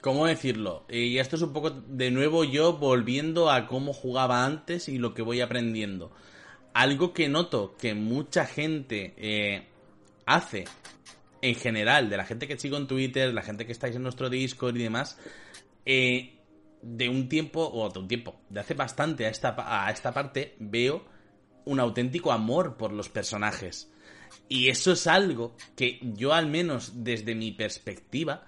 [0.05, 0.85] ¿Cómo decirlo?
[0.87, 5.15] Y esto es un poco de nuevo yo volviendo a cómo jugaba antes y lo
[5.15, 6.11] que voy aprendiendo.
[6.75, 9.65] Algo que noto que mucha gente eh,
[10.27, 10.65] hace
[11.41, 14.29] en general, de la gente que sigo en Twitter, la gente que estáis en nuestro
[14.29, 15.17] Discord y demás,
[15.87, 16.35] eh,
[16.83, 20.55] de un tiempo, o de un tiempo, de hace bastante a esta, a esta parte,
[20.59, 21.03] veo
[21.65, 23.91] un auténtico amor por los personajes.
[24.49, 28.45] Y eso es algo que yo al menos desde mi perspectiva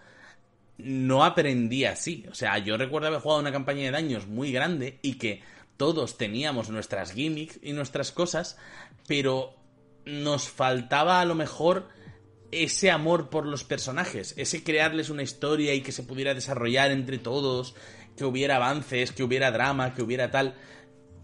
[0.77, 2.25] no aprendí así.
[2.29, 5.41] O sea, yo recuerdo haber jugado una campaña de daños muy grande y que
[5.77, 8.57] todos teníamos nuestras gimmicks y nuestras cosas,
[9.07, 9.55] pero
[10.05, 11.87] nos faltaba a lo mejor
[12.51, 17.17] ese amor por los personajes, ese crearles una historia y que se pudiera desarrollar entre
[17.17, 17.75] todos,
[18.15, 20.55] que hubiera avances, que hubiera drama, que hubiera tal.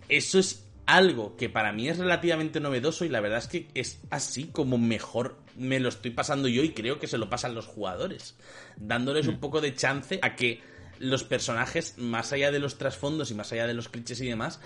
[0.10, 4.02] Eso es algo que para mí es relativamente novedoso y la verdad es que es
[4.10, 7.68] así como mejor me lo estoy pasando yo y creo que se lo pasan los
[7.68, 8.36] jugadores,
[8.78, 9.40] dándoles un mm.
[9.40, 10.62] poco de chance a que
[11.00, 14.60] los personajes, más allá de los trasfondos y más allá de los clichés y demás,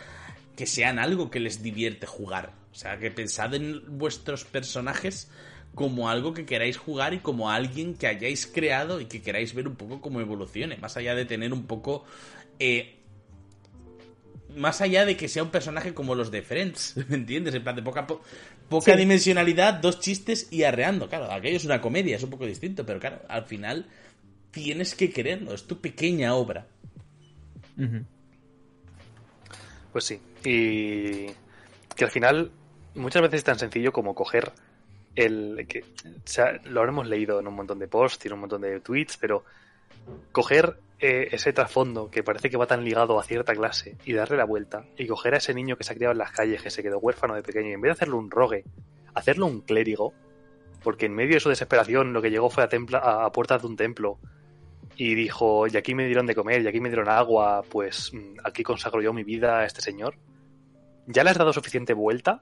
[0.56, 2.54] que sean algo que les divierte jugar.
[2.72, 5.30] O sea, que pensad en vuestros personajes
[5.74, 9.68] como algo que queráis jugar y como alguien que hayáis creado y que queráis ver
[9.68, 12.06] un poco cómo evolucione, más allá de tener un poco
[12.60, 12.97] eh,
[14.56, 17.56] más allá de que sea un personaje como los de Friends, ¿me entiendes?
[17.56, 18.08] En plan de poca,
[18.70, 21.10] poca dimensionalidad, dos chistes y arreando.
[21.10, 23.86] Claro, aquello es una comedia, es un poco distinto, pero claro, al final
[24.52, 26.68] tienes que quererlo, es tu pequeña obra.
[29.92, 31.28] Pues sí, y
[31.96, 32.52] que al final
[32.96, 34.52] muchas veces es tan sencillo como coger
[35.16, 38.40] el que o sea, lo habremos leído en un montón de posts y en un
[38.42, 39.44] montón de tweets, pero
[40.32, 44.36] coger eh, ese trasfondo que parece que va tan ligado a cierta clase y darle
[44.36, 46.72] la vuelta y coger a ese niño que se ha criado en las calles, que
[46.72, 48.64] se quedó huérfano de pequeño y en vez de hacerlo un rogue,
[49.14, 50.14] hacerlo un clérigo,
[50.84, 53.76] porque en medio de su desesperación lo que llegó fue a, a, puertas de un
[53.76, 54.18] templo
[54.96, 58.40] y dijo, y aquí me dieron de comer, y aquí me dieron agua, pues mm,
[58.44, 60.16] aquí consagro yo mi vida a este señor,
[61.06, 62.42] ya le has dado suficiente vuelta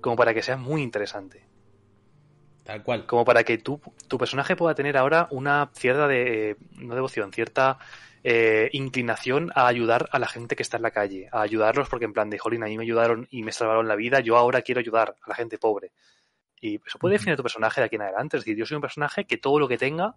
[0.00, 1.46] como para que sea muy interesante.
[2.64, 3.06] Tal cual.
[3.06, 7.78] Como para que tu, tu personaje pueda tener ahora una cierta de, no devoción, cierta
[8.22, 12.06] eh, inclinación a ayudar a la gente que está en la calle, a ayudarlos porque
[12.06, 14.62] en plan de, jolín, a mí me ayudaron y me salvaron la vida, yo ahora
[14.62, 15.92] quiero ayudar a la gente pobre.
[16.58, 18.38] Y eso puede definir tu personaje de aquí en adelante.
[18.38, 20.14] Es decir, yo soy un personaje que todo lo que tenga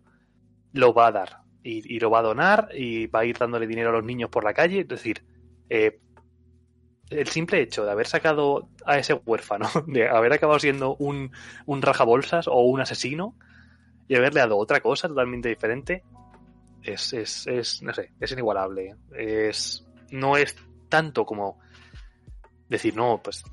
[0.72, 1.40] lo va a dar.
[1.62, 4.30] Y, y lo va a donar y va a ir dándole dinero a los niños
[4.30, 4.80] por la calle.
[4.80, 5.26] Es decir,
[5.70, 6.00] eh,
[7.10, 11.32] el simple hecho de haber sacado a ese huérfano, de haber acabado siendo un,
[11.66, 13.36] un rajabolsas o un asesino
[14.08, 16.04] y haberle dado otra cosa totalmente diferente,
[16.84, 18.96] es, es, es, no sé, es inigualable.
[19.16, 20.56] Es, no es
[20.90, 21.60] tanto como
[22.70, 23.44] decir, no, pues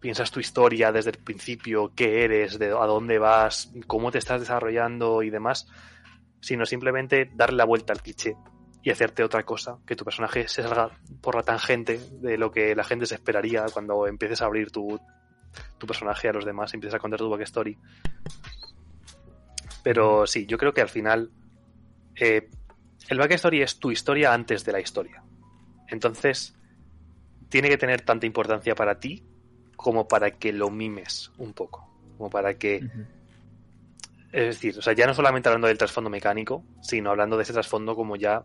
[0.00, 4.40] piensas tu historia desde el principio, qué eres, de a dónde vas, cómo te estás
[4.40, 5.68] desarrollando y demás,
[6.40, 8.36] sino simplemente darle la vuelta al cliché
[8.82, 10.90] y hacerte otra cosa, que tu personaje se salga
[11.20, 15.00] por la tangente de lo que la gente se esperaría cuando empieces a abrir tu,
[15.78, 17.78] tu personaje a los demás, empieces a contar tu backstory.
[19.84, 21.30] Pero sí, yo creo que al final
[22.16, 22.48] eh,
[23.08, 25.22] el backstory es tu historia antes de la historia.
[25.88, 26.56] Entonces,
[27.48, 29.24] tiene que tener tanta importancia para ti
[29.76, 31.88] como para que lo mimes un poco.
[32.16, 32.80] Como para que...
[34.32, 37.52] Es decir, o sea, ya no solamente hablando del trasfondo mecánico, sino hablando de ese
[37.52, 38.42] trasfondo como ya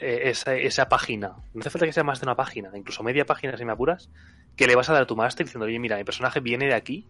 [0.00, 0.32] eh,
[0.64, 3.64] esa, página, no hace falta que sea más de una página, incluso media página si
[3.64, 4.10] me apuras,
[4.56, 6.74] que le vas a dar a tu máster diciendo, oye, mira, mi personaje viene de
[6.74, 7.06] aquí,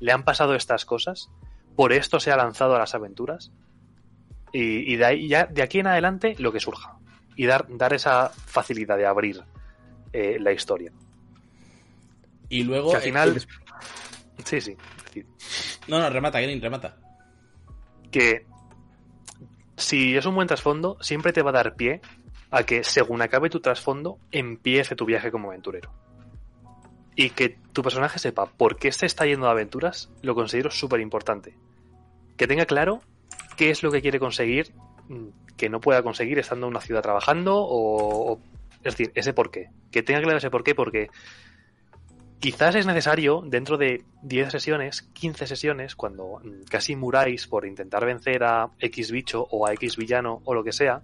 [0.00, 1.30] le han pasado estas cosas,
[1.76, 3.52] por esto se ha lanzado a las aventuras,
[4.52, 6.96] Y, y de ahí ya, de aquí en adelante, lo que surja.
[7.36, 9.44] Y dar, dar esa facilidad de abrir
[10.12, 10.90] eh, la historia.
[12.48, 12.90] Y luego.
[12.90, 13.36] Que al final.
[13.36, 13.40] eh,
[14.44, 14.76] Sí, sí.
[15.04, 15.26] decir,
[15.86, 16.96] no, no, remata, Green, remata.
[18.10, 18.44] que
[19.80, 22.00] si es un buen trasfondo, siempre te va a dar pie
[22.50, 25.90] a que según acabe tu trasfondo, empiece tu viaje como aventurero.
[27.16, 31.00] Y que tu personaje sepa por qué se está yendo de aventuras, lo considero súper
[31.00, 31.54] importante.
[32.36, 33.02] Que tenga claro
[33.56, 34.72] qué es lo que quiere conseguir
[35.08, 35.26] mm,
[35.56, 38.40] que no pueda conseguir estando en una ciudad trabajando o, o-
[38.82, 39.68] es decir, ese por qué.
[39.90, 41.10] Que tenga claro ese por qué porque
[42.40, 48.04] quizás es necesario dentro de 10 sesiones, 15 sesiones, cuando mm, casi muráis por intentar
[48.04, 51.02] vencer a X bicho o a X villano o lo que sea,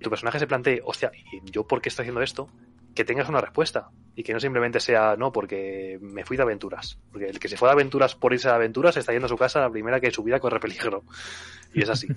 [0.00, 2.48] tu personaje se plantee, hostia, ¿y yo por qué estoy haciendo esto?
[2.94, 6.98] Que tengas una respuesta y que no simplemente sea, no, porque me fui de aventuras.
[7.10, 9.36] Porque el que se fue de aventuras por irse de aventuras está yendo a su
[9.36, 11.02] casa la primera que su vida corre peligro.
[11.74, 12.08] Y es así.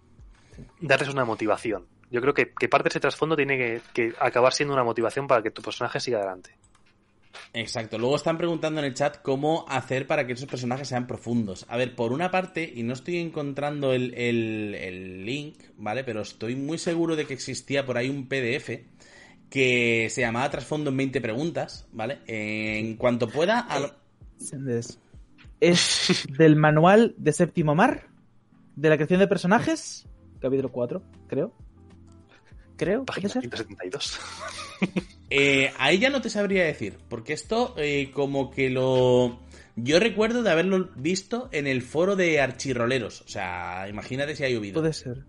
[0.80, 1.86] Darles una motivación.
[2.10, 5.26] Yo creo que, que parte de ese trasfondo tiene que, que acabar siendo una motivación
[5.26, 6.56] para que tu personaje siga adelante.
[7.52, 7.98] Exacto.
[7.98, 11.64] Luego están preguntando en el chat cómo hacer para que esos personajes sean profundos.
[11.68, 16.04] A ver, por una parte, y no estoy encontrando el, el- el link, ¿vale?
[16.04, 18.84] Pero estoy muy seguro de que existía por ahí un PDF
[19.48, 22.20] que se llamaba Trasfondo en 20 preguntas, ¿vale?
[22.26, 23.66] En cuanto pueda...
[25.60, 28.08] Es, del manual de Séptimo Mar,
[28.76, 30.06] de la creación de personajes,
[30.40, 31.52] capítulo 4, creo.
[32.76, 33.42] Creo, puede Página ser.
[33.42, 34.20] 172.
[35.30, 39.40] Eh, ahí ya no te sabría decir, porque esto eh, como que lo...
[39.76, 43.22] Yo recuerdo de haberlo visto en el foro de archirroleros.
[43.22, 44.80] O sea, imagínate si ha llovido.
[44.80, 45.24] Puede ser.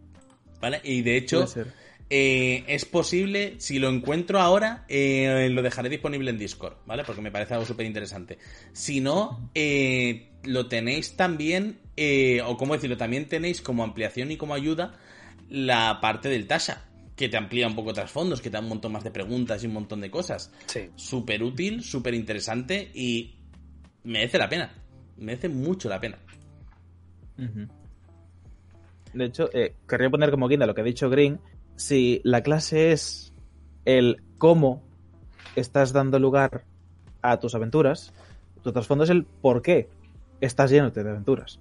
[0.60, 0.82] ¿Vale?
[0.84, 1.46] Y de hecho,
[2.14, 7.06] eh, es posible, si lo encuentro ahora, eh, lo dejaré disponible en Discord, ¿vale?
[7.06, 8.38] Porque me parece algo súper interesante.
[8.74, 14.36] Si no, eh, lo tenéis también, eh, o cómo decirlo, también tenéis como ampliación y
[14.36, 15.00] como ayuda
[15.50, 16.86] la parte del Tasha,
[17.22, 19.68] que te amplía un poco trasfondos, que te da un montón más de preguntas y
[19.68, 20.52] un montón de cosas.
[20.66, 20.90] Sí.
[20.96, 23.36] Súper útil, súper interesante y
[24.04, 24.74] merece la pena.
[25.18, 26.18] Merece mucho la pena.
[29.14, 31.40] De hecho, eh, querría poner como guinda lo que ha dicho Green.
[31.76, 33.34] Si la clase es
[33.86, 34.82] el cómo
[35.56, 36.66] estás dando lugar
[37.22, 38.14] a tus aventuras,
[38.64, 39.90] tu trasfondo es el por qué
[40.40, 41.60] estás llénote de aventuras.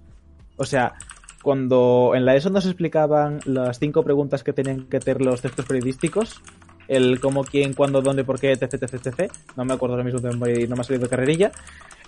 [0.57, 0.95] O sea,
[1.41, 5.65] cuando en la ESO nos explicaban las cinco preguntas que tenían que tener los textos
[5.65, 6.41] periodísticos,
[6.87, 10.19] el cómo, quién, cuándo, dónde, por qué, etc, etc, etc, no me acuerdo ahora mismo,
[10.19, 11.51] de memoria y no me ha salido de carrerilla,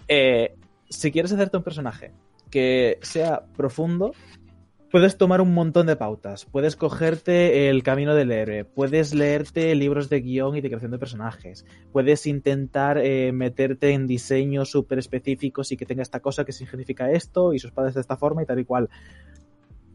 [0.07, 0.55] eh,
[0.89, 2.11] si quieres hacerte un personaje
[2.51, 4.14] que sea profundo,
[4.93, 6.45] puedes tomar un montón de pautas.
[6.45, 10.99] Puedes cogerte el camino del héroe, puedes leerte libros de guion y de creación de
[10.99, 16.51] personajes, puedes intentar eh, meterte en diseños súper específicos y que tenga esta cosa que
[16.51, 18.91] significa esto y sus padres de esta forma y tal y cual.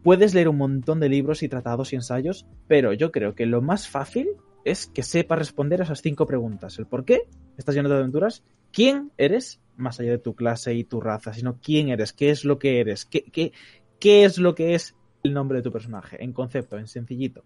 [0.02, 3.62] Puedes leer un montón de libros y tratados y ensayos, pero yo creo que lo
[3.62, 4.26] más fácil
[4.64, 6.76] es que sepas responder a esas cinco preguntas.
[6.76, 7.22] El por qué
[7.56, 8.42] estás lleno de aventuras,
[8.72, 12.44] quién eres, más allá de tu clase y tu raza, sino quién eres, qué es
[12.44, 13.52] lo que eres, qué, qué,
[13.98, 17.44] qué es lo que es el nombre de tu personaje, en concepto, en sencillito.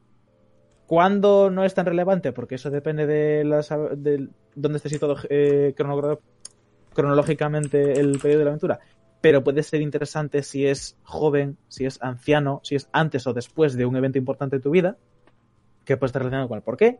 [0.86, 2.32] ¿Cuándo no es tan relevante?
[2.32, 5.74] Porque eso depende de, las, de dónde esté situado eh,
[6.94, 8.80] cronológicamente el periodo de la aventura.
[9.20, 13.74] Pero puede ser interesante si es joven, si es anciano, si es antes o después
[13.74, 14.98] de un evento importante de tu vida,
[15.84, 16.98] que puede estar relacionado con el por qué.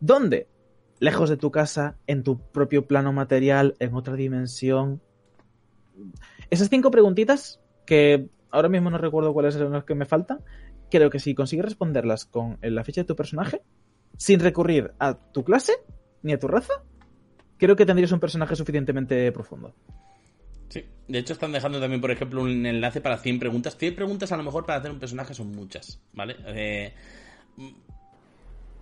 [0.00, 0.48] ¿Dónde?
[1.00, 5.02] Lejos de tu casa, en tu propio plano material, en otra dimensión.
[6.50, 10.40] Esas cinco preguntitas, que ahora mismo no recuerdo cuáles son las que me faltan,
[10.90, 13.60] creo que si consigues responderlas con la ficha de tu personaje,
[14.16, 15.74] sin recurrir a tu clase
[16.22, 16.72] ni a tu raza,
[17.58, 19.74] creo que tendrías un personaje suficientemente profundo.
[20.68, 23.76] Sí, de hecho están dejando también, por ejemplo, un enlace para 100 preguntas.
[23.76, 26.36] 100 preguntas a lo mejor para hacer un personaje son muchas, ¿vale?
[26.46, 26.92] Eh,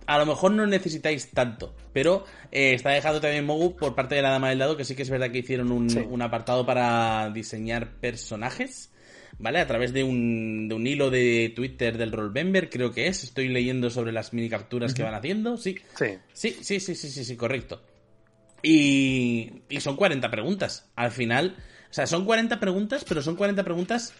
[0.05, 4.21] a lo mejor no necesitáis tanto, pero eh, está dejando también Mogu por parte de
[4.21, 5.99] la Dama del Dado, que sí que es verdad que hicieron un, Sí.
[5.99, 8.91] un apartado para diseñar personajes,
[9.39, 9.59] ¿vale?
[9.59, 13.23] A través de un, de un hilo de Twitter del Rollbember, creo que es.
[13.23, 15.77] Estoy leyendo sobre las mini capturas que van haciendo, sí.
[15.97, 16.17] Sí.
[16.33, 17.81] Sí, sí, sí, sí, sí, sí, correcto.
[18.61, 20.89] Y, y son 40 preguntas.
[20.95, 21.57] Al final,
[21.89, 24.13] o sea, son 40 preguntas, pero son 40 preguntas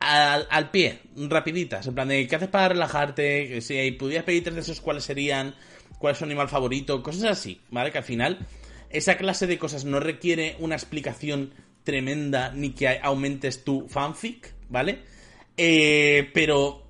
[0.00, 1.86] al, al pie, rapiditas.
[1.86, 3.48] En plan de, ¿qué haces para relajarte?
[3.48, 5.54] Que Si pudieras pedir tres de esos, ¿cuáles serían?
[5.98, 7.02] ¿Cuál es tu animal favorito?
[7.02, 7.92] Cosas así, ¿vale?
[7.92, 8.46] Que al final,
[8.90, 11.52] esa clase de cosas no requiere una explicación
[11.86, 14.98] tremenda ni que aumentes tu fanfic, ¿vale?
[15.56, 16.82] Eh, pero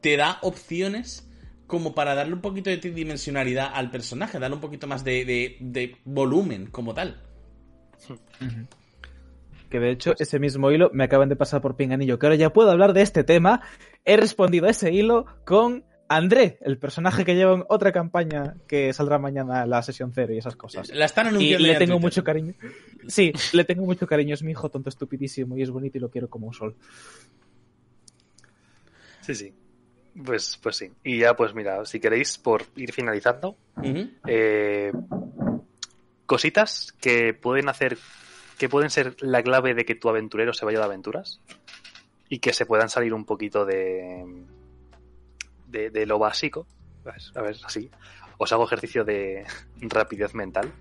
[0.00, 1.28] te da opciones
[1.66, 5.56] como para darle un poquito de tridimensionalidad al personaje, darle un poquito más de, de-
[5.60, 7.20] de volumen como tal.
[9.68, 12.52] Que de hecho, ese mismo hilo me acaban de pasar por pinganillo, que ahora ya
[12.54, 13.60] puedo hablar de este tema.
[14.06, 18.92] he respondido a ese hilo con André, el personaje que lleva en otra campaña que
[18.94, 20.88] saldrá mañana la sesión cero y esas cosas.
[20.90, 22.02] La están Y anunciando le ya en tengo Twitter.
[22.06, 22.54] mucho cariño.
[23.08, 24.32] Sí, le tengo mucho cariño.
[24.34, 26.76] Es mi hijo tonto estupidísimo y es bonito y lo quiero como un sol.
[29.20, 29.52] Sí, sí.
[30.24, 30.90] Pues, pues sí.
[31.04, 33.56] Y ya, pues mira, si queréis, por ir finalizando,
[34.26, 34.92] eh,
[36.26, 37.98] cositas que pueden hacer,
[38.58, 41.40] que pueden ser la clave de que tu aventurero se vaya de aventuras
[42.28, 44.24] y que se puedan salir un poquito de,
[45.68, 46.66] de, de lo básico.
[47.34, 47.90] A ver, así.
[48.38, 49.44] Os hago ejercicio de
[49.80, 50.72] rapidez mental.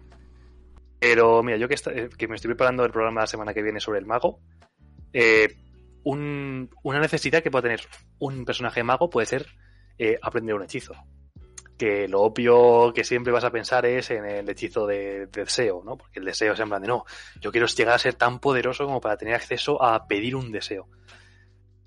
[1.00, 3.80] Pero mira, yo que, eh, que me estoy preparando el programa la semana que viene
[3.80, 4.40] sobre el mago,
[5.14, 5.56] eh,
[6.04, 7.82] un- una necesidad que pueda tener
[8.20, 9.46] un personaje mago puede ser
[10.00, 10.94] eh, aprender un hechizo
[11.78, 15.84] que lo obvio que siempre vas a pensar es en el hechizo de, de deseo,
[15.86, 15.96] ¿no?
[15.96, 17.06] Porque el deseo es en plan de no,
[17.40, 20.88] yo quiero llegar a ser tan poderoso como para tener acceso a pedir un deseo.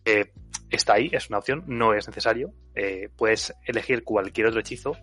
[0.04, 0.32] Eh,
[0.70, 2.52] está ahí, es una opción, no es necesario.
[2.74, 4.96] Eh, puedes elegir cualquier otro hechizo.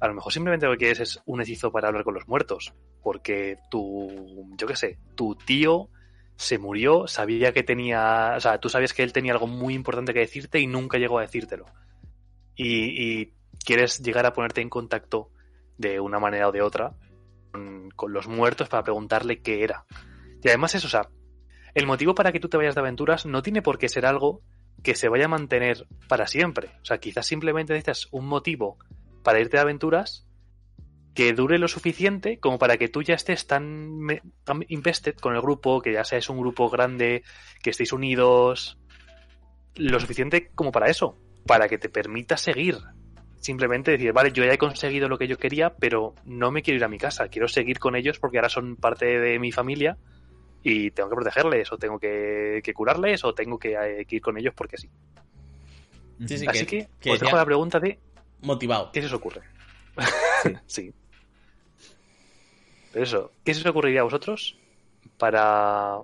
[0.00, 2.74] A lo mejor simplemente lo que quieres es un hechizo para hablar con los muertos.
[3.02, 5.88] Porque tu, yo qué sé, tu tío
[6.36, 10.12] se murió, sabía que tenía, o sea, tú sabías que él tenía algo muy importante
[10.12, 11.66] que decirte y nunca llegó a decírtelo.
[12.56, 13.34] Y, y
[13.64, 15.30] quieres llegar a ponerte en contacto
[15.78, 16.94] de una manera o de otra
[17.52, 19.84] con, con los muertos para preguntarle qué era.
[20.42, 21.08] Y además eso, o sea,
[21.74, 24.42] el motivo para que tú te vayas de aventuras no tiene por qué ser algo
[24.82, 26.70] que se vaya a mantener para siempre.
[26.82, 28.78] O sea, quizás simplemente necesitas un motivo
[29.22, 30.26] para irte de aventuras
[31.14, 34.06] que dure lo suficiente como para que tú ya estés tan,
[34.44, 37.22] tan invested con el grupo, que ya seas un grupo grande,
[37.62, 38.78] que estéis unidos,
[39.76, 42.78] lo suficiente como para eso, para que te permita seguir.
[43.38, 46.78] Simplemente decir, vale, yo ya he conseguido lo que yo quería, pero no me quiero
[46.78, 49.98] ir a mi casa, quiero seguir con ellos porque ahora son parte de mi familia
[50.62, 54.22] y tengo que protegerles, o tengo que, que curarles, o tengo que, eh, que ir
[54.22, 54.88] con ellos porque sí.
[56.26, 57.98] Sí, sí, Así que, que, que os dejo la pregunta de
[58.42, 58.90] motivado.
[58.92, 59.42] ¿qué se os ocurre?
[60.66, 60.92] sí.
[62.92, 64.56] Pero eso, ¿qué se os ocurriría a vosotros
[65.18, 65.98] para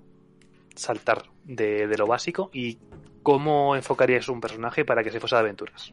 [0.74, 2.78] saltar de, de lo básico y
[3.22, 5.92] cómo enfocaríais un personaje para que se fuese de aventuras?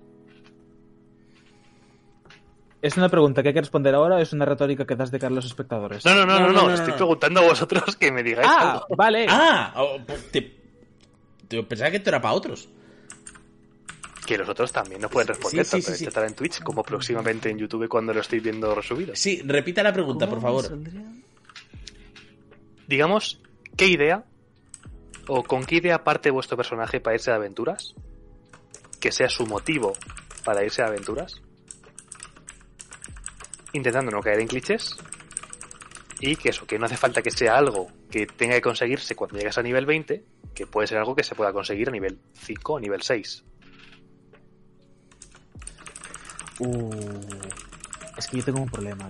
[2.81, 5.17] ¿Es una pregunta que hay que responder ahora o es una retórica que das de
[5.19, 6.05] cara a los espectadores?
[6.05, 6.95] No, no, no, no, No, no, no, no, estoy no.
[6.97, 8.85] preguntando a vosotros que me digáis Ah, algo.
[8.95, 9.25] vale.
[9.29, 9.73] Ah,
[10.05, 10.55] pues te,
[11.47, 12.69] te pensaba que esto era para otros.
[14.27, 16.05] Que los otros también nos pueden responder, Sí, sí, tanto sí, en sí.
[16.05, 19.15] estar en Twitch como próximamente en YouTube cuando lo estoy viendo resubido.
[19.15, 20.65] Sí, repita la pregunta, por favor.
[22.87, 23.39] Digamos,
[23.77, 24.23] ¿qué idea
[25.27, 27.95] o con qué idea parte vuestro personaje para irse de aventuras?
[28.99, 29.93] Que sea su motivo
[30.43, 31.41] para irse de aventuras.
[33.75, 34.95] Intentando no caer en clichés.
[36.21, 39.37] Y que eso, que no hace falta que sea algo que tenga que conseguirse cuando
[39.37, 40.23] llegas a nivel 20,
[40.53, 43.43] que puede ser algo que se pueda conseguir a nivel 5 o nivel 6.
[46.59, 46.89] Uh,
[48.17, 49.09] es que yo tengo un problema.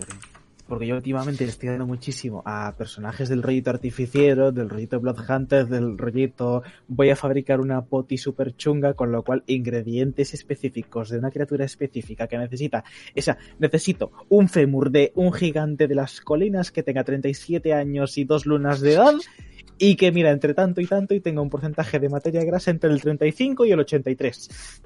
[0.68, 5.98] Porque yo últimamente estoy dando muchísimo a personajes del rollito artificiero, del rollito Bloodhunter, del
[5.98, 11.30] rollito voy a fabricar una poti super chunga, con lo cual ingredientes específicos de una
[11.30, 12.84] criatura específica que necesita.
[13.16, 18.18] O sea, necesito un fémur de un gigante de las colinas que tenga 37 años
[18.18, 19.14] y dos lunas de edad
[19.78, 22.92] y que mira entre tanto y tanto y tenga un porcentaje de materia grasa entre
[22.92, 24.82] el 35 y el 83.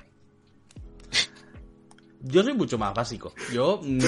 [2.22, 3.34] Yo soy mucho más básico.
[3.54, 4.00] Yo mm,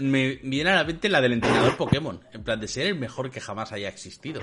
[0.00, 2.20] me viene a la mente la del entrenador Pokémon.
[2.32, 4.40] En plan de ser el mejor que jamás haya existido.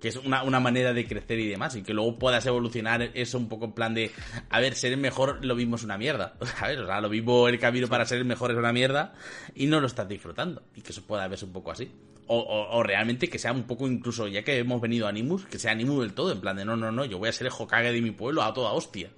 [0.00, 1.76] Que es una, una manera de crecer y demás.
[1.76, 4.10] Y que luego puedas evolucionar eso un poco en plan de.
[4.50, 6.34] A ver, ser el mejor lo mismo es una mierda.
[6.58, 6.78] ¿Sabes?
[6.78, 9.14] O sea, lo mismo el camino para ser el mejor es una mierda.
[9.54, 10.62] Y no lo estás disfrutando.
[10.74, 11.90] Y que eso pueda verse un poco así.
[12.26, 15.46] O, o- o realmente que sea un poco incluso, ya que hemos venido a Animus,
[15.46, 16.32] que sea Animus del todo.
[16.32, 18.42] En plan de no, no, no, yo voy a ser el Hokage de mi pueblo
[18.42, 19.10] a toda hostia.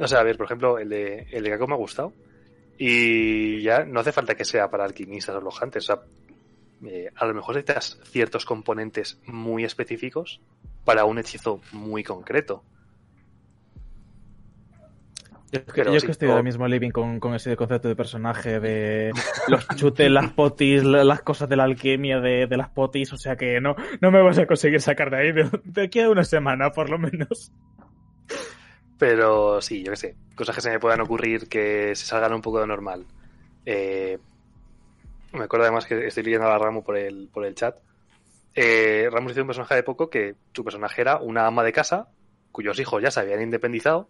[0.00, 2.12] O sea, a ver, por ejemplo, el de, el de Kako me ha gustado.
[2.76, 5.88] Y ya no hace falta que sea para alquimistas o los hunters.
[5.90, 6.02] O sea,
[6.90, 10.40] eh, a lo mejor necesitas ciertos componentes muy específicos
[10.84, 12.64] para un hechizo muy concreto.
[15.52, 17.94] Yo, Pero yo sí, que estoy o- ahora mismo living con, con ese concepto de
[17.94, 19.12] personaje de
[19.48, 23.16] los chutes, las potis, la- las cosas de la alquimia de, de las potis, o
[23.16, 26.10] sea que no, no me vas a conseguir sacar de ahí de, de aquí a
[26.10, 27.52] una semana, por lo menos.
[28.98, 32.42] Pero sí, yo qué sé, cosas que se me puedan ocurrir que se salgan un
[32.42, 33.06] poco de normal.
[33.66, 34.18] Eh,
[35.32, 37.76] me acuerdo además que estoy leyendo a Ramu por el, por el chat.
[38.54, 42.08] Eh, Ramu hizo un personaje de poco que su personaje era una ama de casa
[42.52, 44.08] cuyos hijos ya se habían independizado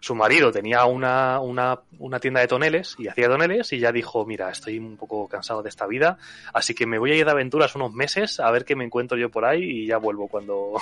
[0.00, 4.24] su marido tenía una, una, una, tienda de toneles y hacía toneles y ya dijo,
[4.24, 6.18] mira, estoy un poco cansado de esta vida,
[6.52, 9.18] así que me voy a ir de aventuras unos meses a ver qué me encuentro
[9.18, 10.74] yo por ahí y ya vuelvo cuando,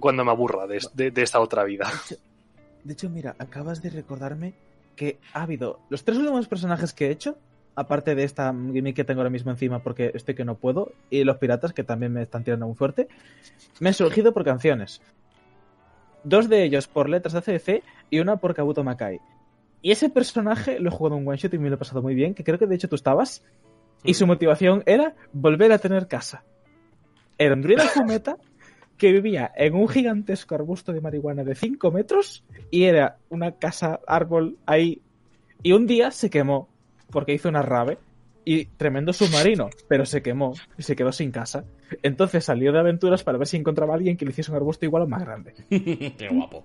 [0.00, 1.86] cuando me aburra de, de, de esta otra vida.
[1.86, 2.22] De hecho,
[2.84, 4.54] de hecho, mira, acabas de recordarme
[4.96, 7.38] que ha habido los tres últimos personajes que he hecho,
[7.74, 11.22] aparte de esta gimmick que tengo ahora mismo encima porque estoy que no puedo, y
[11.24, 13.08] los piratas que también me están tirando muy fuerte,
[13.80, 15.00] me han surgido por canciones.
[16.24, 19.20] Dos de ellos por letras de ACDC y una por Kabuto Makai.
[19.80, 22.14] Y ese personaje lo he jugado en one shot y me lo he pasado muy
[22.14, 23.44] bien, que creo que de hecho tú estabas.
[24.02, 26.42] Y su motivación era volver a tener casa.
[27.36, 28.36] Era un druida fumeta
[28.98, 34.00] que vivía en un gigantesco arbusto de marihuana de 5 metros y era una casa
[34.06, 35.00] árbol ahí.
[35.62, 36.68] Y un día se quemó
[37.10, 37.98] porque hizo una rave
[38.44, 41.64] y tremendo submarino, pero se quemó y se quedó sin casa.
[42.02, 44.84] Entonces salió de aventuras para ver si encontraba a alguien que le hiciese un arbusto
[44.84, 45.54] igual o más grande.
[45.68, 46.64] Qué guapo.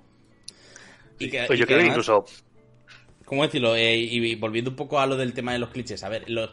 [1.19, 2.26] Y que, pues yo creo que incluso.
[3.26, 3.76] ¿Cómo decirlo?
[3.76, 6.03] Eh, y volviendo un poco a lo del tema de los clichés.
[6.03, 6.49] A ver, lo,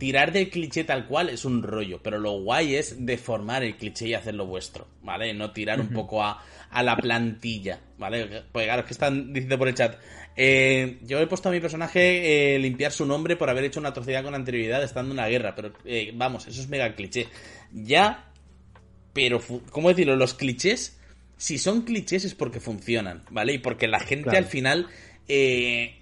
[0.00, 4.08] tirar del cliché tal cual es un rollo, pero lo guay es deformar el cliché
[4.08, 5.32] y hacerlo vuestro, ¿vale?
[5.34, 8.44] No tirar un poco a, a la plantilla, ¿vale?
[8.50, 9.96] Pues claro, es que están diciendo por el chat.
[10.36, 13.90] Eh, yo he puesto a mi personaje eh, limpiar su nombre por haber hecho una
[13.90, 17.28] atrocidad con anterioridad estando en una guerra, pero eh, vamos, eso es mega cliché.
[17.72, 18.32] Ya,
[19.12, 19.40] pero,
[19.70, 20.16] ¿cómo decirlo?
[20.16, 20.98] Los clichés,
[21.36, 23.52] si son clichés es porque funcionan, ¿vale?
[23.52, 24.38] Y porque la gente Claro.
[24.38, 24.86] al final,
[25.28, 25.99] eh,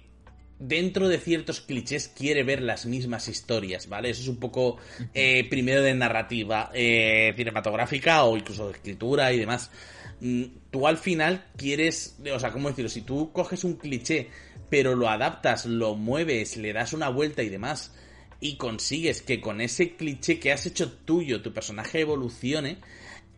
[0.59, 4.09] dentro de ciertos clichés, quiere ver las mismas historias, ¿vale?
[4.09, 4.77] Eso es un poco
[5.13, 9.71] eh, primero de narrativa eh, cinematográfica o incluso de escritura y demás.
[10.19, 12.89] Mm, Tú al final quieres, o sea, ¿cómo decirlo?
[12.89, 14.29] Si tú coges un cliché,
[14.69, 17.91] pero lo adaptas, lo mueves, le das una vuelta y demás,
[18.39, 22.77] y consigues que con ese cliché que has hecho tuyo, tu personaje evolucione,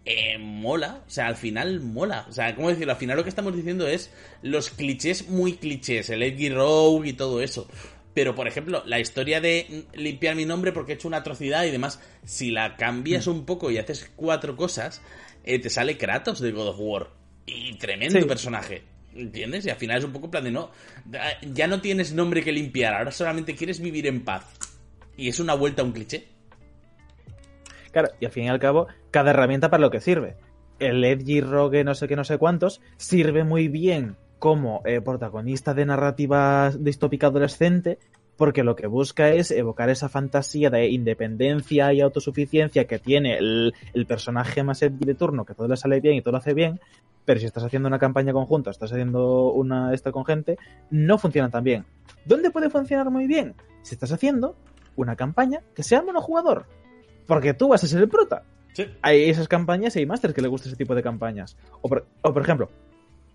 [0.05, 2.25] eh, mola, o sea, al final mola.
[2.29, 2.93] O sea, ¿cómo decirlo?
[2.93, 4.11] Al final lo que estamos diciendo es
[4.41, 7.67] los clichés muy clichés, el Edgy Rogue y todo eso.
[8.13, 11.71] Pero, por ejemplo, la historia de limpiar mi nombre porque he hecho una atrocidad y
[11.71, 15.01] demás, si la cambias un poco y haces cuatro cosas,
[15.45, 17.09] eh, te sale Kratos de God of War.
[17.45, 18.25] Y tremendo Sí.
[18.25, 18.83] personaje.
[19.15, 19.65] ¿Entiendes?
[19.65, 20.71] Y al final es un poco plan de no.
[21.53, 24.45] Ya no tienes nombre que limpiar, ahora solamente quieres vivir en paz.
[25.17, 26.27] Y es una vuelta a un cliché.
[27.91, 30.35] Claro, y al fin y al cabo, cada herramienta para lo que sirve.
[30.79, 35.73] El Edgy Rogue no sé qué, no sé cuántos, sirve muy bien como eh, protagonista
[35.73, 37.99] de narrativa distópica adolescente,
[38.37, 43.75] porque lo que busca es evocar esa fantasía de independencia y autosuficiencia que tiene el,
[43.93, 46.55] el personaje más edgy de turno, que todo le sale bien y todo lo hace
[46.55, 46.79] bien,
[47.25, 50.57] pero si estás haciendo una campaña conjunta, estás haciendo una esta con gente,
[50.89, 51.85] no funciona tan bien.
[52.25, 53.53] ¿Dónde puede funcionar muy bien?
[53.83, 54.55] Si estás haciendo
[54.95, 56.65] una campaña que sea monojugador.
[57.27, 58.43] Porque tú vas a ser el prota.
[58.73, 58.85] Sí.
[59.01, 61.57] Hay esas campañas y hay masters que le gusta ese tipo de campañas.
[61.81, 62.69] O por, o por ejemplo,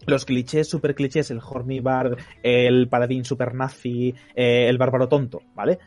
[0.06, 5.42] los clichés, super clichés, el Horny Bard, el paladín super nazi, eh, el bárbaro tonto,
[5.54, 5.78] ¿vale?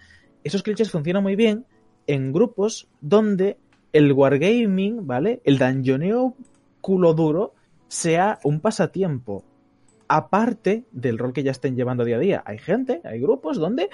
[0.43, 1.65] Esos clichés funcionan muy bien
[2.07, 3.57] en grupos donde
[3.93, 5.41] el wargaming, ¿vale?
[5.43, 6.35] El dungeoneo
[6.81, 7.53] culo duro
[7.87, 9.43] sea un pasatiempo.
[10.07, 12.43] Aparte del rol que ya estén llevando día a día.
[12.45, 13.89] Hay gente, hay grupos donde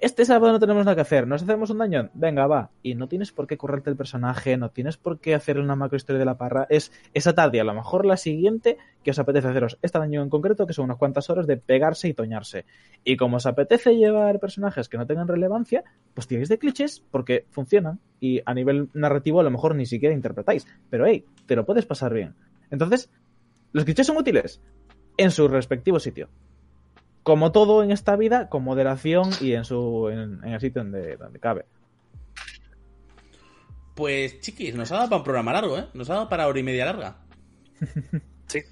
[0.00, 2.70] este sábado no tenemos nada que hacer, nos hacemos un dañón, venga, va.
[2.82, 5.96] Y no tienes por qué currarte el personaje, no tienes por qué hacer una macro
[5.96, 6.66] historia de la parra.
[6.70, 10.30] Es esa tarde, a lo mejor la siguiente, que os apetece haceros esta daño en
[10.30, 12.64] concreto, que son unas cuantas horas de pegarse y toñarse.
[13.04, 17.46] Y como os apetece llevar personajes que no tengan relevancia, pues tiráis de clichés porque
[17.50, 18.00] funcionan.
[18.20, 20.66] Y a nivel narrativo a lo mejor ni siquiera interpretáis.
[20.88, 22.34] Pero hey, te lo puedes pasar bien.
[22.70, 23.10] Entonces,
[23.72, 24.62] los clichés son útiles
[25.16, 26.28] en su respectivo sitio
[27.22, 31.16] como todo en esta vida, con moderación y en su en, en el sitio donde,
[31.16, 31.66] donde cabe.
[33.94, 35.86] Pues, chiquis, nos ha dado para un programa largo, ¿eh?
[35.92, 37.16] Nos ha dado para hora y media larga.
[38.46, 38.62] Sí.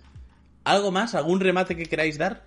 [0.64, 1.14] ¿Algo más?
[1.14, 2.44] ¿Algún remate que queráis dar?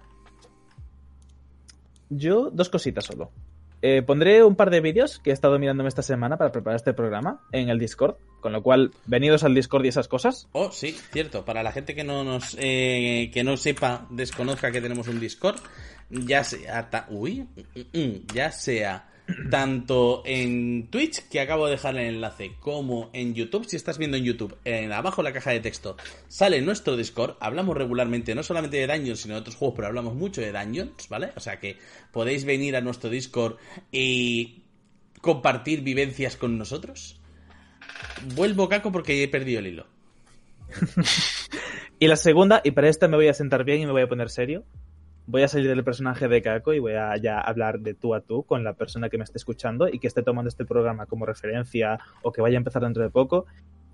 [2.10, 3.32] Yo, dos cositas solo.
[3.82, 6.94] Eh, pondré un par de vídeos que he estado mirándome esta semana para preparar este
[6.94, 10.48] programa en el Discord, con lo cual, venidos al Discord y esas cosas.
[10.52, 11.46] Oh, sí, cierto.
[11.46, 15.60] Para la gente que no nos eh, que no sepa, desconozca que tenemos un Discord,
[16.10, 19.11] ya sea uy, mm, mm, ya sea
[19.50, 23.66] tanto en Twitch, que acabo de dejar el enlace, como en YouTube.
[23.66, 25.98] Si estás viendo en YouTube, en abajo la caja de texto
[26.28, 27.36] sale nuestro Discord.
[27.40, 31.08] Hablamos regularmente, no solamente de Dungeons, sino de otros juegos, pero hablamos mucho de Dungeons,
[31.10, 31.32] ¿vale?
[31.36, 31.78] O sea que
[32.12, 33.58] podéis venir a nuestro Discord
[33.92, 34.64] y
[35.22, 37.20] compartir vivencias con nosotros.
[38.36, 39.88] Vuelvo, Caco, porque he perdido el hilo.
[42.02, 44.08] Y la segunda, y para esta me voy a sentar bien y me voy a
[44.08, 44.64] poner serio.
[45.28, 48.22] Voy a salir del personaje de Kako y voy a ya hablar de tú a
[48.22, 51.26] tú con la persona que me esté escuchando y que esté tomando este programa como
[51.26, 53.46] referencia o que vaya a empezar dentro de poco.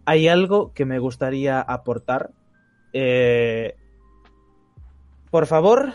[0.05, 2.31] Hay algo que me gustaría aportar.
[2.93, 3.75] eh,
[5.29, 5.93] Por favor,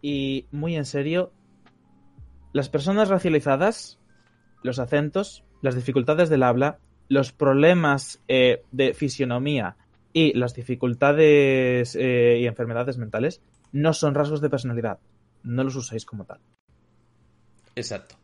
[0.00, 1.32] y muy en serio,
[2.52, 3.98] las personas racializadas,
[4.62, 6.78] los acentos, las dificultades del habla,
[7.08, 9.76] los problemas eh, de fisionomía
[10.12, 13.42] y las dificultades eh, y enfermedades mentales
[13.74, 15.00] no son rasgos de personalidad.
[15.42, 16.38] No los usáis como tal.
[17.74, 18.14] Exacto.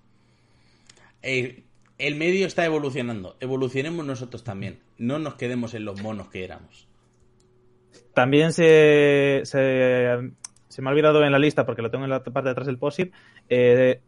[1.22, 1.64] Eh,
[1.98, 3.36] el medio está evolucionando.
[3.40, 4.78] Evolucionemos nosotros también.
[4.96, 6.86] No nos quedemos en los monos que éramos.
[8.14, 10.32] También se, se,
[10.68, 12.66] se me ha olvidado en la lista, porque lo tengo en la parte de atrás
[12.68, 13.12] del POSIT,
[13.48, 14.00] eh,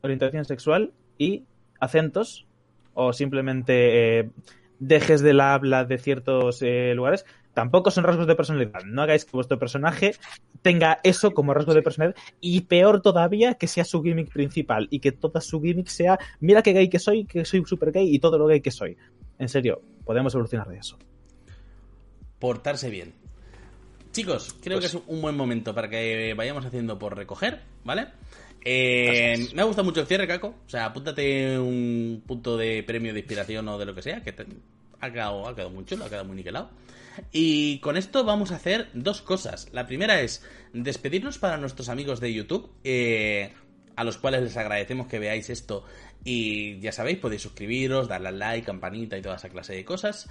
[0.00, 1.44] orientación sexual y
[1.80, 2.46] acentos,
[2.94, 4.30] o simplemente eh,
[4.78, 8.82] dejes de la habla de ciertos eh, lugares, tampoco son rasgos de personalidad.
[8.84, 10.14] No hagáis que vuestro personaje
[10.62, 15.00] tenga eso como rasgo de personalidad y peor todavía que sea su gimmick principal y
[15.00, 18.18] que toda su gimmick sea mira qué gay que soy, que soy super gay y
[18.18, 18.96] todo lo gay que soy.
[19.38, 20.98] En serio, podemos evolucionar de eso.
[22.38, 23.12] Portarse bien.
[24.12, 28.08] Chicos, creo Pues- que es un buen momento para que vayamos haciendo por recoger, ¿vale?
[28.64, 30.54] Eh, me ha gustado mucho el cierre, Caco.
[30.66, 34.32] O sea, apúntate un punto de premio de inspiración o de lo que sea, que
[34.32, 34.46] te-
[35.00, 36.70] ha, quedado, ha quedado muy chulo, ha quedado muy niquelado.
[37.32, 39.68] Y con esto vamos a hacer dos cosas.
[39.72, 43.52] La primera es despedirnos para nuestros amigos de YouTube, eh,
[43.96, 45.84] a los cuales les agradecemos que veáis esto.
[46.24, 50.28] Y ya sabéis, podéis suscribiros, darle al like, campanita y toda esa clase de cosas.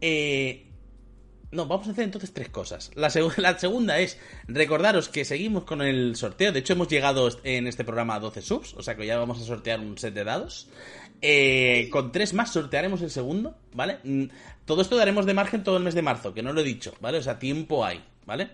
[0.00, 0.66] Eh,
[1.50, 2.90] no, vamos a hacer entonces tres cosas.
[2.96, 6.50] La, seg- la segunda es recordaros que seguimos con el sorteo.
[6.50, 9.40] De hecho, hemos llegado en este programa a 12 subs, o sea que ya vamos
[9.40, 10.68] a sortear un set de dados.
[11.20, 13.98] Eh, con tres más sortearemos el segundo, ¿vale?
[14.64, 16.94] Todo esto daremos de margen todo el mes de marzo, que no lo he dicho,
[17.00, 17.18] ¿vale?
[17.18, 18.50] O sea, tiempo hay, ¿vale?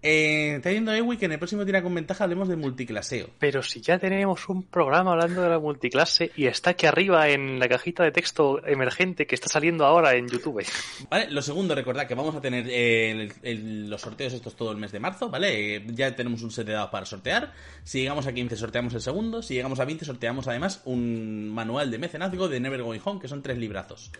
[0.00, 3.30] Eh, está diciendo Ewi que en el próximo Tira con Ventaja hablemos de multiclaseo.
[3.40, 7.58] Pero si ya tenemos un programa hablando de la multiclase y está aquí arriba en
[7.58, 10.64] la cajita de texto emergente que está saliendo ahora en YouTube.
[11.10, 11.28] ¿Vale?
[11.32, 14.76] Lo segundo, recordad que vamos a tener eh, el- el- los sorteos estos todo el
[14.78, 15.74] mes de marzo, ¿vale?
[15.78, 17.52] Eh, ya tenemos un set de dados para sortear.
[17.82, 19.42] Si llegamos a 15, sorteamos el segundo.
[19.42, 23.26] Si llegamos a 20, sorteamos además un manual de mecenazgo de Never Going Home, que
[23.26, 24.12] son tres librazos.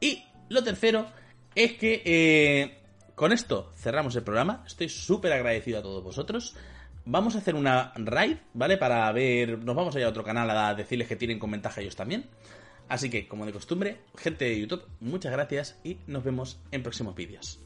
[0.00, 1.06] Y lo tercero
[1.54, 2.78] es que eh,
[3.14, 4.64] con esto cerramos el programa.
[4.66, 6.54] Estoy súper agradecido a todos vosotros.
[7.06, 8.76] Vamos a hacer una raid, ¿vale?
[8.76, 9.58] Para ver.
[9.58, 12.26] Nos vamos a ir a otro canal a decirles que tienen con ellos también.
[12.88, 17.14] Así que, como de costumbre, gente de YouTube, muchas gracias y nos vemos en próximos
[17.14, 17.63] vídeos.